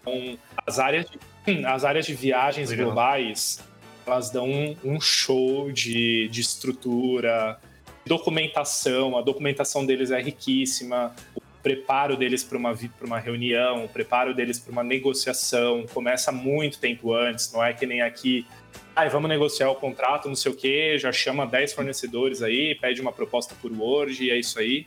Então, 0.00 0.38
as 0.66 0.78
áreas 0.78 1.06
de, 1.10 1.64
as 1.66 1.84
áreas 1.84 2.06
de 2.06 2.14
viagens 2.14 2.70
Legal. 2.70 2.86
globais, 2.86 3.60
elas 4.06 4.30
dão 4.30 4.48
um, 4.48 4.76
um 4.84 5.00
show 5.00 5.70
de, 5.70 6.28
de 6.28 6.40
estrutura, 6.40 7.58
documentação, 8.06 9.16
a 9.16 9.22
documentação 9.22 9.84
deles 9.84 10.10
é 10.10 10.20
riquíssima, 10.20 11.14
preparo 11.62 12.14
deles 12.14 12.44
para 12.44 12.58
uma, 12.58 12.78
uma 13.00 13.18
reunião, 13.18 13.86
o 13.86 13.88
preparo 13.88 14.34
deles 14.34 14.58
para 14.58 14.70
uma 14.70 14.84
negociação 14.84 15.86
começa 15.94 16.30
muito 16.30 16.78
tempo 16.78 17.14
antes, 17.14 17.50
não 17.52 17.64
é 17.64 17.72
que 17.72 17.86
nem 17.86 18.02
aqui, 18.02 18.46
ah, 18.94 19.08
vamos 19.08 19.30
negociar 19.30 19.70
o 19.70 19.74
contrato, 19.74 20.28
não 20.28 20.36
sei 20.36 20.52
o 20.52 20.54
quê, 20.54 20.98
já 20.98 21.10
chama 21.10 21.46
10 21.46 21.72
fornecedores 21.72 22.42
aí, 22.42 22.74
pede 22.74 23.00
uma 23.00 23.12
proposta 23.12 23.54
por 23.62 23.72
Word 23.72 24.22
e 24.22 24.30
é 24.30 24.38
isso 24.38 24.58
aí. 24.58 24.86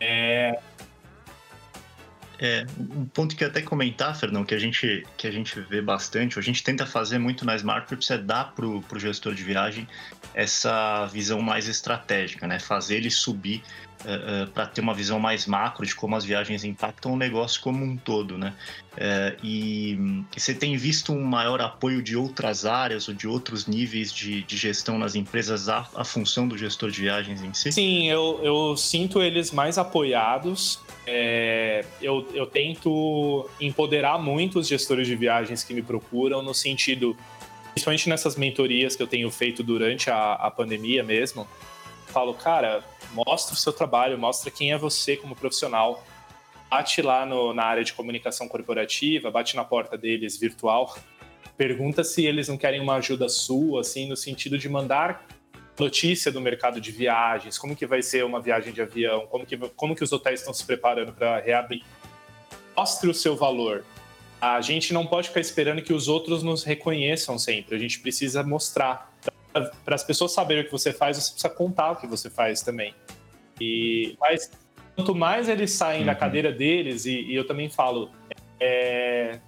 É... 0.00 0.58
É, 2.42 2.64
um 2.78 3.04
ponto 3.04 3.36
que 3.36 3.44
eu 3.44 3.48
até 3.48 3.60
comentar, 3.60 4.16
Fernão, 4.16 4.46
que 4.46 4.54
a 4.54 4.58
gente, 4.58 5.06
que 5.18 5.26
a 5.26 5.30
gente 5.30 5.60
vê 5.60 5.82
bastante, 5.82 6.38
a 6.38 6.42
gente 6.42 6.62
tenta 6.62 6.86
fazer 6.86 7.18
muito 7.18 7.44
na 7.44 7.54
Smart 7.54 7.86
Trips 7.86 8.10
é 8.10 8.16
dar 8.16 8.54
para 8.54 8.66
o 8.66 8.82
gestor 8.98 9.34
de 9.34 9.44
viagem 9.44 9.86
essa 10.34 11.04
visão 11.06 11.42
mais 11.42 11.68
estratégica, 11.68 12.46
né? 12.46 12.58
Fazer 12.58 12.96
ele 12.96 13.10
subir 13.10 13.58
uh, 13.58 14.08
eh, 14.08 14.16
uh, 14.16 14.42
eh, 14.44 14.46
para 14.54 14.64
ter 14.64 14.80
uma 14.80 14.94
visão 14.94 15.20
mais 15.20 15.46
macro 15.46 15.84
de 15.84 15.94
como 15.94 16.16
as 16.16 16.24
viagens 16.24 16.64
impactam 16.64 17.12
o 17.12 17.16
negócio 17.16 17.60
como 17.60 17.84
um 17.84 17.94
todo, 17.96 18.38
né? 18.38 18.54
Uh, 18.92 19.44
e, 19.44 20.24
você 20.34 20.54
tem 20.54 20.76
visto 20.78 21.12
um 21.12 21.22
maior 21.22 21.60
apoio 21.60 22.02
de 22.02 22.16
outras 22.16 22.64
áreas 22.64 23.06
ou 23.06 23.14
de 23.14 23.28
outros 23.28 23.66
níveis 23.66 24.12
de, 24.12 24.42
de 24.44 24.56
gestão 24.56 24.98
nas 24.98 25.14
empresas 25.14 25.68
à, 25.68 25.84
função 26.04 26.48
do 26.48 26.56
gestor 26.56 26.90
de 26.90 27.02
viagens 27.02 27.42
em 27.42 27.52
si? 27.52 27.70
Sim, 27.70 28.08
eu, 28.08 28.40
eu 28.42 28.76
sinto 28.76 29.20
eles 29.20 29.50
mais 29.50 29.76
apoiados. 29.76 30.80
É, 31.06 31.84
eu, 32.00 32.26
eu 32.34 32.46
tento 32.46 33.48
empoderar 33.60 34.18
muito 34.18 34.58
os 34.58 34.68
gestores 34.68 35.06
de 35.06 35.16
viagens 35.16 35.64
que 35.64 35.72
me 35.72 35.82
procuram 35.82 36.42
no 36.42 36.54
sentido 36.54 37.16
principalmente 37.72 38.08
nessas 38.08 38.36
mentorias 38.36 38.96
que 38.96 39.02
eu 39.02 39.06
tenho 39.06 39.30
feito 39.30 39.62
durante 39.62 40.10
a, 40.10 40.34
a 40.34 40.50
pandemia 40.50 41.02
mesmo, 41.02 41.46
falo, 42.06 42.34
cara, 42.34 42.84
mostra 43.12 43.54
o 43.54 43.56
seu 43.56 43.72
trabalho, 43.72 44.18
mostra 44.18 44.50
quem 44.50 44.72
é 44.72 44.78
você 44.78 45.16
como 45.16 45.34
profissional. 45.34 46.04
Bate 46.68 47.02
lá 47.02 47.26
no, 47.26 47.52
na 47.52 47.64
área 47.64 47.82
de 47.82 47.92
comunicação 47.92 48.48
corporativa, 48.48 49.30
bate 49.30 49.56
na 49.56 49.64
porta 49.64 49.96
deles 49.98 50.38
virtual, 50.38 50.96
pergunta 51.56 52.04
se 52.04 52.24
eles 52.24 52.48
não 52.48 52.56
querem 52.56 52.80
uma 52.80 52.96
ajuda 52.96 53.28
sua, 53.28 53.80
assim, 53.80 54.08
no 54.08 54.16
sentido 54.16 54.56
de 54.56 54.68
mandar 54.68 55.26
notícia 55.78 56.30
do 56.30 56.40
mercado 56.40 56.80
de 56.80 56.90
viagens, 56.90 57.58
como 57.58 57.74
que 57.74 57.86
vai 57.86 58.02
ser 58.02 58.24
uma 58.24 58.40
viagem 58.40 58.72
de 58.72 58.82
avião, 58.82 59.26
como 59.26 59.46
que, 59.46 59.56
como 59.56 59.94
que 59.94 60.04
os 60.04 60.12
hotéis 60.12 60.40
estão 60.40 60.52
se 60.52 60.64
preparando 60.64 61.12
para 61.12 61.40
reabrir. 61.40 61.82
Mostre 62.76 63.08
o 63.08 63.14
seu 63.14 63.36
valor. 63.36 63.84
A 64.40 64.60
gente 64.60 64.92
não 64.92 65.06
pode 65.06 65.28
ficar 65.28 65.40
esperando 65.40 65.82
que 65.82 65.92
os 65.92 66.08
outros 66.08 66.42
nos 66.42 66.64
reconheçam 66.64 67.38
sempre. 67.38 67.76
A 67.76 67.78
gente 67.78 68.00
precisa 68.00 68.42
mostrar 68.42 69.12
para 69.84 69.94
as 69.94 70.04
pessoas 70.04 70.32
saberem 70.32 70.62
o 70.62 70.66
que 70.66 70.72
você 70.72 70.92
faz, 70.92 71.16
você 71.16 71.32
precisa 71.32 71.52
contar 71.52 71.92
o 71.92 71.96
que 71.96 72.06
você 72.06 72.30
faz 72.30 72.62
também. 72.62 72.94
E, 73.60 74.16
mas 74.18 74.50
quanto 74.94 75.14
mais 75.14 75.48
eles 75.48 75.72
saem 75.72 76.00
uhum. 76.00 76.06
da 76.06 76.14
cadeira 76.14 76.52
deles, 76.52 77.04
e, 77.04 77.20
e 77.22 77.34
eu 77.34 77.46
também 77.46 77.68
falo, 77.68 78.10
é, 78.58 79.40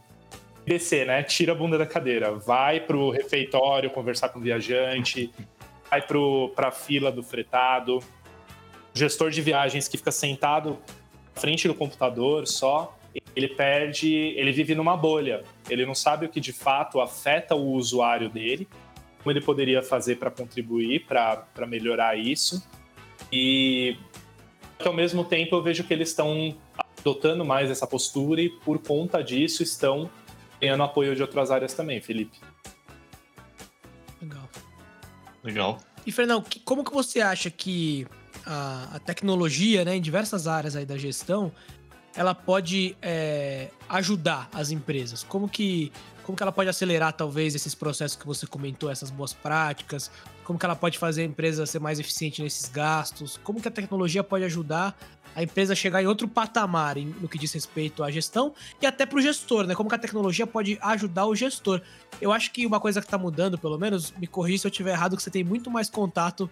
descer, 0.66 1.06
né? 1.06 1.22
Tira 1.22 1.52
a 1.52 1.54
bunda 1.54 1.78
da 1.78 1.86
cadeira, 1.86 2.32
vai 2.32 2.80
pro 2.80 3.10
refeitório 3.10 3.90
conversar 3.90 4.28
com 4.30 4.38
o 4.38 4.42
viajante, 4.42 5.32
vai 5.92 6.02
para 6.54 6.68
a 6.68 6.72
fila 6.72 7.12
do 7.12 7.22
fretado. 7.22 8.00
Gestor 8.94 9.30
de 9.30 9.42
viagens 9.42 9.88
que 9.88 9.98
fica 9.98 10.12
sentado 10.12 10.78
na 11.34 11.40
frente 11.40 11.68
do 11.68 11.74
computador 11.74 12.46
só, 12.46 12.98
ele 13.36 13.48
perde, 13.48 14.12
ele 14.12 14.52
vive 14.52 14.74
numa 14.74 14.96
bolha. 14.96 15.44
Ele 15.68 15.84
não 15.84 15.94
sabe 15.94 16.26
o 16.26 16.28
que 16.28 16.40
de 16.40 16.52
fato 16.52 17.00
afeta 17.00 17.54
o 17.54 17.72
usuário 17.72 18.28
dele 18.28 18.68
como 19.22 19.30
ele 19.30 19.40
poderia 19.40 19.82
fazer 19.82 20.16
para 20.16 20.30
contribuir 20.30 21.06
para 21.06 21.66
melhorar 21.66 22.18
isso. 22.18 22.62
E 23.32 23.96
ao 24.84 24.92
mesmo 24.92 25.24
tempo 25.24 25.54
eu 25.54 25.62
vejo 25.62 25.84
que 25.84 25.94
eles 25.94 26.08
estão 26.08 26.56
adotando 26.98 27.44
mais 27.44 27.70
essa 27.70 27.86
postura 27.86 28.42
e 28.42 28.48
por 28.48 28.80
conta 28.80 29.22
disso 29.22 29.62
estão 29.62 30.10
ganhando 30.60 30.82
apoio 30.82 31.14
de 31.14 31.22
outras 31.22 31.50
áreas 31.50 31.72
também, 31.72 32.00
Felipe. 32.00 32.36
Legal. 35.42 35.80
E 36.06 36.12
Fernão, 36.12 36.44
como 36.64 36.84
que 36.84 36.92
você 36.92 37.20
acha 37.20 37.50
que 37.50 38.06
a, 38.46 38.96
a 38.96 38.98
tecnologia, 38.98 39.84
né, 39.84 39.96
em 39.96 40.00
diversas 40.00 40.46
áreas 40.46 40.76
aí 40.76 40.84
da 40.84 40.96
gestão, 40.96 41.52
ela 42.14 42.34
pode 42.34 42.96
é, 43.00 43.70
ajudar 43.88 44.48
as 44.52 44.70
empresas? 44.70 45.22
Como 45.22 45.48
que 45.48 45.92
como 46.22 46.36
que 46.36 46.42
ela 46.42 46.52
pode 46.52 46.68
acelerar 46.68 47.12
talvez 47.12 47.54
esses 47.54 47.74
processos 47.74 48.16
que 48.16 48.26
você 48.26 48.46
comentou, 48.46 48.90
essas 48.90 49.10
boas 49.10 49.32
práticas? 49.32 50.10
Como 50.44 50.58
que 50.58 50.64
ela 50.64 50.76
pode 50.76 50.98
fazer 50.98 51.22
a 51.22 51.24
empresa 51.24 51.66
ser 51.66 51.80
mais 51.80 51.98
eficiente 51.98 52.42
nesses 52.42 52.68
gastos? 52.68 53.38
Como 53.42 53.60
que 53.60 53.68
a 53.68 53.70
tecnologia 53.70 54.22
pode 54.22 54.44
ajudar 54.44 54.96
a 55.34 55.42
empresa 55.42 55.72
a 55.72 55.76
chegar 55.76 56.02
em 56.02 56.06
outro 56.06 56.28
patamar 56.28 56.96
no 56.96 57.28
que 57.28 57.38
diz 57.38 57.52
respeito 57.52 58.04
à 58.04 58.10
gestão 58.10 58.54
e 58.80 58.86
até 58.86 59.06
para 59.06 59.18
o 59.18 59.20
gestor, 59.20 59.66
né? 59.66 59.74
Como 59.74 59.88
que 59.88 59.94
a 59.94 59.98
tecnologia 59.98 60.46
pode 60.46 60.78
ajudar 60.80 61.26
o 61.26 61.34
gestor? 61.34 61.80
Eu 62.20 62.32
acho 62.32 62.52
que 62.52 62.66
uma 62.66 62.78
coisa 62.78 63.00
que 63.00 63.06
está 63.06 63.18
mudando, 63.18 63.58
pelo 63.58 63.78
menos, 63.78 64.12
me 64.12 64.26
corrija 64.26 64.58
se 64.58 64.66
eu 64.66 64.70
estiver 64.70 64.92
errado, 64.92 65.16
que 65.16 65.22
você 65.22 65.30
tem 65.30 65.42
muito 65.42 65.70
mais 65.70 65.88
contato 65.88 66.50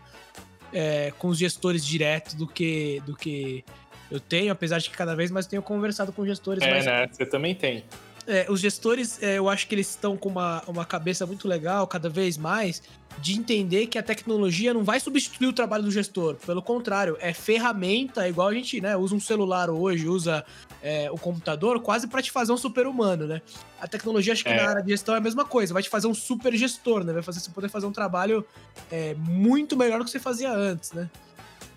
é, 0.72 1.12
com 1.18 1.28
os 1.28 1.38
gestores 1.38 1.84
direto 1.84 2.36
do 2.36 2.46
que 2.46 3.02
do 3.04 3.14
que 3.14 3.64
eu 4.10 4.18
tenho, 4.18 4.50
apesar 4.50 4.78
de 4.78 4.90
que 4.90 4.96
cada 4.96 5.14
vez 5.14 5.30
mais 5.30 5.46
tenho 5.46 5.62
conversado 5.62 6.12
com 6.12 6.26
gestores. 6.26 6.62
É, 6.62 6.70
mais... 6.70 6.86
né? 6.86 7.06
Você 7.12 7.26
também 7.26 7.54
tem 7.54 7.84
é, 8.26 8.46
os 8.48 8.60
gestores, 8.60 9.22
é, 9.22 9.38
eu 9.38 9.48
acho 9.48 9.66
que 9.66 9.74
eles 9.74 9.88
estão 9.90 10.16
com 10.16 10.28
uma, 10.28 10.62
uma 10.66 10.84
cabeça 10.84 11.26
muito 11.26 11.48
legal, 11.48 11.86
cada 11.86 12.08
vez 12.08 12.36
mais, 12.36 12.82
de 13.18 13.38
entender 13.38 13.86
que 13.86 13.98
a 13.98 14.02
tecnologia 14.02 14.72
não 14.72 14.84
vai 14.84 15.00
substituir 15.00 15.46
o 15.48 15.52
trabalho 15.52 15.84
do 15.84 15.90
gestor. 15.90 16.36
Pelo 16.36 16.62
contrário, 16.62 17.16
é 17.20 17.32
ferramenta, 17.32 18.28
igual 18.28 18.48
a 18.48 18.54
gente 18.54 18.80
né, 18.80 18.96
usa 18.96 19.14
um 19.14 19.20
celular 19.20 19.68
hoje, 19.68 20.08
usa 20.08 20.44
é, 20.82 21.10
o 21.10 21.18
computador, 21.18 21.80
quase 21.80 22.06
para 22.06 22.22
te 22.22 22.30
fazer 22.30 22.52
um 22.52 22.56
super-humano, 22.56 23.26
né? 23.26 23.42
A 23.80 23.88
tecnologia, 23.88 24.32
acho 24.32 24.44
que 24.44 24.50
é. 24.50 24.56
na 24.62 24.70
área 24.70 24.82
de 24.82 24.90
gestão 24.90 25.14
é 25.14 25.18
a 25.18 25.20
mesma 25.20 25.44
coisa, 25.44 25.74
vai 25.74 25.82
te 25.82 25.88
fazer 25.88 26.06
um 26.06 26.14
super 26.14 26.54
gestor, 26.54 27.04
né? 27.04 27.12
Vai 27.12 27.22
fazer 27.22 27.40
você 27.40 27.50
poder 27.50 27.68
fazer 27.68 27.86
um 27.86 27.92
trabalho 27.92 28.46
é, 28.90 29.14
muito 29.14 29.76
melhor 29.76 29.98
do 29.98 30.04
que 30.04 30.10
você 30.10 30.20
fazia 30.20 30.52
antes, 30.52 30.92
né? 30.92 31.10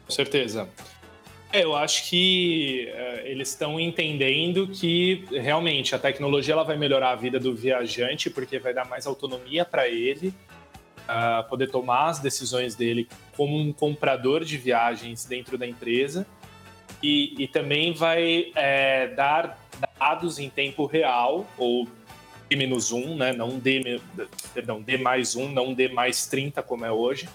Com 0.06 0.12
certeza. 0.12 0.70
É, 1.54 1.64
eu 1.64 1.76
acho 1.76 2.10
que 2.10 2.91
uh, 2.91 3.28
eles 3.28 3.49
estão 3.49 3.80
entendendo 3.80 4.68
que 4.68 5.24
realmente 5.30 5.93
a 5.93 5.99
tecnologia 5.99 6.56
ela 6.56 6.64
vai 6.64 6.76
melhorar 6.76 7.12
a 7.12 7.16
vida 7.16 7.39
do 7.39 7.54
viajante 7.54 8.28
porque 8.28 8.58
vai 8.58 8.74
dar 8.74 8.86
mais 8.86 9.06
autonomia 9.06 9.64
para 9.64 9.88
ele 9.88 10.34
uh, 11.08 11.47
poder 11.47 11.70
tomar 11.70 12.10
as 12.10 12.18
decisões 12.18 12.74
dele 12.74 13.08
como 13.38 13.56
um 13.56 13.72
comprador 13.72 14.43
de 14.43 14.58
viagens 14.58 15.26
dentro 15.26 15.56
da 15.56 15.68
empresa 15.68 16.26
e, 17.04 17.36
e 17.38 17.47
também 17.47 17.93
vai 17.93 18.51
é, 18.56 19.10
dar 19.10 19.56
dados 19.99 20.39
em 20.39 20.49
tempo 20.49 20.88
real 20.88 21.45
ou 21.56 21.88
D 22.49 22.56
menos 22.56 22.91
um, 22.91 23.16
né? 23.16 23.32
Não 23.32 23.60
D, 23.60 24.01
perdão, 24.56 24.82
D 24.82 24.97
mais 24.97 25.36
um, 25.36 25.51
não 25.51 25.72
D 25.72 25.88
mais 25.88 26.26
30 26.26 26.64
como 26.64 26.84
é 26.84 26.91
hoje 26.91 27.30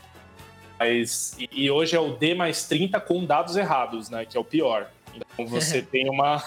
mas, 0.78 1.36
e, 1.38 1.70
hoje 1.70 1.96
é 1.96 2.00
o 2.00 2.12
D 2.12 2.34
mais 2.34 2.66
30 2.66 3.00
com 3.00 3.24
dados 3.24 3.56
errados, 3.56 4.08
né? 4.08 4.24
Que 4.24 4.36
é 4.36 4.40
o 4.40 4.44
pior. 4.44 4.90
Então 5.14 5.46
você 5.46 5.82
tem 5.82 6.08
uma, 6.08 6.42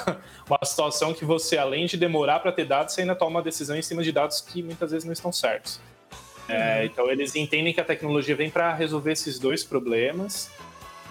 uma 0.47 0.59
situação 0.63 1.13
que 1.13 1.25
você, 1.25 1.57
além 1.57 1.85
de 1.85 1.97
demorar 1.97 2.39
para 2.39 2.51
ter 2.51 2.65
dados, 2.65 2.93
você 2.93 3.01
ainda 3.01 3.15
toma 3.15 3.31
uma 3.31 3.41
decisão 3.41 3.75
em 3.75 3.81
cima 3.81 4.03
de 4.03 4.11
dados 4.11 4.39
que 4.39 4.63
muitas 4.63 4.91
vezes 4.91 5.05
não 5.05 5.13
estão 5.13 5.31
certos. 5.31 5.79
É, 6.47 6.79
uhum. 6.79 6.85
então 6.85 7.11
eles 7.11 7.35
entendem 7.35 7.73
que 7.73 7.79
a 7.79 7.85
tecnologia 7.85 8.35
vem 8.35 8.49
para 8.49 8.73
resolver 8.73 9.11
esses 9.11 9.39
dois 9.39 9.63
problemas 9.63 10.51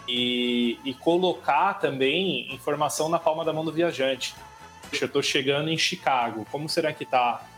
e, 0.07 0.79
e, 0.85 0.93
colocar 0.95 1.75
também 1.75 2.53
informação 2.53 3.09
na 3.09 3.19
palma 3.19 3.45
da 3.45 3.53
mão 3.53 3.65
do 3.65 3.73
viajante. 3.73 4.35
Poxa, 4.89 5.05
eu 5.05 5.07
estou 5.07 5.23
chegando 5.23 5.71
em 5.71 5.79
Chicago, 5.79 6.47
como 6.51 6.69
será 6.69 6.93
que 6.93 7.05
está 7.05 7.49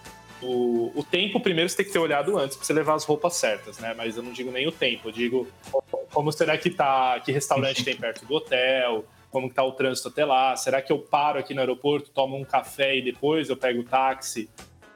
o, 0.42 0.92
o 0.94 1.04
tempo, 1.04 1.40
primeiro, 1.40 1.70
você 1.70 1.76
tem 1.76 1.86
que 1.86 1.92
ter 1.92 1.98
olhado 1.98 2.36
antes 2.36 2.56
para 2.56 2.66
você 2.66 2.72
levar 2.72 2.94
as 2.94 3.04
roupas 3.04 3.34
certas, 3.34 3.78
né? 3.78 3.94
Mas 3.96 4.16
eu 4.16 4.22
não 4.22 4.32
digo 4.32 4.50
nem 4.50 4.66
o 4.66 4.72
tempo, 4.72 5.08
eu 5.08 5.12
digo 5.12 5.48
como 6.12 6.32
será 6.32 6.58
que 6.58 6.68
tá, 6.68 7.20
que 7.20 7.30
restaurante 7.30 7.84
tem 7.84 7.96
perto 7.96 8.26
do 8.26 8.34
hotel, 8.34 9.04
como 9.30 9.48
que 9.48 9.54
tá 9.54 9.64
o 9.64 9.72
trânsito 9.72 10.08
até 10.08 10.24
lá, 10.24 10.56
será 10.56 10.82
que 10.82 10.92
eu 10.92 10.98
paro 10.98 11.38
aqui 11.38 11.54
no 11.54 11.60
aeroporto, 11.60 12.10
tomo 12.10 12.36
um 12.36 12.44
café 12.44 12.96
e 12.96 13.02
depois 13.02 13.48
eu 13.48 13.56
pego 13.56 13.80
o 13.80 13.84
táxi 13.84 14.50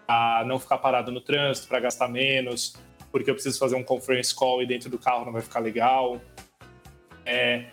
a 0.06 0.44
não 0.46 0.58
ficar 0.58 0.78
parado 0.78 1.10
no 1.10 1.20
trânsito 1.20 1.68
para 1.68 1.80
gastar 1.80 2.08
menos, 2.08 2.76
porque 3.10 3.30
eu 3.30 3.34
preciso 3.34 3.58
fazer 3.58 3.76
um 3.76 3.82
conference 3.82 4.34
call 4.34 4.62
e 4.62 4.66
dentro 4.66 4.90
do 4.90 4.98
carro 4.98 5.24
não 5.24 5.32
vai 5.32 5.42
ficar 5.42 5.60
legal. 5.60 6.20
É, 7.24 7.66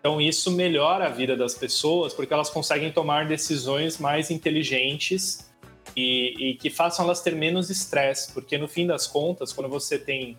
então 0.00 0.20
isso 0.20 0.50
melhora 0.50 1.06
a 1.06 1.08
vida 1.08 1.36
das 1.36 1.54
pessoas 1.54 2.12
porque 2.12 2.32
elas 2.32 2.50
conseguem 2.50 2.90
tomar 2.90 3.26
decisões 3.26 3.98
mais 3.98 4.30
inteligentes 4.30 5.47
e, 5.96 6.50
e 6.50 6.54
que 6.54 6.70
façam 6.70 7.04
elas 7.04 7.20
ter 7.20 7.34
menos 7.34 7.70
estresse, 7.70 8.32
porque 8.32 8.56
no 8.56 8.68
fim 8.68 8.86
das 8.86 9.06
contas, 9.06 9.52
quando 9.52 9.68
você 9.68 9.98
tem 9.98 10.38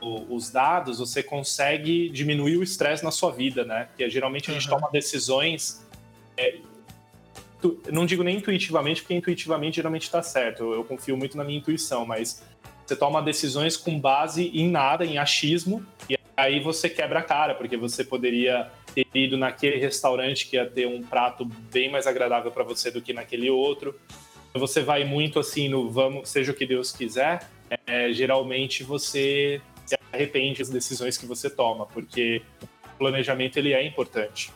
o, 0.00 0.34
os 0.34 0.50
dados, 0.50 0.98
você 0.98 1.22
consegue 1.22 2.08
diminuir 2.08 2.56
o 2.56 2.62
estresse 2.62 3.04
na 3.04 3.10
sua 3.10 3.30
vida, 3.30 3.64
né? 3.64 3.84
Porque 3.84 4.08
geralmente 4.08 4.50
a 4.50 4.54
gente 4.54 4.68
uhum. 4.70 4.78
toma 4.78 4.90
decisões. 4.90 5.86
É, 6.36 6.56
tu, 7.60 7.80
não 7.90 8.06
digo 8.06 8.22
nem 8.22 8.36
intuitivamente, 8.36 9.02
porque 9.02 9.14
intuitivamente 9.14 9.76
geralmente 9.76 10.04
está 10.04 10.22
certo. 10.22 10.62
Eu, 10.62 10.72
eu 10.74 10.84
confio 10.84 11.16
muito 11.16 11.36
na 11.36 11.44
minha 11.44 11.58
intuição, 11.58 12.06
mas 12.06 12.42
você 12.86 12.96
toma 12.96 13.20
decisões 13.20 13.76
com 13.76 13.98
base 13.98 14.48
em 14.54 14.70
nada, 14.70 15.04
em 15.04 15.18
achismo, 15.18 15.84
e 16.08 16.18
Aí 16.38 16.60
você 16.60 16.88
quebra 16.88 17.18
a 17.18 17.22
cara, 17.22 17.52
porque 17.56 17.76
você 17.76 18.04
poderia 18.04 18.70
ter 18.94 19.04
ido 19.12 19.36
naquele 19.36 19.76
restaurante 19.76 20.46
que 20.46 20.54
ia 20.54 20.64
ter 20.64 20.86
um 20.86 21.02
prato 21.02 21.44
bem 21.44 21.90
mais 21.90 22.06
agradável 22.06 22.52
para 22.52 22.62
você 22.62 22.92
do 22.92 23.02
que 23.02 23.12
naquele 23.12 23.50
outro. 23.50 23.98
Você 24.54 24.82
vai 24.82 25.04
muito 25.04 25.38
assim 25.38 25.68
no 25.68 25.90
vamos, 25.90 26.28
seja 26.28 26.52
o 26.52 26.54
que 26.54 26.66
Deus 26.66 26.90
quiser, 26.92 27.48
é, 27.86 28.12
geralmente 28.12 28.82
você 28.82 29.60
se 29.84 29.98
arrepende 30.12 30.58
das 30.58 30.70
decisões 30.70 31.16
que 31.16 31.26
você 31.26 31.48
toma, 31.48 31.86
porque 31.86 32.42
o 32.94 32.98
planejamento 32.98 33.58
ele 33.58 33.72
é 33.72 33.86
importante. 33.86 34.52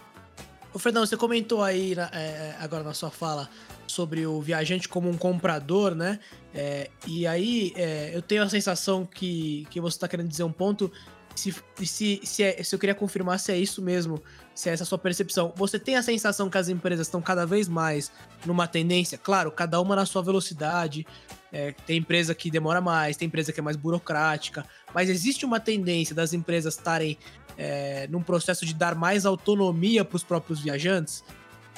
O 0.75 0.79
Fernando, 0.79 1.07
você 1.07 1.17
comentou 1.17 1.63
aí 1.63 1.95
é, 2.13 2.55
agora 2.59 2.83
na 2.83 2.95
sua 2.95 3.11
fala 3.11 3.49
sobre 3.87 4.27
o 4.27 4.41
viajante 4.41 4.89
como 4.89 5.09
um 5.09 5.19
comprador, 5.19 5.95
né? 5.95 6.19
É, 6.55 6.89
e 7.07 7.27
aí 7.27 7.73
é, 7.77 8.11
eu 8.15 8.23
tenho 8.23 8.43
a 8.43 8.49
sensação 8.49 9.05
que, 9.05 9.67
que 9.71 9.81
você 9.81 9.97
está 9.97 10.09
querendo 10.09 10.29
dizer 10.29 10.45
um 10.45 10.53
ponto. 10.53 10.91
Se, 11.35 11.55
se, 11.83 12.21
se, 12.23 12.43
é, 12.43 12.63
se 12.63 12.75
eu 12.75 12.79
queria 12.79 12.95
confirmar 12.95 13.39
se 13.39 13.53
é 13.53 13.57
isso 13.59 13.83
mesmo, 13.83 14.23
se 14.55 14.69
é 14.69 14.73
essa 14.73 14.83
a 14.83 14.87
sua 14.87 14.99
percepção. 14.99 15.53
Você 15.57 15.79
tem 15.79 15.97
a 15.97 16.03
sensação 16.03 16.51
que 16.51 16.59
as 16.59 16.69
empresas 16.69 17.07
estão 17.07 17.21
cada 17.21 17.47
vez 17.47 17.69
mais 17.69 18.13
numa 18.45 18.67
tendência, 18.67 19.17
claro, 19.19 19.51
cada 19.51 19.81
uma 19.81 19.97
na 19.97 20.07
sua 20.07 20.23
velocidade. 20.23 21.07
É, 21.53 21.73
tem 21.87 21.99
empresa 21.99 22.35
que 22.35 22.51
demora 22.51 22.81
mais, 22.81 23.17
tem 23.17 23.27
empresa 23.27 23.53
que 23.53 23.61
é 23.61 23.63
mais 23.63 23.77
burocrática, 23.77 24.65
mas 24.95 25.11
existe 25.11 25.45
uma 25.45 25.61
tendência 25.61 26.15
das 26.15 26.33
empresas 26.33 26.75
estarem 26.75 27.19
é, 27.59 28.07
num 28.09 28.23
processo 28.23 28.65
de 28.65 28.75
dar 28.75 28.95
mais 28.95 29.27
autonomia 29.27 30.05
para 30.05 30.17
os 30.17 30.25
próprios 30.25 30.61
viajantes 30.61 31.23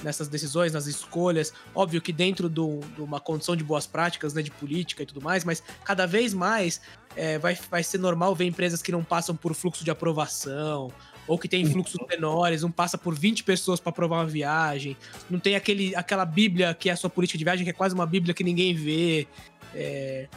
nessas 0.02 0.28
decisões, 0.28 0.72
nas 0.72 0.86
escolhas. 0.86 1.52
Óbvio 1.74 2.00
que 2.00 2.12
dentro 2.12 2.48
de 2.48 2.60
uma 2.98 3.20
condição 3.20 3.56
de 3.56 3.64
boas 3.64 3.86
práticas, 3.86 4.34
né, 4.34 4.42
de 4.42 4.50
política 4.50 5.02
e 5.02 5.06
tudo 5.06 5.20
mais, 5.20 5.44
mas 5.44 5.62
cada 5.84 6.06
vez 6.06 6.34
mais 6.34 6.80
é, 7.16 7.38
vai, 7.38 7.56
vai 7.70 7.82
ser 7.82 7.98
normal 7.98 8.34
ver 8.34 8.44
empresas 8.44 8.82
que 8.82 8.92
não 8.92 9.04
passam 9.04 9.36
por 9.36 9.54
fluxo 9.54 9.84
de 9.84 9.90
aprovação, 9.90 10.92
ou 11.26 11.38
que 11.38 11.48
tem 11.48 11.64
fluxos 11.64 12.00
menores, 12.08 12.62
não 12.62 12.70
passa 12.70 12.98
por 12.98 13.14
20 13.14 13.44
pessoas 13.44 13.80
para 13.80 13.90
aprovar 13.90 14.18
uma 14.18 14.26
viagem, 14.26 14.96
não 15.30 15.38
tem 15.38 15.56
aquele, 15.56 15.94
aquela 15.96 16.24
bíblia 16.24 16.74
que 16.74 16.90
é 16.90 16.92
a 16.92 16.96
sua 16.96 17.10
política 17.10 17.38
de 17.38 17.44
viagem, 17.44 17.64
que 17.64 17.70
é 17.70 17.74
quase 17.74 17.94
uma 17.94 18.06
bíblia 18.06 18.34
que 18.34 18.44
ninguém 18.44 18.74
vê. 18.74 19.26
É... 19.74 20.28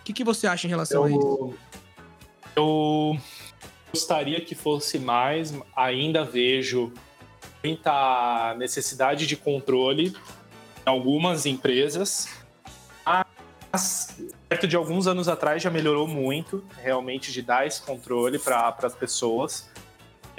O 0.00 0.04
que, 0.04 0.12
que 0.12 0.24
você 0.24 0.46
acha 0.46 0.66
em 0.66 0.70
relação 0.70 1.06
eu, 1.06 1.14
a 1.14 1.18
isso? 1.18 1.54
Eu 2.56 3.18
gostaria 3.92 4.40
que 4.40 4.54
fosse 4.54 4.98
mais, 4.98 5.54
ainda 5.74 6.24
vejo 6.24 6.92
muita 7.64 8.54
necessidade 8.58 9.26
de 9.26 9.36
controle 9.36 10.14
em 10.86 10.90
algumas 10.90 11.46
empresas, 11.46 12.28
mas 13.72 14.16
perto 14.48 14.66
de 14.66 14.76
alguns 14.76 15.06
anos 15.06 15.28
atrás 15.28 15.62
já 15.62 15.70
melhorou 15.70 16.06
muito, 16.06 16.64
realmente, 16.82 17.32
de 17.32 17.42
dar 17.42 17.66
esse 17.66 17.82
controle 17.82 18.38
para 18.38 18.74
as 18.82 18.94
pessoas. 18.94 19.68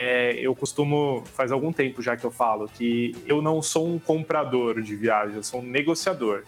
É, 0.01 0.31
eu 0.39 0.55
costumo, 0.55 1.25
faz 1.25 1.51
algum 1.51 1.73
tempo 1.73 2.01
já 2.01 2.15
que 2.15 2.23
eu 2.23 2.31
falo, 2.31 2.69
que 2.69 3.13
eu 3.27 3.41
não 3.41 3.61
sou 3.61 3.85
um 3.85 3.99
comprador 3.99 4.81
de 4.81 4.95
viagem, 4.95 5.35
eu 5.35 5.43
sou 5.43 5.59
um 5.59 5.63
negociador. 5.63 6.45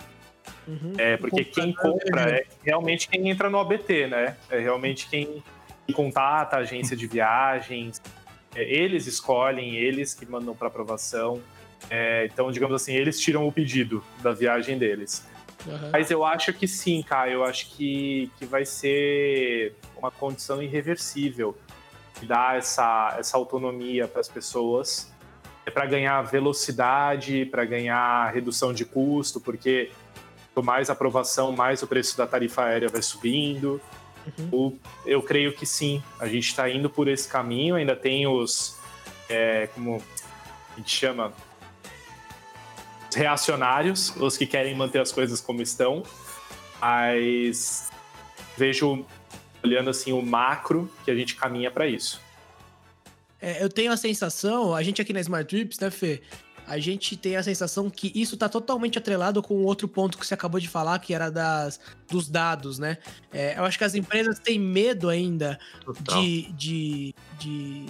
Uhum. 0.65 0.93
É, 0.97 1.17
porque 1.17 1.43
quem 1.43 1.73
compra 1.73 2.31
é 2.31 2.45
realmente 2.63 3.09
quem 3.09 3.29
entra 3.29 3.49
no 3.49 3.59
ABT, 3.59 4.07
né? 4.07 4.37
É 4.49 4.57
realmente 4.57 5.09
quem 5.09 5.43
contata 5.93 6.55
a 6.55 6.59
agência 6.59 6.95
de 6.95 7.05
viagens, 7.07 8.01
é, 8.55 8.63
eles 8.63 9.05
escolhem, 9.05 9.75
eles 9.75 10.13
que 10.13 10.25
mandam 10.25 10.55
para 10.55 10.69
aprovação. 10.69 11.41
É, 11.89 12.29
então, 12.31 12.49
digamos 12.53 12.81
assim, 12.81 12.93
eles 12.93 13.19
tiram 13.19 13.45
o 13.45 13.51
pedido 13.51 14.01
da 14.23 14.31
viagem 14.31 14.77
deles. 14.77 15.27
Uhum. 15.65 15.89
Mas 15.91 16.09
eu 16.09 16.23
acho 16.23 16.53
que 16.53 16.69
sim, 16.69 17.03
cara. 17.03 17.29
Eu 17.29 17.43
acho 17.43 17.69
que, 17.71 18.31
que 18.39 18.45
vai 18.45 18.63
ser 18.63 19.75
uma 19.97 20.09
condição 20.09 20.63
irreversível 20.63 21.53
dar 22.24 22.57
essa, 22.57 23.16
essa 23.18 23.38
autonomia 23.38 24.07
para 24.07 24.22
as 24.22 24.28
pessoas. 24.28 25.12
É 25.66 25.72
para 25.72 25.86
ganhar 25.86 26.22
velocidade, 26.24 27.45
para 27.45 27.64
ganhar 27.66 28.32
redução 28.32 28.74
de 28.74 28.84
custo, 28.84 29.39
porque 29.39 29.91
quanto 30.53 30.66
mais 30.66 30.89
aprovação, 30.89 31.51
mais 31.51 31.82
o 31.82 31.88
preço 31.88 32.18
da 32.18 32.28
tarifa 32.28 32.64
aérea 32.64 32.89
vai 32.89 33.01
subindo. 33.01 33.82
Uhum. 34.38 34.78
Eu 35.05 35.22
creio 35.22 35.53
que 35.53 35.66
sim, 35.66 36.01
a 36.20 36.28
gente 36.28 36.47
está 36.47 36.70
indo 36.70 36.89
por 36.89 37.07
esse 37.07 37.28
caminho, 37.28 37.76
ainda 37.76 37.95
tem 37.95 38.28
os. 38.28 38.78
É, 39.30 39.68
como 39.74 40.01
a 40.74 40.78
gente 40.78 40.95
chama? 40.95 41.34
Os 43.09 43.16
reacionários, 43.16 44.16
os 44.18 44.38
que 44.38 44.45
querem 44.45 44.76
manter 44.76 45.01
as 45.01 45.12
coisas 45.12 45.41
como 45.41 45.62
estão, 45.62 46.03
mas 46.80 47.89
vejo, 48.57 49.05
olhando 49.64 49.89
assim, 49.89 50.12
o 50.12 50.22
macro, 50.22 50.91
que 51.03 51.12
a 51.12 51.16
gente 51.16 51.36
caminha 51.36 51.70
para 51.70 51.88
isso. 51.88 52.22
É, 53.41 53.64
eu 53.64 53.70
tenho 53.70 53.91
a 53.91 53.97
sensação, 53.97 54.76
a 54.76 54.84
gente 54.84 55.01
aqui 55.01 55.14
na 55.14 55.20
Smart 55.20 55.47
Trips, 55.47 55.80
né, 55.80 55.89
Fê? 55.89 56.22
a 56.72 56.80
gente 56.80 57.18
tem 57.18 57.36
a 57.36 57.43
sensação 57.43 57.89
que 57.89 58.12
isso 58.16 58.36
está 58.36 58.47
totalmente 58.47 58.97
atrelado 58.97 59.41
com 59.41 59.64
outro 59.64 59.88
ponto 59.88 60.18
que 60.18 60.26
você 60.26 60.34
acabou 60.34 60.59
de 60.59 60.70
falar, 60.70 60.99
que 60.99 61.14
era 61.14 61.30
das, 61.30 61.80
dos 62.09 62.30
dados, 62.30 62.80
né? 62.80 62.97
É, 63.32 63.57
eu 63.57 63.66
acho 63.66 63.78
que 63.78 63.84
as 63.84 63.95
empresas 63.95 64.39
têm 64.39 64.59
medo 64.59 65.09
ainda 65.09 65.59
de, 66.01 66.51
de, 66.53 67.16
de, 67.38 67.86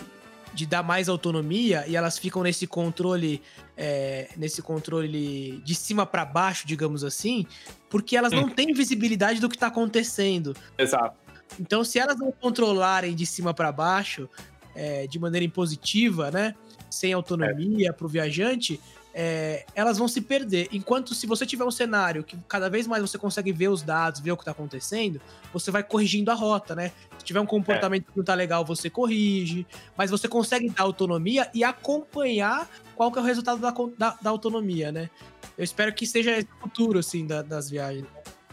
de, 0.53 0.65
dar 0.65 0.81
mais 0.81 1.09
autonomia 1.09 1.85
e 1.87 1.95
elas 1.95 2.17
ficam 2.17 2.41
nesse 2.41 2.65
controle, 2.65 3.41
é, 3.77 4.29
nesse 4.35 4.63
controle 4.63 5.61
de 5.63 5.75
cima 5.75 6.05
para 6.05 6.25
baixo, 6.25 6.65
digamos 6.65 7.03
assim, 7.03 7.45
porque 7.87 8.17
elas 8.17 8.31
não 8.31 8.45
hum. 8.45 8.49
têm 8.49 8.73
visibilidade 8.73 9.39
do 9.39 9.47
que 9.47 9.55
está 9.55 9.67
acontecendo. 9.67 10.55
Exato. 10.77 11.20
Então, 11.59 11.83
se 11.83 11.99
elas 11.99 12.17
não 12.17 12.31
controlarem 12.31 13.15
de 13.15 13.25
cima 13.25 13.53
para 13.53 13.71
baixo, 13.71 14.29
é, 14.75 15.07
de 15.07 15.19
maneira 15.19 15.45
impositiva, 15.45 16.31
né? 16.31 16.55
sem 16.91 17.13
autonomia 17.13 17.89
é. 17.89 17.91
para 17.91 18.05
o 18.05 18.09
viajante, 18.09 18.79
é, 19.13 19.65
elas 19.73 19.97
vão 19.97 20.07
se 20.07 20.21
perder. 20.21 20.67
Enquanto 20.71 21.15
se 21.15 21.25
você 21.25 21.45
tiver 21.45 21.63
um 21.63 21.71
cenário 21.71 22.23
que 22.23 22.37
cada 22.47 22.69
vez 22.69 22.85
mais 22.85 23.01
você 23.01 23.17
consegue 23.17 23.51
ver 23.51 23.69
os 23.69 23.81
dados, 23.81 24.19
ver 24.19 24.31
o 24.31 24.37
que 24.37 24.41
está 24.41 24.51
acontecendo, 24.51 25.19
você 25.53 25.71
vai 25.71 25.83
corrigindo 25.83 26.31
a 26.31 26.33
rota, 26.33 26.75
né? 26.75 26.91
Se 27.17 27.25
tiver 27.25 27.39
um 27.39 27.45
comportamento 27.45 28.07
é. 28.09 28.11
que 28.11 28.17
não 28.17 28.23
tá 28.23 28.33
legal, 28.33 28.65
você 28.65 28.89
corrige, 28.89 29.65
mas 29.97 30.11
você 30.11 30.27
consegue 30.27 30.69
dar 30.69 30.83
autonomia 30.83 31.49
e 31.53 31.63
acompanhar 31.63 32.69
qual 32.95 33.11
que 33.11 33.19
é 33.19 33.21
o 33.21 33.25
resultado 33.25 33.59
da, 33.59 33.73
da, 33.97 34.17
da 34.21 34.29
autonomia, 34.29 34.91
né? 34.91 35.09
Eu 35.57 35.63
espero 35.63 35.93
que 35.93 36.05
seja 36.05 36.31
esse 36.31 36.49
futuro, 36.59 36.99
assim, 36.99 37.25
da, 37.25 37.41
das 37.41 37.69
viagens. 37.69 38.05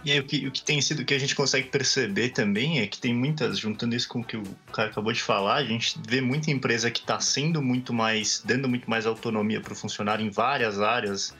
E 0.04 0.12
aí, 0.12 0.20
o 0.20 0.24
que, 0.24 0.46
o 0.46 0.52
que 0.52 0.62
tem 0.62 0.80
sido, 0.80 1.04
que 1.04 1.12
a 1.12 1.18
gente 1.18 1.34
consegue 1.34 1.68
perceber 1.68 2.30
também 2.30 2.80
é 2.80 2.86
que 2.86 2.98
tem 2.98 3.14
muitas, 3.14 3.58
juntando 3.58 3.96
isso 3.96 4.08
com 4.08 4.20
o 4.20 4.24
que 4.24 4.36
o 4.36 4.44
cara 4.72 4.90
acabou 4.90 5.12
de 5.12 5.22
falar, 5.22 5.56
a 5.56 5.64
gente 5.64 5.98
vê 6.06 6.20
muita 6.20 6.50
empresa 6.50 6.90
que 6.90 7.00
está 7.00 7.18
sendo 7.18 7.60
muito 7.60 7.92
mais, 7.92 8.42
dando 8.44 8.68
muito 8.68 8.88
mais 8.88 9.06
autonomia 9.06 9.60
para 9.60 9.72
o 9.72 9.76
funcionário 9.76 10.24
em 10.24 10.30
várias 10.30 10.80
áreas 10.80 11.34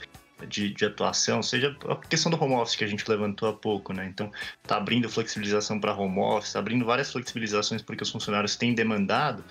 de, 0.46 0.72
de, 0.72 0.84
atuação, 0.84 1.42
seja 1.42 1.76
a 1.88 1.96
questão 1.96 2.30
do 2.30 2.42
home 2.42 2.54
office 2.54 2.76
que 2.76 2.84
a 2.84 2.86
gente 2.86 3.08
levantou 3.08 3.48
há 3.48 3.52
pouco, 3.52 3.92
né? 3.92 4.06
Então, 4.06 4.30
tá 4.64 4.76
abrindo 4.76 5.08
flexibilização 5.08 5.80
para 5.80 5.94
home 5.94 6.18
office, 6.18 6.52
tá 6.52 6.58
abrindo 6.58 6.84
várias 6.84 7.10
flexibilizações 7.10 7.82
porque 7.82 8.02
os 8.02 8.10
funcionários 8.10 8.56
têm 8.56 8.74
demandado. 8.74 9.44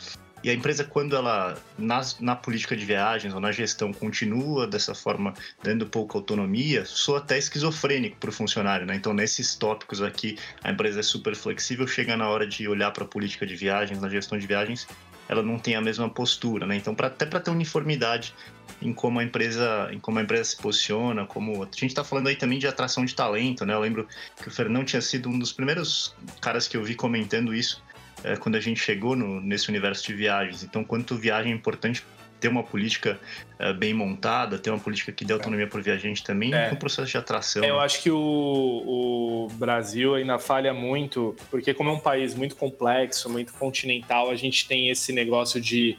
E 0.44 0.50
a 0.50 0.54
empresa, 0.54 0.84
quando 0.84 1.16
ela, 1.16 1.58
na, 1.78 2.02
na 2.20 2.36
política 2.36 2.76
de 2.76 2.86
viagens 2.86 3.34
ou 3.34 3.40
na 3.40 3.52
gestão, 3.52 3.92
continua 3.92 4.68
dessa 4.68 4.94
forma, 4.94 5.34
dando 5.64 5.86
pouca 5.88 6.18
autonomia, 6.18 6.86
soa 6.86 7.18
até 7.18 7.38
esquizofrênico 7.38 8.18
para 8.18 8.30
o 8.30 8.34
funcionário, 8.34 8.86
né? 8.86 8.96
Então, 8.96 9.14
nesses 9.14 9.56
tópicos 9.56 10.02
aqui, 10.02 10.38
a 10.64 10.72
empresa 10.72 11.00
é 11.00 11.04
super 11.04 11.36
flexível, 11.36 11.88
chega 11.88 12.16
na 12.16 12.30
hora 12.30 12.46
de 12.46 12.68
olhar 12.68 12.92
para 12.92 13.04
a 13.04 13.08
política 13.08 13.46
de 13.46 13.56
viagens, 13.56 14.00
na 14.00 14.10
gestão 14.10 14.38
de 14.38 14.46
viagens, 14.46 14.88
ela 15.28 15.44
não 15.44 15.60
tem 15.60 15.76
a 15.76 15.82
mesma 15.82 16.10
postura, 16.10 16.66
né? 16.66 16.76
Então, 16.76 16.96
até 16.98 17.26
para 17.26 17.40
ter 17.40 17.52
uniformidade 17.52 18.34
em 18.82 18.94
como 18.94 19.20
a 19.20 19.24
empresa, 19.24 19.90
em 19.92 20.00
como 20.00 20.20
a 20.20 20.22
empresa 20.22 20.44
se 20.46 20.58
posiciona, 20.58 21.26
como 21.26 21.64
a 21.64 21.66
gente 21.66 21.88
está 21.88 22.04
falando 22.04 22.28
aí 22.28 22.36
também 22.36 22.60
de 22.60 22.68
atração 22.68 23.04
de 23.04 23.16
talento, 23.16 23.66
né? 23.66 23.74
Eu 23.74 23.80
lembro 23.80 24.08
que 24.42 24.48
o 24.48 24.52
Fernão 24.52 24.86
tinha 24.86 25.02
sido 25.02 25.30
um 25.30 25.38
dos 25.38 25.52
primeiros 25.52 26.16
caras 26.40 26.68
que 26.68 26.78
eu 26.78 26.84
vi 26.84 26.96
comentando 26.96 27.54
isso 27.54 27.82
é, 28.24 28.36
quando 28.36 28.56
a 28.56 28.60
gente 28.60 28.80
chegou 28.80 29.16
no, 29.16 29.42
nesse 29.42 29.70
universo 29.70 30.06
de 30.06 30.14
viagens. 30.14 30.64
Então, 30.64 30.84
quanto 30.84 31.16
viagem 31.16 31.52
é 31.52 31.56
importante 31.56 32.04
ter 32.40 32.48
uma 32.48 32.64
política 32.64 33.20
é, 33.58 33.74
bem 33.74 33.94
montada, 33.94 34.58
ter 34.58 34.70
uma 34.70 34.80
política 34.80 35.12
que 35.12 35.26
dê 35.26 35.34
autonomia 35.34 35.68
para 35.68 35.80
o 35.80 35.84
viajante 35.84 36.24
também 36.24 36.54
é. 36.54 36.70
no 36.70 36.78
processo 36.78 37.10
de 37.10 37.18
atração. 37.18 37.64
É, 37.64 37.70
eu 37.70 37.80
acho 37.80 38.02
que 38.02 38.12
o, 38.12 38.18
o, 38.18 39.48
Brasil 39.54 40.16
ainda 40.16 40.38
falha 40.38 40.74
muito, 40.74 41.36
porque 41.50 41.74
como 41.74 41.90
é 41.90 41.94
um 41.94 42.00
país 42.00 42.36
muito 42.36 42.56
complexo, 42.56 43.30
muito 43.30 43.54
continental, 43.54 44.30
a 44.30 44.36
gente 44.36 44.68
tem 44.68 44.90
esse 44.90 45.12
negócio 45.12 45.60
de 45.60 45.98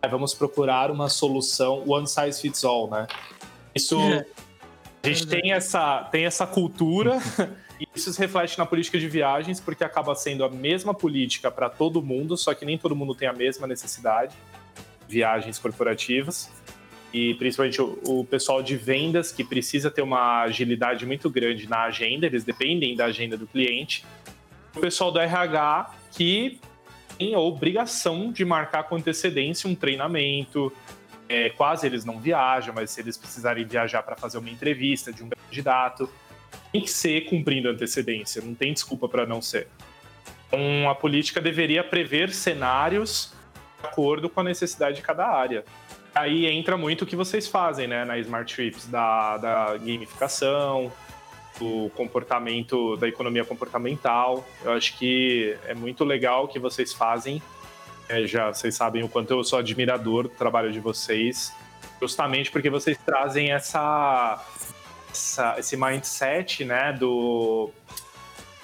ah, 0.00 0.08
vamos 0.08 0.34
procurar 0.34 0.90
uma 0.90 1.08
solução 1.08 1.82
one 1.86 2.06
size 2.06 2.40
fits 2.40 2.64
all, 2.64 2.90
né? 2.90 3.06
Isso 3.74 3.98
é. 4.00 4.24
a 5.02 5.08
gente 5.08 5.26
tem 5.26 5.52
essa, 5.52 6.04
tem 6.04 6.24
essa 6.24 6.46
cultura 6.46 7.18
isso 7.94 8.12
se 8.12 8.18
reflete 8.18 8.56
na 8.58 8.66
política 8.66 8.98
de 8.98 9.08
viagens, 9.08 9.60
porque 9.60 9.84
acaba 9.84 10.14
sendo 10.14 10.44
a 10.44 10.48
mesma 10.48 10.94
política 10.94 11.50
para 11.50 11.68
todo 11.68 12.02
mundo, 12.02 12.36
só 12.36 12.54
que 12.54 12.64
nem 12.64 12.78
todo 12.78 12.94
mundo 12.94 13.14
tem 13.14 13.28
a 13.28 13.32
mesma 13.32 13.66
necessidade. 13.66 14.34
Viagens 15.08 15.58
corporativas. 15.58 16.50
E 17.12 17.34
principalmente 17.34 17.80
o, 17.80 17.98
o 18.04 18.24
pessoal 18.24 18.62
de 18.62 18.76
vendas, 18.76 19.30
que 19.30 19.44
precisa 19.44 19.90
ter 19.90 20.02
uma 20.02 20.42
agilidade 20.42 21.06
muito 21.06 21.30
grande 21.30 21.68
na 21.68 21.82
agenda, 21.82 22.26
eles 22.26 22.42
dependem 22.42 22.96
da 22.96 23.06
agenda 23.06 23.36
do 23.36 23.46
cliente. 23.46 24.04
O 24.74 24.80
pessoal 24.80 25.12
do 25.12 25.20
RH, 25.20 25.94
que 26.10 26.58
têm 27.16 27.34
a 27.34 27.38
obrigação 27.38 28.32
de 28.32 28.44
marcar 28.44 28.84
com 28.84 28.96
antecedência 28.96 29.68
um 29.68 29.74
treinamento. 29.74 30.72
É, 31.28 31.48
quase 31.50 31.86
eles 31.86 32.04
não 32.04 32.20
viajam, 32.20 32.74
mas 32.74 32.90
se 32.90 33.00
eles 33.00 33.16
precisarem 33.16 33.64
viajar 33.64 34.02
para 34.02 34.14
fazer 34.14 34.38
uma 34.38 34.50
entrevista 34.50 35.12
de 35.12 35.22
um 35.22 35.30
candidato, 35.30 36.10
tem 36.74 36.82
que 36.82 36.90
ser 36.90 37.26
cumprindo 37.26 37.68
antecedência, 37.68 38.42
não 38.42 38.52
tem 38.52 38.72
desculpa 38.72 39.08
para 39.08 39.24
não 39.24 39.40
ser. 39.40 39.68
Então, 40.48 40.90
a 40.90 40.94
política 40.94 41.40
deveria 41.40 41.84
prever 41.84 42.34
cenários 42.34 43.32
de 43.80 43.86
acordo 43.86 44.28
com 44.28 44.40
a 44.40 44.42
necessidade 44.42 44.96
de 44.96 45.02
cada 45.02 45.24
área. 45.24 45.64
Aí 46.12 46.46
entra 46.46 46.76
muito 46.76 47.02
o 47.02 47.06
que 47.06 47.14
vocês 47.14 47.46
fazem, 47.46 47.86
né, 47.86 48.04
na 48.04 48.18
Smart 48.18 48.52
Trips, 48.52 48.86
da, 48.86 49.36
da 49.36 49.76
gamificação, 49.76 50.92
do 51.60 51.90
comportamento, 51.90 52.96
da 52.96 53.06
economia 53.06 53.44
comportamental. 53.44 54.44
Eu 54.64 54.72
acho 54.72 54.98
que 54.98 55.56
é 55.66 55.74
muito 55.74 56.02
legal 56.02 56.46
o 56.46 56.48
que 56.48 56.58
vocês 56.58 56.92
fazem. 56.92 57.40
É, 58.08 58.26
já 58.26 58.52
vocês 58.52 58.74
sabem 58.74 59.04
o 59.04 59.08
quanto 59.08 59.32
eu 59.32 59.44
sou 59.44 59.60
admirador 59.60 60.24
do 60.24 60.30
trabalho 60.30 60.72
de 60.72 60.80
vocês, 60.80 61.52
justamente 62.00 62.50
porque 62.50 62.68
vocês 62.68 62.98
trazem 62.98 63.52
essa, 63.52 64.44
essa 65.14 65.56
esse 65.58 65.76
mindset, 65.76 66.64
né, 66.64 66.92
do 66.92 67.70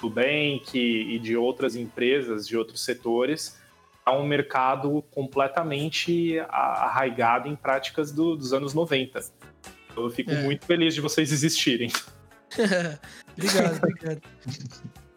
do 0.01 0.09
Bank 0.09 0.77
e 0.77 1.19
de 1.19 1.37
outras 1.37 1.75
empresas, 1.75 2.47
de 2.47 2.57
outros 2.57 2.83
setores, 2.83 3.55
a 4.03 4.11
um 4.13 4.25
mercado 4.25 5.03
completamente 5.11 6.39
arraigado 6.49 7.47
em 7.47 7.55
práticas 7.55 8.11
do, 8.11 8.35
dos 8.35 8.51
anos 8.51 8.73
90. 8.73 9.23
Eu 9.95 10.09
fico 10.09 10.31
é. 10.31 10.41
muito 10.41 10.65
feliz 10.65 10.95
de 10.95 11.01
vocês 11.01 11.31
existirem. 11.31 11.91
obrigado, 13.37 13.77
obrigado. 13.77 14.21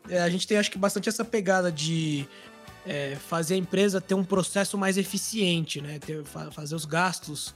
É, 0.08 0.20
a 0.20 0.28
gente 0.28 0.46
tem, 0.46 0.58
acho 0.58 0.70
que, 0.70 0.76
bastante 0.76 1.08
essa 1.08 1.24
pegada 1.24 1.72
de 1.72 2.28
é, 2.86 3.14
fazer 3.14 3.54
a 3.54 3.56
empresa 3.56 4.02
ter 4.02 4.14
um 4.14 4.24
processo 4.24 4.76
mais 4.76 4.98
eficiente, 4.98 5.80
né? 5.80 5.98
Ter, 5.98 6.22
fazer 6.24 6.74
os 6.74 6.84
gastos 6.84 7.54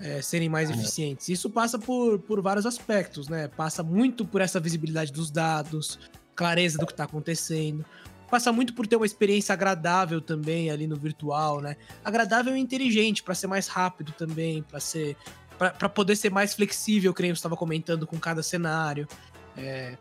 é, 0.00 0.22
serem 0.22 0.48
mais 0.48 0.70
eficientes. 0.70 1.28
Isso 1.28 1.50
passa 1.50 1.78
por, 1.78 2.18
por 2.20 2.40
vários 2.40 2.66
aspectos, 2.66 3.28
né? 3.28 3.48
Passa 3.48 3.82
muito 3.82 4.24
por 4.24 4.40
essa 4.40 4.60
visibilidade 4.60 5.12
dos 5.12 5.30
dados, 5.30 5.98
clareza 6.34 6.78
do 6.78 6.86
que 6.86 6.92
está 6.92 7.04
acontecendo. 7.04 7.84
Passa 8.30 8.52
muito 8.52 8.74
por 8.74 8.86
ter 8.86 8.96
uma 8.96 9.06
experiência 9.06 9.52
agradável 9.52 10.20
também 10.20 10.70
ali 10.70 10.86
no 10.86 10.96
virtual, 10.96 11.60
né? 11.60 11.76
Agradável 12.04 12.56
e 12.56 12.60
inteligente 12.60 13.22
para 13.22 13.34
ser 13.34 13.46
mais 13.46 13.68
rápido 13.68 14.12
também, 14.12 14.62
para 14.62 14.80
ser 14.80 15.16
para 15.58 15.88
poder 15.88 16.14
ser 16.14 16.30
mais 16.30 16.54
flexível, 16.54 17.12
que 17.12 17.20
nem 17.20 17.30
eu 17.30 17.34
estava 17.34 17.56
comentando 17.56 18.06
com 18.06 18.16
cada 18.16 18.44
cenário. 18.44 19.08
É, 19.56 19.96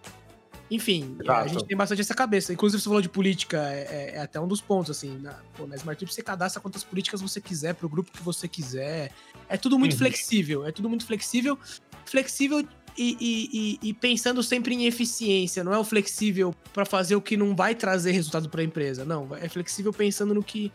enfim, 0.69 1.15
Exato. 1.21 1.45
a 1.45 1.47
gente 1.47 1.65
tem 1.65 1.77
bastante 1.77 2.01
essa 2.01 2.13
cabeça. 2.13 2.51
Inclusive, 2.51 2.81
você 2.81 2.85
falou 2.85 3.01
de 3.01 3.09
política, 3.09 3.57
é, 3.71 4.11
é, 4.13 4.15
é 4.15 4.21
até 4.21 4.39
um 4.39 4.47
dos 4.47 4.59
pontos, 4.59 4.91
assim. 4.91 5.17
Na, 5.17 5.33
pô, 5.55 5.65
na 5.65 5.75
Smart 5.75 5.97
Trip 5.97 6.13
você 6.13 6.21
cadastra 6.21 6.61
quantas 6.61 6.83
políticas 6.83 7.21
você 7.21 7.39
quiser, 7.39 7.73
pro 7.73 7.87
grupo 7.87 8.11
que 8.11 8.21
você 8.21 8.47
quiser. 8.47 9.11
É 9.47 9.55
tudo 9.55 9.79
muito 9.79 9.93
uhum. 9.93 9.99
flexível. 9.99 10.65
É 10.65 10.71
tudo 10.71 10.89
muito 10.89 11.05
flexível. 11.05 11.57
Flexível 12.05 12.67
e, 12.97 13.77
e, 13.81 13.89
e, 13.89 13.93
pensando 13.93 14.41
sempre 14.41 14.73
em 14.73 14.85
eficiência, 14.85 15.63
não 15.63 15.73
é 15.73 15.77
o 15.77 15.83
flexível 15.83 16.53
para 16.73 16.83
fazer 16.83 17.15
o 17.15 17.21
que 17.21 17.37
não 17.37 17.55
vai 17.55 17.75
trazer 17.75 18.11
resultado 18.11 18.49
para 18.49 18.61
a 18.61 18.63
empresa, 18.63 19.05
não. 19.05 19.35
É 19.35 19.47
flexível 19.47 19.93
pensando 19.93 20.33
no 20.33 20.43
que, 20.43 20.71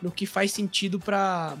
no 0.00 0.10
que 0.10 0.24
faz 0.24 0.52
sentido 0.52 0.98
para 0.98 1.56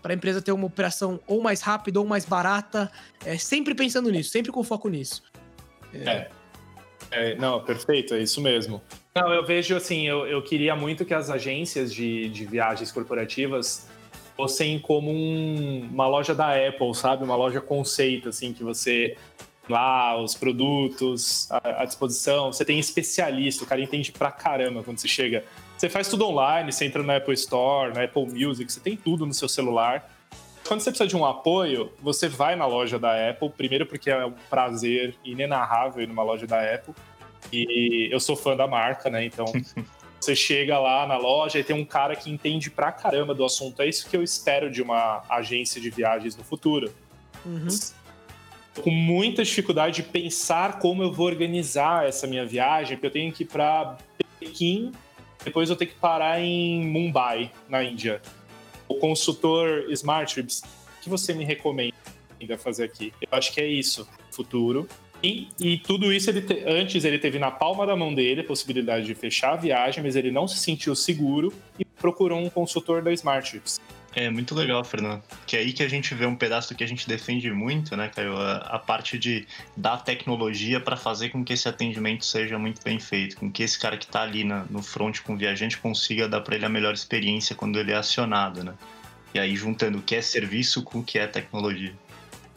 para 0.00 0.14
a 0.14 0.16
empresa 0.16 0.40
ter 0.40 0.52
uma 0.52 0.66
operação 0.66 1.20
ou 1.26 1.42
mais 1.42 1.60
rápida 1.60 2.00
ou 2.00 2.06
mais 2.06 2.24
barata, 2.24 2.90
é 3.22 3.36
sempre 3.36 3.74
pensando 3.74 4.10
nisso, 4.10 4.30
sempre 4.30 4.50
com 4.50 4.64
foco 4.64 4.88
nisso. 4.88 5.22
É. 5.92 6.08
é. 6.08 6.30
É 7.10 7.34
não, 7.34 7.62
perfeito, 7.62 8.14
é 8.14 8.22
isso 8.22 8.40
mesmo. 8.40 8.80
Não, 9.14 9.32
eu 9.32 9.44
vejo 9.44 9.76
assim, 9.76 10.06
eu, 10.06 10.26
eu 10.26 10.42
queria 10.42 10.76
muito 10.76 11.04
que 11.04 11.12
as 11.12 11.30
agências 11.30 11.92
de, 11.92 12.28
de 12.28 12.44
viagens 12.44 12.92
corporativas 12.92 13.88
fossem 14.36 14.78
como 14.78 15.10
um, 15.10 15.88
uma 15.92 16.06
loja 16.06 16.34
da 16.34 16.54
Apple, 16.54 16.94
sabe? 16.94 17.24
Uma 17.24 17.36
loja 17.36 17.60
conceito, 17.60 18.28
assim, 18.28 18.52
que 18.52 18.64
você 18.64 19.16
lá 19.68 20.20
os 20.20 20.34
produtos 20.34 21.50
à, 21.50 21.82
à, 21.82 21.84
disposição. 21.84 22.52
Você 22.52 22.64
tem 22.64 22.78
especialista, 22.78 23.64
o 23.64 23.66
cara 23.66 23.80
entende 23.80 24.12
pra 24.12 24.30
caramba 24.30 24.82
quando 24.82 24.98
você 24.98 25.08
chega. 25.08 25.44
Você 25.76 25.88
faz 25.88 26.08
tudo 26.08 26.26
online, 26.26 26.72
você 26.72 26.84
entra 26.84 27.02
na 27.02 27.16
Apple 27.16 27.34
Store, 27.34 27.94
na 27.94 28.04
Apple 28.04 28.26
Music, 28.26 28.70
você 28.70 28.80
tem 28.80 28.96
tudo 28.96 29.24
no 29.24 29.32
seu 29.32 29.48
celular. 29.48 30.10
Quando 30.70 30.82
você 30.82 30.90
precisa 30.92 31.08
de 31.08 31.16
um 31.16 31.26
apoio, 31.26 31.90
você 32.00 32.28
vai 32.28 32.54
na 32.54 32.64
loja 32.64 32.96
da 32.96 33.28
Apple, 33.28 33.50
primeiro 33.50 33.84
porque 33.84 34.08
é 34.08 34.24
um 34.24 34.34
prazer 34.48 35.16
inenarrável 35.24 36.00
ir 36.00 36.06
numa 36.06 36.22
loja 36.22 36.46
da 36.46 36.62
Apple. 36.62 36.94
E 37.52 38.08
eu 38.08 38.20
sou 38.20 38.36
fã 38.36 38.54
da 38.56 38.68
marca, 38.68 39.10
né? 39.10 39.24
Então 39.24 39.46
você 40.20 40.36
chega 40.36 40.78
lá 40.78 41.08
na 41.08 41.18
loja 41.18 41.58
e 41.58 41.64
tem 41.64 41.74
um 41.74 41.84
cara 41.84 42.14
que 42.14 42.30
entende 42.30 42.70
pra 42.70 42.92
caramba 42.92 43.34
do 43.34 43.44
assunto. 43.44 43.82
É 43.82 43.88
isso 43.88 44.08
que 44.08 44.16
eu 44.16 44.22
espero 44.22 44.70
de 44.70 44.80
uma 44.80 45.24
agência 45.28 45.80
de 45.80 45.90
viagens 45.90 46.36
no 46.36 46.44
futuro. 46.44 46.94
Uhum 47.44 47.66
com 48.80 48.90
muita 48.90 49.42
dificuldade 49.42 49.96
de 49.96 50.02
pensar 50.04 50.78
como 50.78 51.02
eu 51.02 51.12
vou 51.12 51.26
organizar 51.26 52.06
essa 52.06 52.24
minha 52.26 52.46
viagem, 52.46 52.96
porque 52.96 53.08
eu 53.08 53.10
tenho 53.10 53.32
que 53.32 53.42
ir 53.42 53.46
para 53.46 53.98
Pequim, 54.38 54.92
depois 55.44 55.68
eu 55.68 55.74
tenho 55.74 55.90
que 55.90 55.96
parar 55.96 56.40
em 56.40 56.86
Mumbai, 56.86 57.50
na 57.68 57.82
Índia. 57.82 58.22
O 58.90 58.96
consultor 58.96 59.86
Smart 59.90 60.34
Trips, 60.34 60.62
o 60.98 61.00
que 61.00 61.08
você 61.08 61.32
me 61.32 61.44
recomenda 61.44 61.94
fazer 62.58 62.82
aqui? 62.82 63.12
Eu 63.22 63.28
acho 63.38 63.52
que 63.52 63.60
é 63.60 63.66
isso, 63.66 64.08
futuro. 64.32 64.88
E, 65.22 65.46
e 65.60 65.78
tudo 65.78 66.12
isso, 66.12 66.28
ele 66.28 66.42
te, 66.42 66.64
antes 66.66 67.04
ele 67.04 67.16
teve 67.16 67.38
na 67.38 67.52
palma 67.52 67.86
da 67.86 67.94
mão 67.94 68.12
dele 68.12 68.40
a 68.40 68.44
possibilidade 68.44 69.06
de 69.06 69.14
fechar 69.14 69.52
a 69.52 69.56
viagem, 69.56 70.02
mas 70.02 70.16
ele 70.16 70.32
não 70.32 70.48
se 70.48 70.58
sentiu 70.58 70.96
seguro 70.96 71.52
e 71.78 71.84
procurou 71.84 72.40
um 72.40 72.50
consultor 72.50 73.00
da 73.00 73.12
Smart 73.12 73.48
Trips. 73.48 73.80
É 74.14 74.28
muito 74.28 74.54
legal, 74.54 74.82
Fernando. 74.82 75.22
Que 75.46 75.56
é 75.56 75.60
aí 75.60 75.72
que 75.72 75.82
a 75.82 75.88
gente 75.88 76.14
vê 76.14 76.26
um 76.26 76.34
pedaço 76.34 76.74
que 76.74 76.82
a 76.82 76.86
gente 76.86 77.06
defende 77.06 77.50
muito, 77.52 77.96
né, 77.96 78.08
Caio? 78.08 78.36
A, 78.36 78.56
a 78.56 78.78
parte 78.78 79.16
de 79.16 79.46
dar 79.76 79.98
tecnologia 79.98 80.80
para 80.80 80.96
fazer 80.96 81.28
com 81.28 81.44
que 81.44 81.52
esse 81.52 81.68
atendimento 81.68 82.24
seja 82.24 82.58
muito 82.58 82.82
bem 82.82 82.98
feito, 82.98 83.36
com 83.36 83.50
que 83.50 83.62
esse 83.62 83.78
cara 83.78 83.96
que 83.96 84.04
está 84.04 84.22
ali 84.22 84.42
na, 84.42 84.64
no 84.68 84.82
front 84.82 85.20
com 85.20 85.34
o 85.34 85.36
viajante 85.36 85.78
consiga 85.78 86.28
dar 86.28 86.40
para 86.40 86.56
ele 86.56 86.64
a 86.64 86.68
melhor 86.68 86.92
experiência 86.92 87.54
quando 87.54 87.78
ele 87.78 87.92
é 87.92 87.96
acionado, 87.96 88.64
né? 88.64 88.74
E 89.32 89.38
aí 89.38 89.54
juntando 89.54 89.98
o 89.98 90.02
que 90.02 90.16
é 90.16 90.22
serviço 90.22 90.82
com 90.82 90.98
o 90.98 91.04
que 91.04 91.16
é 91.16 91.26
tecnologia. 91.28 91.94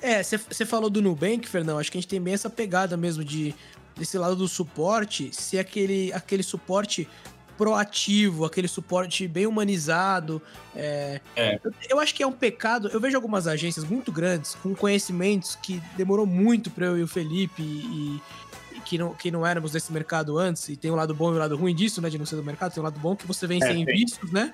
É, 0.02 0.24
você 0.24 0.66
falou 0.66 0.90
do 0.90 1.02
Nubank, 1.02 1.48
Fernão. 1.48 1.78
Acho 1.78 1.92
que 1.92 1.98
a 1.98 2.02
gente 2.02 2.10
tem 2.10 2.20
bem 2.20 2.34
essa 2.34 2.50
pegada 2.50 2.98
mesmo 2.98 3.24
de 3.24 3.54
desse 3.96 4.18
lado 4.18 4.36
do 4.36 4.48
suporte, 4.48 5.30
se 5.32 5.60
aquele, 5.60 6.12
aquele 6.14 6.42
suporte 6.42 7.08
proativo, 7.58 8.46
aquele 8.46 8.68
suporte 8.68 9.28
bem 9.28 9.46
humanizado. 9.46 10.42
É, 10.76 11.22
é. 11.36 11.60
Eu, 11.64 11.74
eu, 11.90 12.00
acho 12.00 12.14
que 12.14 12.24
é 12.24 12.28
um 12.28 12.32
pecado. 12.32 12.90
Eu 12.90 13.00
vejo 13.00 13.16
algumas 13.16 13.48
agências 13.48 13.86
muito 13.86 14.12
grandes 14.12 14.56
com 14.56 14.76
conhecimentos 14.76 15.56
que 15.56 15.82
demorou 15.96 16.26
muito 16.26 16.70
para 16.70 16.88
eu 16.88 16.98
e 16.98 17.04
o 17.04 17.08
Felipe 17.08 17.62
e, 17.62 18.22
e, 18.76 18.80
que, 18.82 18.98
não, 18.98 19.14
que 19.14 19.32
não 19.32 19.46
éramos 19.46 19.72
desse 19.72 19.92
mercado 19.92 20.38
antes. 20.38 20.70
E 20.70 20.76
tem 20.76 20.92
um 20.92 20.96
lado 20.96 21.14
bom 21.14 21.32
e 21.32 21.36
um 21.36 21.40
lado 21.40 21.56
ruim 21.56 21.76
disso, 21.76 22.02
né? 22.02 22.10
De 22.10 22.18
não 22.18 22.26
ser 22.26 22.36
do 22.36 22.44
mercado. 22.44 22.74
Tem 22.74 22.82
um 22.82 22.86
lado 22.86 23.00
bom 23.00 23.16
que 23.16 23.28
você 23.28 23.46
vem 23.46 23.62
é, 23.64 23.68
sem 23.68 23.86
vícios, 23.86 24.32
né? 24.32 24.54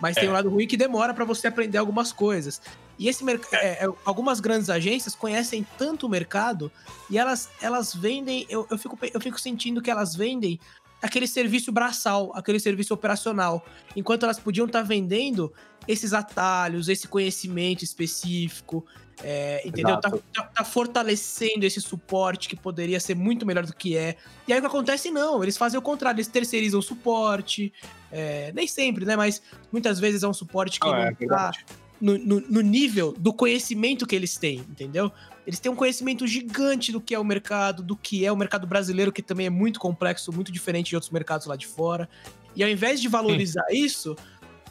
Mas 0.00 0.16
é. 0.16 0.20
tem 0.20 0.28
um 0.28 0.32
lado 0.32 0.50
ruim 0.50 0.66
que 0.66 0.76
demora 0.76 1.14
para 1.14 1.24
você 1.24 1.46
aprender 1.46 1.78
algumas 1.78 2.12
coisas. 2.12 2.60
E 2.98 3.08
esse 3.08 3.24
mercado, 3.24 3.54
é, 3.54 3.84
é, 3.84 3.88
algumas 4.04 4.40
grandes 4.40 4.70
agências 4.70 5.14
conhecem 5.14 5.66
tanto 5.78 6.06
o 6.06 6.08
mercado 6.08 6.70
e 7.10 7.18
elas, 7.18 7.48
elas 7.60 7.94
vendem. 7.94 8.46
Eu, 8.48 8.66
eu, 8.70 8.78
fico, 8.78 8.98
eu 9.12 9.20
fico 9.20 9.40
sentindo 9.40 9.80
que 9.80 9.90
elas 9.90 10.14
vendem 10.14 10.60
aquele 11.04 11.26
serviço 11.26 11.70
braçal, 11.70 12.32
aquele 12.34 12.58
serviço 12.58 12.94
operacional. 12.94 13.64
Enquanto 13.94 14.22
elas 14.22 14.40
podiam 14.40 14.64
estar 14.66 14.80
tá 14.80 14.84
vendendo 14.84 15.52
esses 15.86 16.14
atalhos, 16.14 16.88
esse 16.88 17.06
conhecimento 17.06 17.84
específico, 17.84 18.86
é, 19.22 19.60
entendeu? 19.68 20.00
Tá, 20.00 20.10
tá, 20.10 20.42
tá, 20.42 20.64
fortalecendo 20.64 21.66
esse 21.66 21.78
suporte 21.78 22.48
que 22.48 22.56
poderia 22.56 22.98
ser 22.98 23.14
muito 23.14 23.44
melhor 23.44 23.66
do 23.66 23.74
que 23.74 23.98
é. 23.98 24.16
E 24.48 24.52
aí 24.52 24.58
o 24.58 24.62
que 24.62 24.66
acontece, 24.66 25.10
não, 25.10 25.42
eles 25.42 25.58
fazem 25.58 25.78
o 25.78 25.82
contrário, 25.82 26.16
eles 26.16 26.26
terceirizam 26.26 26.80
o 26.80 26.82
suporte, 26.82 27.70
é, 28.10 28.50
nem 28.54 28.66
sempre, 28.66 29.04
né? 29.04 29.14
Mas 29.14 29.42
muitas 29.70 30.00
vezes 30.00 30.22
é 30.22 30.28
um 30.28 30.32
suporte 30.32 30.80
que 30.80 30.88
ah, 30.88 30.90
não 30.90 30.98
é, 31.02 31.12
tá 31.12 31.52
no, 32.00 32.16
no, 32.16 32.40
no 32.40 32.60
nível 32.62 33.12
do 33.18 33.32
conhecimento 33.32 34.06
que 34.06 34.16
eles 34.16 34.38
têm, 34.38 34.60
entendeu? 34.60 35.12
Eles 35.46 35.60
têm 35.60 35.70
um 35.70 35.76
conhecimento 35.76 36.26
gigante 36.26 36.90
do 36.90 37.00
que 37.00 37.14
é 37.14 37.18
o 37.18 37.24
mercado, 37.24 37.82
do 37.82 37.96
que 37.96 38.24
é 38.24 38.32
o 38.32 38.36
mercado 38.36 38.66
brasileiro, 38.66 39.12
que 39.12 39.22
também 39.22 39.46
é 39.46 39.50
muito 39.50 39.78
complexo, 39.78 40.32
muito 40.32 40.50
diferente 40.50 40.88
de 40.88 40.96
outros 40.96 41.10
mercados 41.10 41.46
lá 41.46 41.56
de 41.56 41.66
fora. 41.66 42.08
E 42.56 42.62
ao 42.62 42.68
invés 42.68 43.00
de 43.00 43.08
valorizar 43.08 43.66
isso, 43.70 44.16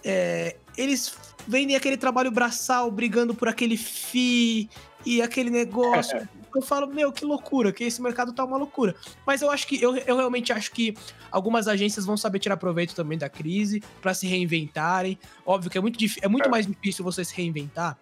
é, 0.03 0.55
eles 0.77 1.15
vendem 1.47 1.75
aquele 1.75 1.97
trabalho 1.97 2.31
braçal, 2.31 2.89
brigando 2.89 3.35
por 3.35 3.47
aquele 3.47 3.77
FI 3.77 4.69
e 5.05 5.21
aquele 5.21 5.49
negócio. 5.49 6.17
É. 6.17 6.27
Eu 6.55 6.61
falo, 6.61 6.87
meu, 6.87 7.11
que 7.11 7.25
loucura, 7.25 7.71
que 7.71 7.83
esse 7.83 8.01
mercado 8.01 8.31
tá 8.31 8.43
uma 8.45 8.57
loucura. 8.57 8.95
Mas 9.25 9.41
eu 9.41 9.49
acho 9.49 9.65
que, 9.65 9.81
eu, 9.81 9.95
eu 9.97 10.15
realmente 10.15 10.53
acho 10.53 10.71
que 10.71 10.95
algumas 11.31 11.67
agências 11.67 12.05
vão 12.05 12.15
saber 12.15 12.37
tirar 12.37 12.57
proveito 12.57 12.93
também 12.93 13.17
da 13.17 13.27
crise 13.27 13.81
para 14.01 14.13
se 14.13 14.27
reinventarem. 14.27 15.17
Óbvio 15.45 15.71
que 15.71 15.77
é 15.77 15.81
muito, 15.81 15.97
é 16.21 16.27
muito 16.27 16.45
é. 16.45 16.49
mais 16.49 16.67
difícil 16.67 17.03
você 17.03 17.25
se 17.25 17.35
reinventar 17.35 17.97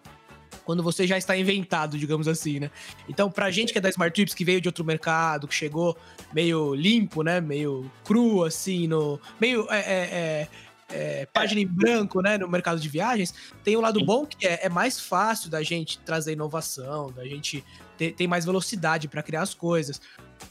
quando 0.64 0.82
você 0.82 1.06
já 1.06 1.16
está 1.18 1.36
inventado, 1.36 1.98
digamos 1.98 2.28
assim, 2.28 2.60
né? 2.60 2.70
Então, 3.08 3.30
pra 3.30 3.50
gente 3.50 3.72
que 3.72 3.78
é 3.78 3.80
da 3.80 3.88
Smart 3.88 4.14
Trips, 4.14 4.34
que 4.34 4.44
veio 4.44 4.60
de 4.60 4.68
outro 4.68 4.84
mercado, 4.84 5.48
que 5.48 5.54
chegou 5.54 5.96
meio 6.32 6.74
limpo, 6.74 7.22
né? 7.22 7.40
Meio 7.40 7.90
cru, 8.04 8.44
assim, 8.44 8.86
no... 8.86 9.20
Meio, 9.40 9.66
é, 9.70 9.78
é, 9.78 10.08
é 10.14 10.48
é, 10.92 11.26
página 11.32 11.60
em 11.60 11.66
branco, 11.66 12.20
né, 12.20 12.38
no 12.38 12.48
mercado 12.48 12.80
de 12.80 12.88
viagens, 12.88 13.34
tem 13.64 13.74
o 13.76 13.78
um 13.78 13.82
lado 13.82 14.04
bom 14.04 14.26
que 14.26 14.46
é, 14.46 14.66
é, 14.66 14.68
mais 14.68 15.00
fácil 15.00 15.50
da 15.50 15.62
gente 15.62 15.98
trazer 16.00 16.32
inovação, 16.32 17.10
da 17.10 17.24
gente 17.24 17.64
ter, 17.96 18.12
ter 18.12 18.26
mais 18.26 18.44
velocidade 18.44 19.08
para 19.08 19.22
criar 19.22 19.42
as 19.42 19.54
coisas. 19.54 20.00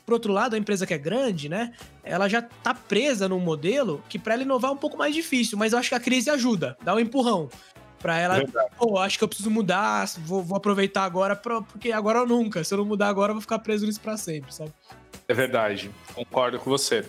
Por 0.06 0.14
outro 0.14 0.32
lado, 0.32 0.56
a 0.56 0.58
empresa 0.58 0.88
que 0.88 0.94
é 0.94 0.98
grande, 0.98 1.48
né, 1.48 1.74
ela 2.04 2.28
já 2.28 2.42
tá 2.42 2.74
presa 2.74 3.30
num 3.30 3.40
modelo 3.40 4.04
que 4.10 4.18
para 4.18 4.34
ela 4.34 4.44
inovar 4.44 4.72
é 4.72 4.74
um 4.74 4.78
pouco 4.78 4.98
mais 4.98 5.14
difícil, 5.14 5.58
mas 5.58 5.74
eu 5.74 5.80
acho 5.80 5.90
que 5.90 5.96
a 5.96 6.00
crise 6.00 6.30
ajuda, 6.30 6.78
dá 6.84 6.96
um 6.96 7.00
empurrão. 7.00 7.50
Pra 8.02 8.18
ela, 8.18 8.44
pô, 8.78 8.98
acho 8.98 9.18
que 9.18 9.24
eu 9.24 9.28
preciso 9.28 9.52
mudar, 9.52 10.08
vou, 10.20 10.42
vou 10.44 10.58
aproveitar 10.58 11.04
agora, 11.04 11.36
pra, 11.36 11.62
porque 11.62 11.92
agora 11.92 12.22
ou 12.22 12.28
nunca. 12.28 12.64
Se 12.64 12.74
eu 12.74 12.80
não 12.80 12.86
mudar 12.86 13.10
agora, 13.10 13.30
eu 13.30 13.36
vou 13.36 13.42
ficar 13.42 13.60
preso 13.60 13.86
nisso 13.86 14.02
pra 14.02 14.18
sempre, 14.18 14.54
sabe? 14.54 14.74
É 15.28 15.34
verdade, 15.34 15.92
concordo 16.14 16.60
com 16.60 16.70
você. 16.70 17.06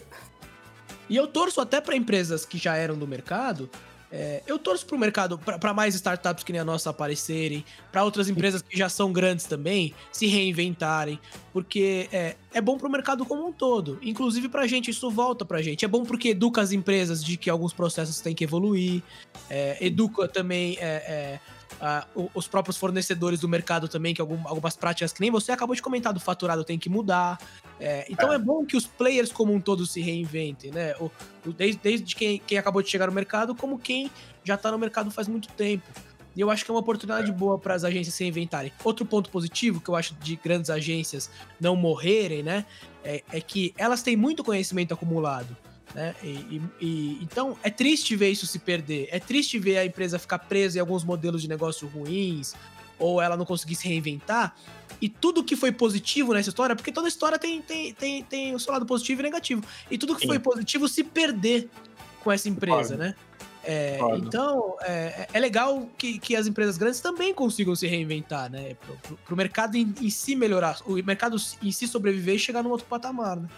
E 1.09 1.17
eu 1.17 1.27
torço 1.27 1.61
até 1.61 1.81
para 1.81 1.97
empresas 1.97 2.45
que 2.45 2.59
já 2.59 2.77
eram 2.77 2.97
do 2.97 3.07
mercado. 3.07 3.71
É, 4.13 4.43
eu 4.47 4.59
torço 4.59 4.85
para 4.85 4.95
o 4.95 4.99
mercado, 4.99 5.39
para 5.39 5.73
mais 5.73 5.95
startups 5.95 6.45
que 6.45 6.53
nem 6.53 6.61
a 6.61 6.65
nossa 6.65 6.91
aparecerem, 6.91 7.65
para 7.91 8.05
outras 8.05 8.29
empresas 8.29 8.61
que 8.61 8.77
já 8.77 8.87
são 8.87 9.11
grandes 9.11 9.47
também 9.47 9.95
se 10.13 10.27
reinventarem, 10.27 11.19
porque 11.51 12.11
é, 12.13 12.37
é 12.53 12.61
bom 12.61 12.77
para 12.77 12.89
o 12.89 12.91
mercado 12.91 13.25
como 13.25 13.47
um 13.47 13.53
todo. 13.53 13.99
Inclusive 14.03 14.51
para 14.51 14.63
a 14.63 14.67
gente, 14.67 14.91
isso 14.91 15.11
volta 15.11 15.47
para 15.47 15.59
a 15.59 15.63
gente. 15.63 15.87
É 15.87 15.89
bom 15.89 16.05
porque 16.05 16.29
educa 16.29 16.61
as 16.61 16.73
empresas 16.73 17.25
de 17.25 17.39
que 17.39 17.49
alguns 17.49 17.73
processos 17.73 18.21
têm 18.21 18.35
que 18.35 18.45
evoluir, 18.45 19.03
é, 19.49 19.79
educa 19.81 20.29
também 20.29 20.77
é, 20.79 20.85
é 20.85 21.41
uh, 21.81 22.31
os 22.35 22.47
próprios 22.47 22.77
fornecedores 22.77 23.41
do 23.41 23.49
mercado 23.49 23.89
também, 23.89 24.15
que 24.15 24.21
algum, 24.21 24.47
algumas 24.47 24.77
práticas 24.77 25.13
que 25.13 25.21
nem 25.21 25.31
você 25.31 25.53
acabou 25.53 25.75
de 25.75 25.83
comentar 25.83 26.13
do 26.13 26.21
faturado 26.21 26.65
tem 26.65 26.79
que 26.79 26.89
mudar. 26.89 27.39
É, 27.81 28.07
então 28.09 28.33
é. 28.33 28.37
é. 28.37 28.39
bom 28.39 28.65
que 28.65 28.77
os 28.77 28.87
players 28.87 29.33
como 29.33 29.53
um 29.53 29.61
todo 29.61 29.87
se 29.87 30.01
reinventem, 30.01 30.71
né? 30.71 30.95
O, 31.01 31.11
o, 31.47 31.53
desde, 31.53 31.81
desde 31.81 32.15
quem, 32.15 32.39
quem 32.39 32.59
acabou 32.59 32.83
de 32.83 32.89
chegar 32.89 33.07
no 33.07 33.13
mercado, 33.13 33.55
como 33.55 33.79
quem 33.79 34.11
já 34.45 34.55
está 34.55 34.71
no 34.71 34.79
mercado 34.79 35.11
faz 35.11 35.29
muito 35.29 35.49
tempo. 35.51 35.85
E 36.35 36.41
eu 36.41 36.51
acho 36.51 36.65
que 36.65 36.71
é 36.71 36.75
uma 36.75 36.81
oportunidade 36.81 37.31
é. 37.31 37.35
boa 37.35 37.59
para 37.59 37.75
as 37.75 37.85
agências 37.85 38.15
se 38.15 38.25
reinventarem. 38.25 38.73
Outro 38.83 39.05
ponto 39.05 39.31
positivo 39.31 39.81
que 39.81 39.91
eu 39.91 39.97
acho 39.97 40.15
de 40.15 40.37
grandes 40.37 40.71
agências 40.71 41.31
não 41.61 41.77
morrerem, 41.77 42.43
né? 42.43 42.65
É, 43.05 43.23
é 43.33 43.41
que 43.41 43.75
elas 43.77 44.03
têm 44.03 44.17
muito 44.17 44.43
conhecimento 44.43 44.95
acumulado. 44.95 45.57
Né? 45.95 46.15
E, 46.23 46.61
e, 46.81 47.19
então 47.23 47.57
é 47.63 47.71
triste 47.71 48.17
ver 48.17 48.31
isso 48.31 48.47
se 48.47 48.59
perder. 48.59 49.09
É 49.11 49.19
triste 49.19 49.59
ver 49.59 49.79
a 49.79 49.85
empresa 49.85 50.19
ficar 50.19 50.39
presa 50.39 50.79
em 50.79 50.81
alguns 50.81 51.05
modelos 51.05 51.43
de 51.43 51.49
negócio 51.49 51.87
ruins 51.89 52.55
ou 52.99 53.21
ela 53.21 53.37
não 53.37 53.45
conseguir 53.45 53.75
se 53.75 53.89
reinventar. 53.89 54.55
E 55.01 55.09
tudo 55.09 55.43
que 55.43 55.57
foi 55.57 55.73
positivo 55.73 56.33
nessa 56.33 56.51
história, 56.51 56.77
porque 56.77 56.93
toda 56.93 57.09
história 57.09 57.39
tem, 57.39 57.61
tem, 57.61 57.93
tem, 57.93 58.23
tem 58.23 58.55
o 58.55 58.61
seu 58.61 58.73
lado 58.73 58.87
positivo 58.87 59.21
e 59.21 59.25
negativo. 59.25 59.63
E 59.91 59.99
tudo 59.99 60.15
que 60.15 60.23
Sim. 60.23 60.29
foi 60.29 60.39
positivo 60.39 60.89
se 60.89 61.03
perder 61.03 61.69
com 62.23 62.31
essa 62.31 62.49
empresa, 62.49 62.97
né? 62.97 63.15
É, 63.65 63.99
então, 64.17 64.77
é, 64.83 65.29
é, 65.33 65.39
legal 65.39 65.89
que, 65.97 66.19
que 66.19 66.35
as 66.35 66.49
empresas 66.49 66.77
grandes 66.77 67.01
também 67.01 67.33
consigam 67.33 67.75
se 67.77 67.87
reinventar, 67.87 68.51
né? 68.51 68.75
Pro, 68.75 69.17
pro 69.25 69.37
mercado 69.37 69.77
em, 69.77 69.95
em, 70.01 70.11
si 70.11 70.35
melhorar, 70.35 70.79
o 70.85 70.95
mercado 70.95 71.37
em 71.63 71.71
si 71.71 71.87
sobreviver 71.87 72.35
e 72.35 72.39
chegar 72.39 72.63
num 72.63 72.71
outro 72.71 72.87
patamar, 72.87 73.37
né? 73.37 73.49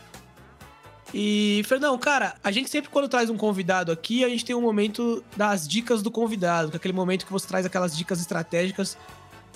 E, 1.17 1.63
Fernão, 1.69 1.97
cara, 1.97 2.35
a 2.43 2.51
gente 2.51 2.69
sempre 2.69 2.91
quando 2.91 3.09
traz 3.09 3.31
um 3.31 3.37
convidado 3.37 3.93
aqui, 3.93 4.25
a 4.25 4.29
gente 4.29 4.45
tem 4.45 4.57
um 4.57 4.61
momento 4.61 5.23
das 5.37 5.69
dicas 5.69 6.03
do 6.03 6.11
convidado, 6.11 6.71
que 6.71 6.77
é 6.77 6.79
aquele 6.79 6.93
momento 6.93 7.25
que 7.25 7.31
você 7.31 7.47
traz 7.47 7.65
aquelas 7.65 7.97
dicas 7.97 8.21
estratégicas 8.21 8.99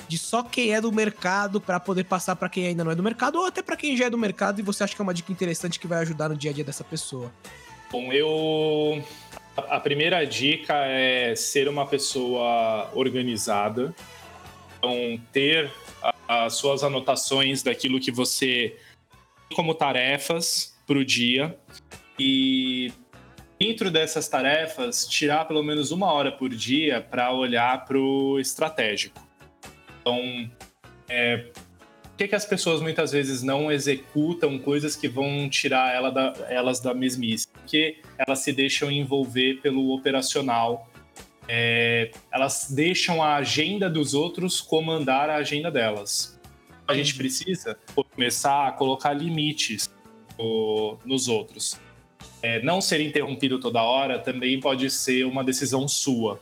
de 0.07 0.17
só 0.17 0.45
quem 0.45 0.73
é 0.73 0.81
do 0.81 0.93
mercado 0.93 1.61
para 1.61 1.81
poder 1.81 2.05
passar 2.05 2.37
para 2.37 2.49
quem 2.49 2.69
ainda 2.69 2.85
não 2.85 2.93
é 2.93 2.95
do 2.95 3.03
mercado 3.03 3.41
ou 3.41 3.45
até 3.45 3.61
para 3.61 3.77
quem 3.77 3.97
já 3.97 4.05
é 4.05 4.11
do 4.11 4.17
mercado 4.17 4.61
e 4.61 4.63
você 4.63 4.85
acha 4.85 4.95
que 4.95 5.03
é 5.03 5.03
uma 5.03 5.13
dica 5.13 5.33
interessante 5.33 5.81
que 5.81 5.89
vai 5.89 5.99
ajudar 5.99 6.29
no 6.29 6.37
dia 6.37 6.53
a 6.53 6.55
dia 6.55 6.63
dessa 6.63 6.85
pessoa. 6.85 7.33
Bom, 7.91 8.13
eu 8.13 9.03
a 9.57 9.81
primeira 9.81 10.25
dica 10.25 10.75
é 10.87 11.35
ser 11.35 11.69
uma 11.69 11.85
pessoa 11.85 12.89
organizada. 12.95 13.93
Então, 14.79 15.21
ter 15.33 15.73
as 16.29 16.55
suas 16.55 16.85
anotações 16.85 17.65
daquilo 17.65 17.99
que 17.99 18.13
você 18.13 18.77
tem 19.49 19.57
como 19.57 19.75
tarefas 19.75 20.78
para 20.89 20.99
o 20.99 21.05
dia 21.05 21.55
e 22.19 22.91
dentro 23.61 23.91
dessas 23.91 24.27
tarefas 24.27 25.07
tirar 25.07 25.45
pelo 25.45 25.63
menos 25.63 25.91
uma 25.91 26.11
hora 26.11 26.33
por 26.33 26.49
dia 26.49 27.03
para 27.03 27.31
olhar 27.31 27.85
para 27.85 27.99
o 27.99 28.41
estratégico. 28.41 29.21
Então, 30.01 30.51
é, 31.09 31.37
por 31.37 32.17
que, 32.17 32.29
que 32.29 32.35
as 32.35 32.47
pessoas 32.47 32.81
muitas 32.81 33.13
vezes 33.13 33.43
não 33.43 33.71
executam 33.71 34.59
coisas 34.59 34.97
que 34.97 35.07
vão 35.07 35.49
tirar 35.49 35.95
ela 35.95 36.11
da, 36.11 36.35
elas 36.49 36.81
da 36.81 36.95
mesmice? 36.95 37.47
Porque 37.49 38.01
elas 38.17 38.39
se 38.39 38.53
deixam 38.53 38.91
envolver 38.91 39.61
pelo 39.61 39.95
operacional. 39.95 40.89
É, 41.47 42.11
elas 42.33 42.69
deixam 42.71 43.23
a 43.23 43.37
agenda 43.37 43.89
dos 43.89 44.15
outros 44.15 44.61
comandar 44.61 45.29
a 45.29 45.37
agenda 45.37 45.71
delas. 45.71 46.39
A 46.87 46.95
gente 46.95 47.15
precisa 47.15 47.79
começar 47.95 48.67
a 48.67 48.73
colocar 48.73 49.13
limites 49.13 49.91
nos 51.05 51.29
outros. 51.29 51.79
É, 52.43 52.63
não 52.63 52.81
ser 52.81 53.01
interrompido 53.01 53.59
toda 53.59 53.83
hora 53.83 54.19
também 54.19 54.61
pode 54.61 54.91
ser 54.91 55.25
uma 55.25 55.43
decisão 55.43 55.89
sua. 55.89 56.41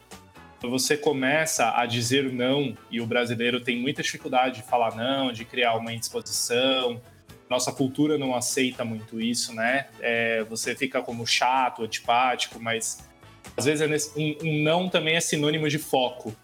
Você 0.62 0.96
começa 0.96 1.72
a 1.76 1.86
dizer 1.86 2.32
não, 2.32 2.76
e 2.90 3.00
o 3.00 3.06
brasileiro 3.06 3.60
tem 3.60 3.78
muita 3.78 4.02
dificuldade 4.02 4.56
de 4.56 4.62
falar 4.62 4.94
não, 4.96 5.32
de 5.32 5.44
criar 5.44 5.76
uma 5.76 5.92
indisposição, 5.92 7.00
nossa 7.48 7.72
cultura 7.72 8.18
não 8.18 8.34
aceita 8.34 8.84
muito 8.84 9.20
isso, 9.20 9.54
né? 9.54 9.86
É, 10.00 10.42
você 10.44 10.74
fica 10.74 11.00
como 11.00 11.26
chato, 11.26 11.84
antipático, 11.84 12.60
mas 12.60 13.08
às 13.56 13.64
vezes 13.64 13.80
é 13.80 13.86
nesse, 13.86 14.18
um, 14.18 14.36
um, 14.42 14.62
não 14.62 14.88
também 14.88 15.14
é 15.14 15.20
sinônimo 15.20 15.68
de 15.68 15.78
foco. 15.78 16.34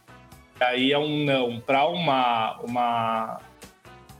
Aí 0.60 0.92
é 0.92 0.98
um 0.98 1.24
não 1.24 1.60
para 1.60 1.86
uma, 1.88 2.60
uma 2.60 3.40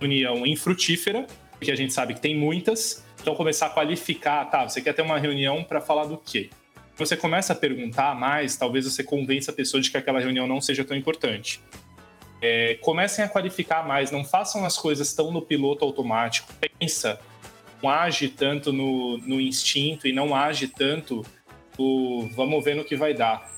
união 0.00 0.44
infrutífera, 0.44 1.26
que 1.60 1.70
a 1.70 1.76
gente 1.76 1.92
sabe 1.92 2.14
que 2.14 2.20
tem 2.20 2.36
muitas, 2.36 3.04
então, 3.22 3.36
começar 3.36 3.66
a 3.66 3.70
qualificar, 3.70 4.44
tá, 4.46 4.68
você 4.68 4.82
quer 4.82 4.92
ter 4.92 5.02
uma 5.02 5.16
reunião 5.16 5.62
para 5.62 5.80
falar 5.80 6.06
do 6.06 6.18
quê? 6.18 6.50
Você 6.96 7.16
começa 7.16 7.52
a 7.52 7.56
perguntar 7.56 8.16
mais, 8.16 8.56
talvez 8.56 8.84
você 8.84 9.04
convença 9.04 9.52
a 9.52 9.54
pessoa 9.54 9.80
de 9.80 9.92
que 9.92 9.96
aquela 9.96 10.18
reunião 10.18 10.44
não 10.44 10.60
seja 10.60 10.84
tão 10.84 10.96
importante. 10.96 11.60
É, 12.42 12.74
comecem 12.80 13.24
a 13.24 13.28
qualificar 13.28 13.86
mais, 13.86 14.10
não 14.10 14.24
façam 14.24 14.64
as 14.64 14.76
coisas 14.76 15.14
tão 15.14 15.30
no 15.30 15.40
piloto 15.40 15.84
automático. 15.84 16.52
Pensa, 16.80 17.20
não 17.80 17.88
age 17.88 18.28
tanto 18.28 18.72
no, 18.72 19.18
no 19.18 19.40
instinto 19.40 20.08
e 20.08 20.12
não 20.12 20.34
age 20.34 20.66
tanto 20.66 21.24
no 21.78 22.28
vamos 22.34 22.64
ver 22.64 22.74
no 22.74 22.84
que 22.84 22.96
vai 22.96 23.14
dar. 23.14 23.48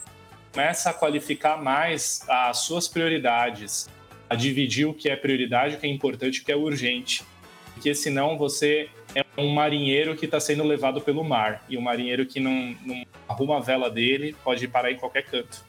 Começa 0.52 0.90
a 0.90 0.92
qualificar 0.92 1.56
mais 1.56 2.22
as 2.28 2.58
suas 2.58 2.86
prioridades, 2.86 3.88
a 4.28 4.34
dividir 4.34 4.86
o 4.86 4.92
que 4.92 5.08
é 5.08 5.16
prioridade, 5.16 5.76
o 5.76 5.80
que 5.80 5.86
é 5.86 5.90
importante, 5.90 6.42
o 6.42 6.44
que 6.44 6.52
é 6.52 6.56
urgente. 6.56 7.24
Porque 7.72 7.94
senão 7.94 8.36
você 8.36 8.90
um 9.36 9.52
marinheiro 9.52 10.16
que 10.16 10.24
está 10.24 10.38
sendo 10.38 10.64
levado 10.64 11.00
pelo 11.00 11.24
mar. 11.24 11.64
E 11.68 11.76
o 11.76 11.80
um 11.80 11.82
marinheiro 11.82 12.24
que 12.26 12.40
não, 12.40 12.76
não 12.84 13.04
arruma 13.28 13.58
a 13.58 13.60
vela 13.60 13.90
dele 13.90 14.34
pode 14.44 14.66
parar 14.68 14.92
em 14.92 14.96
qualquer 14.96 15.24
canto. 15.24 15.64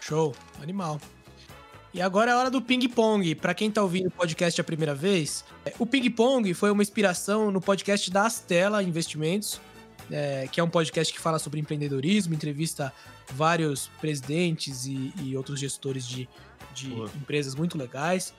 Show, 0.00 0.34
animal. 0.62 1.00
E 1.94 2.00
agora 2.00 2.30
é 2.30 2.34
a 2.34 2.38
hora 2.38 2.50
do 2.50 2.62
ping-pong. 2.62 3.34
Para 3.34 3.52
quem 3.52 3.70
tá 3.70 3.82
ouvindo 3.82 4.08
o 4.08 4.10
podcast 4.10 4.58
a 4.58 4.64
primeira 4.64 4.94
vez, 4.94 5.44
é, 5.64 5.74
o 5.78 5.84
ping-pong 5.84 6.54
foi 6.54 6.70
uma 6.70 6.82
inspiração 6.82 7.50
no 7.50 7.60
podcast 7.60 8.10
da 8.10 8.24
Astela 8.24 8.82
Investimentos, 8.82 9.60
é, 10.10 10.48
que 10.50 10.58
é 10.58 10.64
um 10.64 10.70
podcast 10.70 11.12
que 11.12 11.20
fala 11.20 11.38
sobre 11.38 11.60
empreendedorismo, 11.60 12.34
entrevista 12.34 12.92
vários 13.34 13.88
presidentes 14.00 14.86
e, 14.86 15.12
e 15.22 15.36
outros 15.36 15.60
gestores 15.60 16.06
de, 16.06 16.26
de 16.74 16.92
empresas 17.14 17.54
muito 17.54 17.76
legais. 17.76 18.32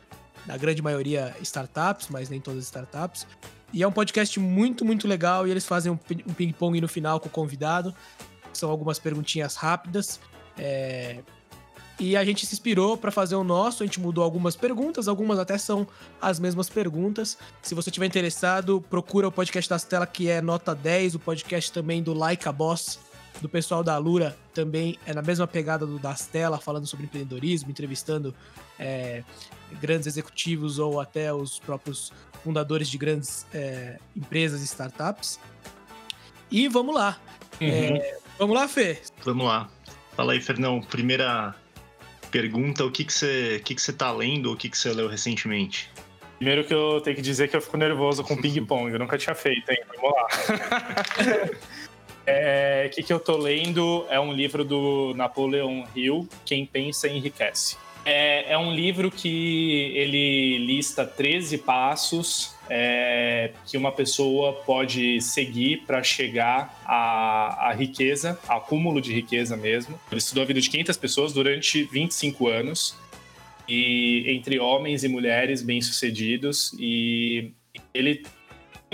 Na 0.47 0.57
grande 0.57 0.81
maioria 0.81 1.35
startups, 1.41 2.07
mas 2.09 2.29
nem 2.29 2.41
todas 2.41 2.63
startups. 2.65 3.27
E 3.73 3.81
é 3.81 3.87
um 3.87 3.91
podcast 3.91 4.39
muito, 4.39 4.85
muito 4.85 5.07
legal. 5.07 5.47
E 5.47 5.51
eles 5.51 5.65
fazem 5.65 5.91
um 5.91 5.97
ping-pong 5.97 6.79
no 6.79 6.87
final 6.87 7.19
com 7.19 7.27
o 7.27 7.31
convidado. 7.31 7.93
São 8.53 8.69
algumas 8.69 8.99
perguntinhas 8.99 9.55
rápidas. 9.55 10.19
É... 10.57 11.19
E 11.99 12.15
a 12.17 12.25
gente 12.25 12.45
se 12.45 12.53
inspirou 12.53 12.97
para 12.97 13.11
fazer 13.11 13.35
o 13.35 13.43
nosso. 13.43 13.83
A 13.83 13.85
gente 13.85 13.99
mudou 13.99 14.23
algumas 14.23 14.55
perguntas, 14.55 15.07
algumas 15.07 15.39
até 15.39 15.57
são 15.57 15.87
as 16.21 16.39
mesmas 16.39 16.69
perguntas. 16.69 17.37
Se 17.61 17.73
você 17.73 17.89
tiver 17.89 18.05
interessado, 18.05 18.83
procura 18.89 19.27
o 19.27 19.31
podcast 19.31 19.69
das 19.69 19.83
telas, 19.83 20.09
que 20.11 20.29
é 20.29 20.41
nota 20.41 20.75
10, 20.75 21.15
o 21.15 21.19
podcast 21.19 21.71
também 21.71 22.01
do 22.01 22.13
Like 22.13 22.47
a 22.47 22.51
Boss, 22.51 22.99
do 23.41 23.49
pessoal 23.49 23.83
da 23.83 23.97
Lura, 23.97 24.37
também 24.53 24.97
é 25.05 25.13
na 25.13 25.21
mesma 25.21 25.47
pegada 25.47 25.85
do 25.85 25.99
das 25.99 26.25
telas, 26.25 26.63
falando 26.63 26.85
sobre 26.85 27.05
empreendedorismo, 27.05 27.69
entrevistando 27.69 28.33
é, 28.79 29.23
grandes 29.81 30.07
executivos 30.07 30.79
ou 30.79 30.99
até 30.99 31.33
os 31.33 31.59
próprios 31.59 32.11
fundadores 32.43 32.89
de 32.89 32.97
grandes 32.97 33.45
é, 33.53 33.97
empresas 34.15 34.61
e 34.61 34.65
startups. 34.65 35.39
E 36.51 36.67
vamos 36.67 36.93
lá. 36.93 37.19
Uhum. 37.59 37.67
É, 37.67 38.17
vamos 38.37 38.55
lá, 38.55 38.67
Fê? 38.67 39.01
Vamos 39.23 39.45
lá. 39.45 39.69
Fala 40.15 40.33
aí, 40.33 40.41
Fernão. 40.41 40.81
Primeira 40.81 41.55
pergunta: 42.31 42.85
o 42.85 42.91
que, 42.91 43.03
que, 43.03 43.13
você, 43.13 43.57
o 43.59 43.63
que, 43.63 43.75
que 43.75 43.81
você 43.81 43.93
tá 43.93 44.11
lendo 44.11 44.47
ou 44.47 44.53
o 44.53 44.57
que, 44.57 44.69
que 44.69 44.77
você 44.77 44.91
leu 44.93 45.07
recentemente? 45.07 45.91
Primeiro 46.37 46.65
que 46.65 46.73
eu 46.73 46.99
tenho 46.99 47.15
que 47.15 47.21
dizer 47.21 47.47
que 47.47 47.55
eu 47.55 47.61
fico 47.61 47.77
nervoso 47.77 48.23
com 48.23 48.35
ping-pong. 48.35 48.91
Eu 48.91 48.99
nunca 48.99 49.17
tinha 49.17 49.33
feito, 49.33 49.69
hein? 49.71 49.81
Vamos 49.95 50.11
lá. 50.11 50.27
É, 52.25 52.89
o 52.89 52.95
que, 52.95 53.03
que 53.03 53.11
eu 53.11 53.19
tô 53.19 53.37
lendo 53.37 54.05
é 54.09 54.19
um 54.19 54.33
livro 54.33 54.63
do 54.63 55.13
Napoleon 55.15 55.83
Hill, 55.95 56.27
Quem 56.45 56.65
Pensa 56.65 57.07
Enriquece. 57.07 57.77
É, 58.05 58.53
é 58.53 58.57
um 58.57 58.73
livro 58.73 59.09
que 59.09 59.93
ele 59.95 60.57
lista 60.59 61.05
13 61.05 61.59
passos 61.59 62.53
é, 62.69 63.51
que 63.65 63.77
uma 63.77 63.91
pessoa 63.91 64.53
pode 64.53 65.21
seguir 65.21 65.83
para 65.85 66.01
chegar 66.01 66.81
à, 66.85 67.69
à 67.69 67.73
riqueza, 67.73 68.39
acúmulo 68.47 69.01
de 69.01 69.13
riqueza 69.13 69.55
mesmo. 69.55 69.99
Ele 70.11 70.19
estudou 70.19 70.43
a 70.43 70.45
vida 70.45 70.61
de 70.61 70.69
500 70.69 70.97
pessoas 70.97 71.33
durante 71.33 71.83
25 71.83 72.47
anos, 72.47 72.95
e 73.67 74.25
entre 74.27 74.59
homens 74.59 75.03
e 75.03 75.07
mulheres 75.07 75.61
bem-sucedidos, 75.61 76.73
e 76.77 77.51
ele 77.93 78.25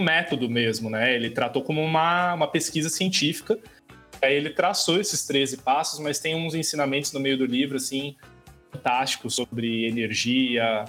método 0.01 0.49
mesmo, 0.49 0.89
né? 0.89 1.15
Ele 1.15 1.29
tratou 1.29 1.63
como 1.63 1.81
uma, 1.81 2.33
uma 2.33 2.47
pesquisa 2.47 2.89
científica. 2.89 3.57
Aí 4.21 4.35
ele 4.35 4.49
traçou 4.49 4.99
esses 4.99 5.25
13 5.25 5.57
passos, 5.57 5.99
mas 5.99 6.19
tem 6.19 6.35
uns 6.35 6.53
ensinamentos 6.53 7.11
no 7.13 7.19
meio 7.19 7.37
do 7.37 7.45
livro, 7.45 7.77
assim, 7.77 8.15
fantásticos 8.71 9.35
sobre 9.35 9.87
energia, 9.87 10.85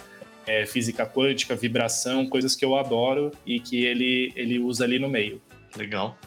é, 0.46 0.66
física 0.66 1.06
quântica, 1.06 1.54
vibração, 1.54 2.26
coisas 2.26 2.56
que 2.56 2.64
eu 2.64 2.76
adoro 2.76 3.30
e 3.46 3.60
que 3.60 3.84
ele, 3.84 4.32
ele 4.34 4.58
usa 4.58 4.84
ali 4.84 4.98
no 4.98 5.08
meio. 5.08 5.40
Legal. 5.76 6.18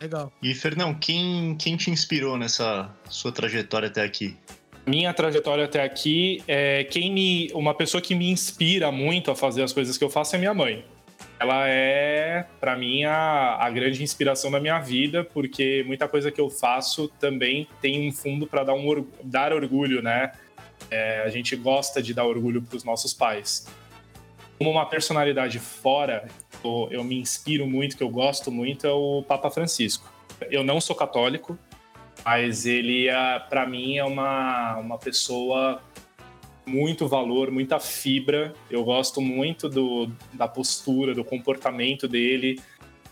Legal. 0.00 0.32
E, 0.42 0.54
Fernão, 0.54 0.94
quem, 0.94 1.56
quem 1.56 1.76
te 1.76 1.90
inspirou 1.90 2.36
nessa 2.36 2.94
sua 3.08 3.32
trajetória 3.32 3.88
até 3.88 4.02
aqui? 4.02 4.36
Minha 4.86 5.12
trajetória 5.12 5.64
até 5.64 5.82
aqui, 5.82 6.42
é, 6.46 6.84
quem 6.84 7.12
me, 7.12 7.50
uma 7.52 7.74
pessoa 7.74 8.00
que 8.00 8.14
me 8.14 8.30
inspira 8.30 8.92
muito 8.92 9.30
a 9.30 9.36
fazer 9.36 9.62
as 9.62 9.72
coisas 9.72 9.98
que 9.98 10.04
eu 10.04 10.08
faço 10.08 10.36
é 10.36 10.38
minha 10.38 10.54
mãe 10.54 10.84
ela 11.40 11.68
é, 11.68 12.46
para 12.58 12.76
mim, 12.76 13.04
a, 13.04 13.56
a, 13.60 13.70
grande 13.70 14.02
inspiração 14.02 14.50
da 14.50 14.58
minha 14.58 14.80
vida, 14.80 15.22
porque 15.22 15.84
muita 15.86 16.08
coisa 16.08 16.32
que 16.32 16.40
eu 16.40 16.50
faço 16.50 17.08
também 17.20 17.68
tem 17.80 18.08
um 18.08 18.12
fundo 18.12 18.46
para 18.46 18.64
dar, 18.64 18.74
um, 18.74 19.06
dar 19.22 19.52
orgulho, 19.52 20.02
né? 20.02 20.32
É, 20.90 21.22
a 21.22 21.28
gente 21.28 21.54
gosta 21.54 22.02
de 22.02 22.12
dar 22.12 22.24
orgulho 22.24 22.60
para 22.62 22.76
os 22.76 22.82
nossos 22.82 23.14
pais. 23.14 23.66
Como 24.58 24.70
uma 24.70 24.86
personalidade 24.86 25.60
fora, 25.60 26.26
eu, 26.64 26.88
eu 26.90 27.04
me 27.04 27.20
inspiro 27.20 27.66
muito, 27.66 27.96
que 27.96 28.02
eu 28.02 28.10
gosto 28.10 28.50
muito, 28.50 28.86
é 28.86 28.90
o 28.90 29.22
Papa 29.22 29.48
Francisco. 29.48 30.12
Eu 30.50 30.64
não 30.64 30.80
sou 30.80 30.96
católico, 30.96 31.56
mas 32.24 32.66
ele, 32.66 33.08
é, 33.08 33.38
para 33.38 33.64
mim, 33.64 33.96
é 33.96 34.04
uma, 34.04 34.76
uma 34.78 34.98
pessoa 34.98 35.80
muito 36.68 37.08
valor, 37.08 37.50
muita 37.50 37.80
fibra. 37.80 38.52
Eu 38.70 38.84
gosto 38.84 39.20
muito 39.20 39.68
do, 39.68 40.10
da 40.32 40.46
postura, 40.46 41.14
do 41.14 41.24
comportamento 41.24 42.06
dele. 42.06 42.60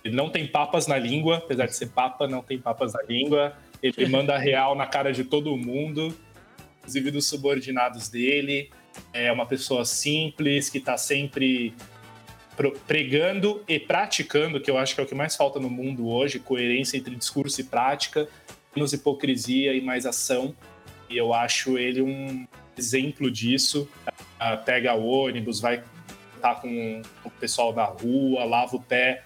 Ele 0.05 0.15
não 0.15 0.31
tem 0.31 0.47
papas 0.47 0.87
na 0.87 0.99
língua, 0.99 1.39
apesar 1.39 1.67
de 1.67 1.75
ser 1.75 1.89
papa, 1.89 2.29
não 2.29 2.43
tem 2.43 2.59
papas 2.59 2.93
na 2.93 3.03
língua. 3.03 3.57
Ele 3.83 4.07
manda 4.07 4.37
real 4.37 4.75
na 4.75 4.87
cara 4.87 5.13
de 5.13 5.25
todo 5.25 5.57
mundo, 5.57 6.15
inclusive 6.79 7.11
dos 7.11 7.27
subordinados 7.29 8.09
dele. 8.09 8.71
É 9.13 9.33
uma 9.33 9.47
pessoa 9.47 9.85
simples, 9.85 10.71
que 10.71 10.79
está 10.79 10.97
sempre 10.97 11.75
pregando 12.87 13.63
e 13.69 13.79
praticando, 13.79 14.61
que 14.61 14.71
eu 14.71 14.79
acho 14.79 14.95
que 14.95 15.01
é 15.01 15.05
o 15.05 15.07
que 15.07 15.15
mais 15.15 15.37
falta 15.37 15.61
no 15.61 15.69
mundo 15.69 16.09
hoje, 16.09 16.39
coerência 16.39 16.97
entre 16.97 17.15
discurso 17.15 17.61
e 17.61 17.65
prática, 17.65 18.29
menos 18.75 18.93
hipocrisia 18.93 19.75
e 19.75 19.81
mais 19.81 20.07
ação. 20.07 20.55
E 21.09 21.17
eu 21.17 21.35
acho 21.35 21.79
ele 21.79 22.01
um 22.01 22.47
exemplo 22.77 23.31
disso. 23.31 23.89
Uh, 24.09 24.65
pega 24.65 24.95
o 24.95 25.07
ônibus, 25.07 25.61
vai 25.61 25.83
estar 26.37 26.55
tá 26.55 26.61
com 26.61 27.03
o 27.25 27.31
pessoal 27.31 27.73
da 27.73 27.85
rua, 27.85 28.45
lava 28.45 28.77
o 28.77 28.83
pé 28.83 29.25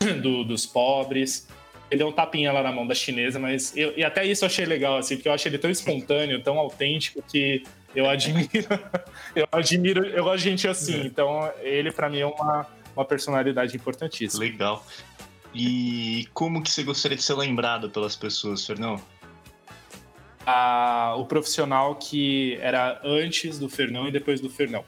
do, 0.22 0.44
dos 0.44 0.66
pobres. 0.66 1.48
Ele 1.90 1.98
deu 1.98 2.08
um 2.08 2.12
tapinha 2.12 2.50
lá 2.52 2.62
na 2.62 2.72
mão 2.72 2.86
da 2.86 2.94
chinesa, 2.94 3.38
mas 3.38 3.76
eu, 3.76 3.92
e 3.96 4.02
até 4.02 4.24
isso 4.24 4.44
eu 4.44 4.46
achei 4.46 4.64
legal, 4.64 4.96
assim, 4.96 5.16
porque 5.16 5.28
eu 5.28 5.32
achei 5.32 5.50
ele 5.50 5.58
tão 5.58 5.70
espontâneo, 5.70 6.42
tão 6.42 6.58
autêntico 6.58 7.22
que 7.22 7.62
eu 7.94 8.08
admiro. 8.08 8.48
eu 9.36 9.46
admiro, 9.52 10.04
eu 10.06 10.24
gosto 10.24 10.38
de 10.38 10.50
gente 10.50 10.66
assim. 10.66 11.02
É. 11.02 11.06
Então, 11.06 11.52
ele 11.60 11.92
para 11.92 12.08
mim 12.08 12.20
é 12.20 12.26
uma, 12.26 12.66
uma 12.96 13.04
personalidade 13.04 13.76
importantíssima. 13.76 14.42
Legal. 14.42 14.84
E 15.54 16.26
como 16.34 16.62
que 16.62 16.70
você 16.70 16.82
gostaria 16.82 17.16
de 17.16 17.22
ser 17.22 17.34
lembrado 17.34 17.88
pelas 17.88 18.16
pessoas, 18.16 18.66
Fernão? 18.66 19.00
A, 20.46 21.14
o 21.16 21.24
profissional 21.24 21.94
que 21.96 22.56
era 22.60 23.00
antes 23.04 23.58
do 23.58 23.68
Fernão 23.68 24.08
e 24.08 24.10
depois 24.10 24.40
do 24.40 24.50
Fernão. 24.50 24.84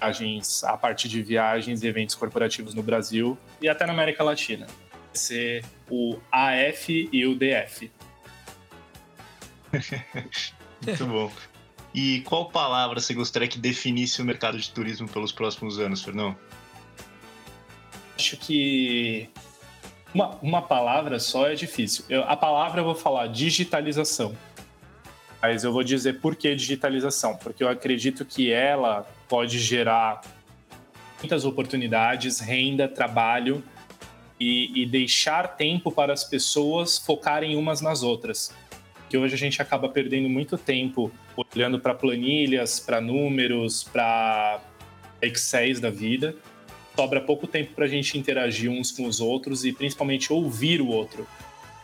Viagens, 0.00 0.64
a 0.64 0.76
partir 0.76 1.08
de 1.08 1.22
viagens 1.22 1.82
e 1.82 1.86
eventos 1.86 2.14
corporativos 2.14 2.74
no 2.74 2.82
Brasil 2.82 3.38
e 3.60 3.68
até 3.68 3.86
na 3.86 3.92
América 3.92 4.24
Latina. 4.24 4.66
Ser 5.12 5.64
o 5.88 6.18
AF 6.32 7.08
e 7.12 7.26
o 7.26 7.36
DF. 7.36 7.90
Muito 10.84 11.06
bom. 11.06 11.32
E 11.94 12.22
qual 12.22 12.50
palavra 12.50 12.98
você 12.98 13.14
gostaria 13.14 13.46
que 13.46 13.58
definisse 13.58 14.20
o 14.20 14.24
mercado 14.24 14.58
de 14.58 14.68
turismo 14.70 15.08
pelos 15.08 15.30
próximos 15.30 15.78
anos, 15.78 16.02
Fernão? 16.02 16.36
Acho 18.18 18.36
que 18.36 19.30
uma, 20.12 20.30
uma 20.42 20.62
palavra 20.62 21.20
só 21.20 21.46
é 21.48 21.54
difícil. 21.54 22.04
Eu, 22.08 22.24
a 22.24 22.36
palavra 22.36 22.80
eu 22.80 22.84
vou 22.84 22.96
falar 22.96 23.28
digitalização 23.28 24.34
mas 25.46 25.62
eu 25.62 25.70
vou 25.70 25.84
dizer 25.84 26.20
por 26.20 26.34
que 26.34 26.54
digitalização, 26.54 27.36
porque 27.36 27.62
eu 27.62 27.68
acredito 27.68 28.24
que 28.24 28.50
ela 28.50 29.02
pode 29.28 29.58
gerar 29.58 30.22
muitas 31.18 31.44
oportunidades, 31.44 32.40
renda, 32.40 32.88
trabalho 32.88 33.62
e, 34.40 34.82
e 34.82 34.86
deixar 34.86 35.48
tempo 35.48 35.92
para 35.92 36.14
as 36.14 36.24
pessoas 36.24 36.96
focarem 36.96 37.56
umas 37.56 37.82
nas 37.82 38.02
outras. 38.02 38.54
Que 39.10 39.18
hoje 39.18 39.34
a 39.34 39.36
gente 39.36 39.60
acaba 39.60 39.86
perdendo 39.86 40.30
muito 40.30 40.56
tempo 40.56 41.12
olhando 41.54 41.78
para 41.78 41.92
planilhas, 41.92 42.80
para 42.80 42.98
números, 42.98 43.84
para 43.84 44.62
Excel 45.20 45.78
da 45.78 45.90
vida. 45.90 46.34
Sobra 46.96 47.20
pouco 47.20 47.46
tempo 47.46 47.74
para 47.74 47.84
a 47.84 47.88
gente 47.88 48.16
interagir 48.16 48.70
uns 48.70 48.90
com 48.90 49.04
os 49.06 49.20
outros 49.20 49.62
e 49.66 49.74
principalmente 49.74 50.32
ouvir 50.32 50.80
o 50.80 50.88
outro 50.88 51.26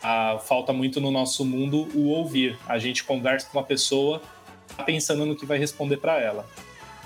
a, 0.03 0.39
falta 0.39 0.73
muito 0.73 1.01
no 1.01 1.11
nosso 1.11 1.45
mundo 1.45 1.89
o 1.95 2.09
ouvir. 2.09 2.59
A 2.67 2.79
gente 2.79 3.05
conversa 3.05 3.49
com 3.49 3.59
uma 3.59 3.65
pessoa 3.65 4.23
tá 4.77 4.85
pensando 4.85 5.27
no 5.27 5.37
que 5.37 5.47
vai 5.47 5.59
responder 5.59 5.97
para 5.97 6.21
ela. 6.21 6.49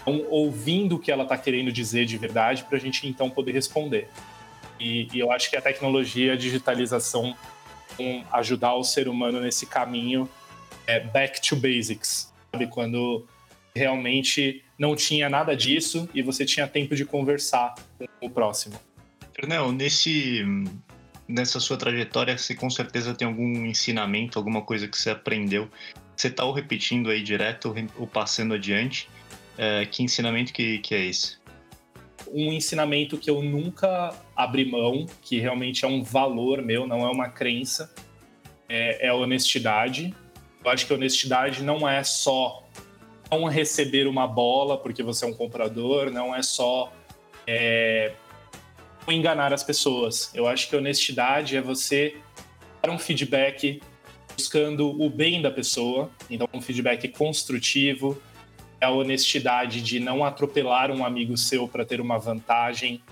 Então, 0.02 0.24
ouvindo 0.28 0.96
o 0.96 0.98
que 0.98 1.10
ela 1.10 1.22
está 1.22 1.36
querendo 1.36 1.72
dizer 1.72 2.04
de 2.04 2.16
verdade 2.16 2.64
para 2.64 2.76
a 2.76 2.80
gente 2.80 3.06
então 3.06 3.30
poder 3.30 3.52
responder. 3.52 4.08
E, 4.78 5.08
e, 5.12 5.18
eu 5.18 5.32
acho 5.32 5.48
que 5.48 5.56
a 5.56 5.62
tecnologia, 5.62 6.34
a 6.34 6.36
digitalização, 6.36 7.34
um, 7.98 8.22
ajudar 8.32 8.74
o 8.74 8.84
ser 8.84 9.08
humano 9.08 9.40
nesse 9.40 9.66
caminho 9.66 10.28
é 10.86 11.00
back 11.00 11.40
to 11.40 11.56
basics, 11.56 12.32
sabe? 12.52 12.66
Quando 12.66 13.26
realmente 13.74 14.62
não 14.78 14.94
tinha 14.94 15.28
nada 15.28 15.56
disso 15.56 16.08
e 16.14 16.22
você 16.22 16.44
tinha 16.44 16.66
tempo 16.66 16.94
de 16.94 17.04
conversar 17.04 17.74
com 17.98 18.26
o 18.26 18.30
próximo. 18.30 18.74
Fernão, 19.34 19.72
nesse 19.72 20.44
nessa 21.28 21.58
sua 21.60 21.76
trajetória, 21.76 22.36
você 22.36 22.54
com 22.54 22.68
certeza 22.70 23.14
tem 23.14 23.26
algum 23.26 23.66
ensinamento, 23.66 24.38
alguma 24.38 24.62
coisa 24.62 24.86
que 24.86 24.96
você 24.96 25.10
aprendeu. 25.10 25.68
Você 26.16 26.28
está 26.28 26.44
ou 26.44 26.52
repetindo 26.52 27.10
aí 27.10 27.22
direto 27.22 27.74
ou 27.96 28.06
passando 28.06 28.54
adiante. 28.54 29.08
É, 29.56 29.86
que 29.86 30.02
ensinamento 30.02 30.52
que, 30.52 30.78
que 30.78 30.94
é 30.94 31.04
esse? 31.06 31.38
Um 32.28 32.52
ensinamento 32.52 33.16
que 33.18 33.30
eu 33.30 33.42
nunca 33.42 34.14
abri 34.34 34.64
mão, 34.64 35.06
que 35.22 35.38
realmente 35.38 35.84
é 35.84 35.88
um 35.88 36.02
valor 36.02 36.62
meu, 36.62 36.86
não 36.86 37.06
é 37.06 37.10
uma 37.10 37.28
crença, 37.28 37.92
é, 38.68 39.06
é 39.06 39.08
a 39.08 39.14
honestidade. 39.14 40.14
Eu 40.64 40.70
acho 40.70 40.86
que 40.86 40.92
honestidade 40.92 41.62
não 41.62 41.88
é 41.88 42.02
só 42.02 42.64
não 43.30 43.44
receber 43.44 44.06
uma 44.06 44.26
bola 44.26 44.78
porque 44.78 45.02
você 45.02 45.24
é 45.24 45.28
um 45.28 45.34
comprador, 45.34 46.10
não 46.10 46.34
é 46.34 46.42
só 46.42 46.92
é, 47.46 48.12
enganar 49.12 49.52
as 49.52 49.62
pessoas. 49.62 50.30
Eu 50.34 50.46
acho 50.46 50.68
que 50.68 50.76
honestidade 50.76 51.56
é 51.56 51.60
você 51.60 52.16
dar 52.82 52.90
um 52.90 52.98
feedback 52.98 53.80
buscando 54.36 55.00
o 55.00 55.08
bem 55.08 55.40
da 55.40 55.50
pessoa, 55.50 56.10
então 56.28 56.48
um 56.52 56.60
feedback 56.60 57.08
construtivo, 57.08 58.20
é 58.80 58.86
a 58.86 58.90
honestidade 58.90 59.80
de 59.80 60.00
não 60.00 60.24
atropelar 60.24 60.90
um 60.90 61.04
amigo 61.04 61.36
seu 61.36 61.68
para 61.68 61.84
ter 61.84 62.00
uma 62.00 62.18
vantagem 62.18 63.02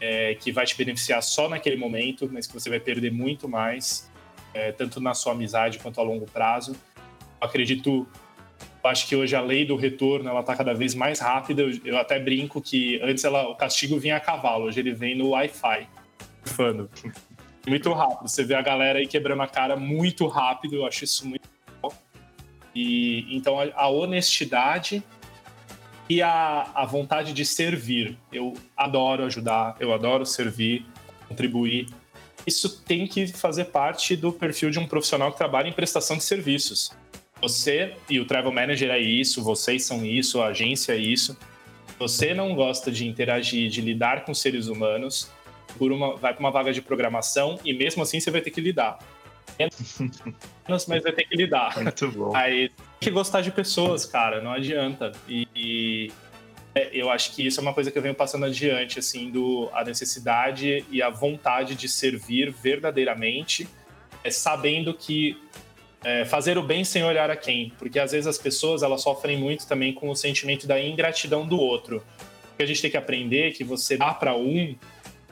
é, 0.00 0.34
que 0.34 0.52
vai 0.52 0.64
te 0.64 0.76
beneficiar 0.76 1.22
só 1.22 1.48
naquele 1.48 1.76
momento, 1.76 2.28
mas 2.30 2.46
que 2.46 2.54
você 2.54 2.68
vai 2.68 2.78
perder 2.78 3.12
muito 3.12 3.48
mais, 3.48 4.10
é, 4.54 4.70
tanto 4.70 5.00
na 5.00 5.14
sua 5.14 5.32
amizade 5.32 5.78
quanto 5.78 6.00
a 6.00 6.04
longo 6.04 6.26
prazo. 6.26 6.72
Eu 7.40 7.46
acredito 7.46 8.06
acho 8.88 9.06
que 9.06 9.14
hoje 9.14 9.36
a 9.36 9.40
lei 9.40 9.64
do 9.64 9.76
retorno 9.76 10.28
ela 10.28 10.40
está 10.40 10.56
cada 10.56 10.74
vez 10.74 10.94
mais 10.94 11.20
rápida. 11.20 11.62
Eu, 11.62 11.80
eu, 11.84 11.98
até 11.98 12.18
brinco 12.18 12.60
que 12.60 13.00
antes 13.02 13.24
ela, 13.24 13.48
o 13.48 13.54
castigo 13.54 13.98
vinha 13.98 14.16
a 14.16 14.20
cavalo, 14.20 14.64
hoje 14.64 14.80
ele 14.80 14.92
vem 14.92 15.16
no 15.16 15.30
Wi-Fi. 15.30 15.86
Muito 17.66 17.92
rápido. 17.92 18.28
Você 18.28 18.44
vê 18.44 18.54
a 18.54 18.62
galera 18.62 18.98
aí 18.98 19.06
quebrando 19.06 19.42
a 19.42 19.46
cara 19.46 19.76
muito 19.76 20.26
rápido. 20.26 20.76
Eu 20.76 20.86
acho 20.86 21.04
isso 21.04 21.26
muito 21.26 21.48
legal. 21.66 21.94
E 22.74 23.26
então 23.36 23.60
a, 23.60 23.68
a 23.74 23.88
honestidade 23.88 25.02
e 26.08 26.22
a, 26.22 26.70
a 26.74 26.86
vontade 26.86 27.32
de 27.32 27.44
servir. 27.44 28.16
Eu 28.32 28.54
adoro 28.76 29.24
ajudar, 29.24 29.76
eu 29.78 29.92
adoro 29.92 30.24
servir, 30.24 30.86
contribuir. 31.28 31.88
isso 32.46 32.82
tem 32.82 33.06
que 33.06 33.26
fazer 33.26 33.66
parte 33.66 34.16
do 34.16 34.32
perfil 34.32 34.70
de 34.70 34.78
um 34.78 34.86
profissional 34.86 35.30
que 35.30 35.36
trabalha 35.36 35.68
em 35.68 35.72
prestação 35.72 36.16
de 36.16 36.24
serviços. 36.24 36.90
Você 37.40 37.94
e 38.08 38.18
o 38.18 38.24
Travel 38.24 38.52
Manager 38.52 38.90
é 38.90 38.98
isso, 38.98 39.42
vocês 39.42 39.84
são 39.84 40.04
isso, 40.04 40.40
a 40.40 40.48
agência 40.48 40.92
é 40.92 40.96
isso. 40.96 41.36
Você 41.98 42.34
não 42.34 42.54
gosta 42.54 42.90
de 42.90 43.06
interagir, 43.06 43.68
de 43.68 43.80
lidar 43.80 44.24
com 44.24 44.32
seres 44.32 44.68
humanos, 44.68 45.30
por 45.76 45.92
uma, 45.92 46.16
vai 46.16 46.32
para 46.32 46.40
uma 46.40 46.50
vaga 46.50 46.72
de 46.72 46.80
programação 46.80 47.58
e 47.64 47.72
mesmo 47.72 48.02
assim 48.02 48.20
você 48.20 48.30
vai 48.30 48.40
ter 48.40 48.50
que 48.50 48.60
lidar. 48.60 48.98
Mas 50.68 50.86
vai 50.86 51.12
ter 51.12 51.24
que 51.24 51.36
lidar. 51.36 51.76
Muito 51.82 52.08
bom. 52.12 52.36
Aí 52.36 52.68
tem 52.68 52.76
que 53.00 53.10
gostar 53.10 53.40
de 53.40 53.50
pessoas, 53.50 54.04
cara, 54.04 54.40
não 54.40 54.52
adianta. 54.52 55.12
E, 55.28 55.48
e 55.54 56.12
é, 56.74 56.90
eu 56.92 57.10
acho 57.10 57.34
que 57.34 57.46
isso 57.46 57.58
é 57.58 57.62
uma 57.62 57.74
coisa 57.74 57.90
que 57.90 57.98
eu 57.98 58.02
venho 58.02 58.14
passando 58.14 58.44
adiante, 58.44 58.98
assim, 58.98 59.30
do 59.30 59.68
a 59.72 59.82
necessidade 59.82 60.84
e 60.90 61.02
a 61.02 61.08
vontade 61.08 61.74
de 61.74 61.88
servir 61.88 62.52
verdadeiramente, 62.52 63.68
é, 64.22 64.30
sabendo 64.30 64.94
que 64.94 65.36
é, 66.04 66.24
fazer 66.24 66.56
o 66.58 66.62
bem 66.62 66.84
sem 66.84 67.04
olhar 67.04 67.30
a 67.30 67.36
quem, 67.36 67.72
porque 67.78 67.98
às 67.98 68.12
vezes 68.12 68.26
as 68.26 68.38
pessoas 68.38 68.82
elas 68.82 69.02
sofrem 69.02 69.36
muito 69.36 69.66
também 69.66 69.92
com 69.92 70.08
o 70.08 70.16
sentimento 70.16 70.66
da 70.66 70.80
ingratidão 70.80 71.46
do 71.46 71.58
outro. 71.58 72.04
Porque 72.48 72.62
a 72.62 72.66
gente 72.66 72.82
tem 72.82 72.90
que 72.90 72.96
aprender 72.96 73.52
que 73.52 73.62
você 73.62 73.96
dá 73.96 74.12
para 74.12 74.36
um, 74.36 74.74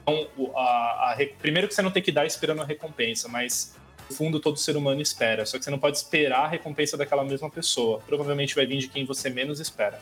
então, 0.06 0.52
a, 0.54 1.12
a, 1.12 1.16
primeiro 1.40 1.66
que 1.66 1.74
você 1.74 1.82
não 1.82 1.90
tem 1.90 2.02
que 2.02 2.12
dar 2.12 2.24
esperando 2.24 2.62
a 2.62 2.64
recompensa, 2.64 3.28
mas 3.28 3.74
no 4.08 4.14
fundo 4.14 4.38
todo 4.38 4.56
ser 4.56 4.76
humano 4.76 5.00
espera. 5.00 5.44
Só 5.44 5.58
que 5.58 5.64
você 5.64 5.70
não 5.70 5.80
pode 5.80 5.96
esperar 5.96 6.44
a 6.44 6.48
recompensa 6.48 6.96
daquela 6.96 7.24
mesma 7.24 7.50
pessoa. 7.50 8.00
Provavelmente 8.06 8.54
vai 8.54 8.66
vir 8.66 8.78
de 8.78 8.88
quem 8.88 9.04
você 9.04 9.28
menos 9.28 9.58
espera. 9.58 10.00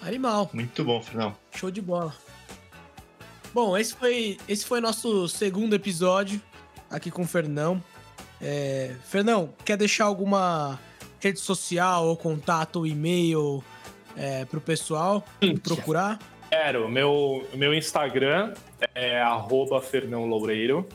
Animal. 0.00 0.48
Muito 0.52 0.84
bom, 0.84 1.02
Fernão. 1.02 1.36
Show 1.52 1.70
de 1.70 1.80
bola. 1.80 2.14
Bom, 3.52 3.76
esse 3.76 3.94
foi 3.94 4.38
esse 4.48 4.64
foi 4.64 4.80
nosso 4.80 5.28
segundo 5.28 5.74
episódio 5.74 6.40
aqui 6.88 7.10
com 7.10 7.22
o 7.22 7.26
Fernão. 7.26 7.82
É, 8.42 8.90
Fernão, 9.04 9.50
quer 9.64 9.76
deixar 9.76 10.06
alguma 10.06 10.80
rede 11.20 11.38
social 11.38 12.06
ou 12.06 12.16
contato 12.16 12.84
e-mail 12.86 13.62
é, 14.16 14.44
para 14.44 14.58
o 14.58 14.60
pessoal 14.60 15.24
procurar? 15.62 16.18
Quero. 16.50 16.88
Meu, 16.88 17.46
meu 17.54 17.72
Instagram 17.72 18.52
é 18.94 19.20
arroba 19.20 19.80
Fernão 19.80 20.26
Loureiro. 20.26 20.88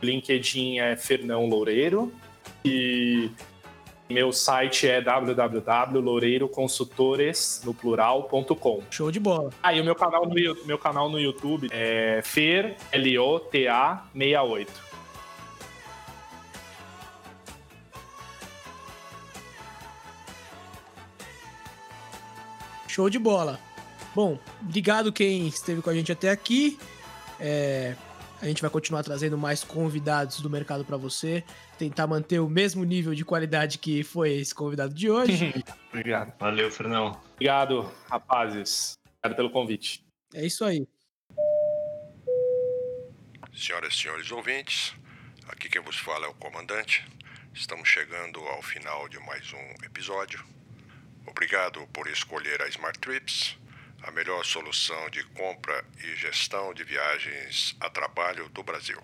LinkedIn 0.00 0.78
é 0.78 0.96
Fernão 0.96 1.46
Loureiro. 1.46 2.10
E 2.64 3.30
meu 4.08 4.32
site 4.32 4.88
é 4.88 4.98
www.loureiroconsultores, 5.00 7.62
no 7.64 7.74
plural.com. 7.74 8.82
Show 8.90 9.10
de 9.10 9.18
bola. 9.20 9.50
Ah, 9.62 9.74
e 9.74 9.80
o 9.80 9.84
meu 9.84 9.94
canal 9.94 10.26
no, 10.26 10.34
meu 10.64 10.78
canal 10.78 11.08
no 11.08 11.20
YouTube 11.20 11.68
é 11.70 12.20
Fer, 12.24 12.76
L-O-T-A 12.92 14.04
68. 14.12 14.89
Show 23.00 23.08
de 23.08 23.18
bola. 23.18 23.58
Bom, 24.14 24.38
obrigado 24.60 25.10
quem 25.10 25.48
esteve 25.48 25.80
com 25.80 25.88
a 25.88 25.94
gente 25.94 26.12
até 26.12 26.28
aqui. 26.28 26.78
É, 27.40 27.96
a 28.42 28.44
gente 28.44 28.60
vai 28.60 28.70
continuar 28.70 29.02
trazendo 29.02 29.38
mais 29.38 29.64
convidados 29.64 30.42
do 30.42 30.50
mercado 30.50 30.84
para 30.84 30.98
você, 30.98 31.42
tentar 31.78 32.06
manter 32.06 32.40
o 32.40 32.46
mesmo 32.46 32.84
nível 32.84 33.14
de 33.14 33.24
qualidade 33.24 33.78
que 33.78 34.02
foi 34.02 34.32
esse 34.32 34.54
convidado 34.54 34.92
de 34.92 35.10
hoje. 35.10 35.64
Obrigado. 35.88 36.34
Valeu, 36.38 36.70
Fernão. 36.70 37.18
Obrigado, 37.36 37.90
rapazes. 38.10 38.98
Obrigado 39.16 39.34
pelo 39.34 39.50
convite. 39.50 40.04
É 40.34 40.44
isso 40.44 40.62
aí. 40.62 40.86
Senhoras 43.54 43.94
e 43.94 43.96
senhores 43.96 44.30
ouvintes, 44.30 44.92
aqui 45.48 45.70
quem 45.70 45.80
vos 45.80 45.96
fala 45.96 46.26
é 46.26 46.28
o 46.28 46.34
comandante. 46.34 47.02
Estamos 47.54 47.88
chegando 47.88 48.40
ao 48.40 48.60
final 48.60 49.08
de 49.08 49.18
mais 49.20 49.50
um 49.54 49.86
episódio. 49.86 50.59
Obrigado 51.26 51.86
por 51.88 52.08
escolher 52.08 52.62
a 52.62 52.68
Smart 52.68 52.98
Trips 52.98 53.56
a 54.02 54.10
melhor 54.10 54.44
solução 54.44 55.10
de 55.10 55.22
compra 55.24 55.84
e 56.02 56.16
gestão 56.16 56.72
de 56.72 56.84
viagens 56.84 57.76
a 57.80 57.90
trabalho 57.90 58.48
do 58.48 58.62
Brasil. 58.62 59.00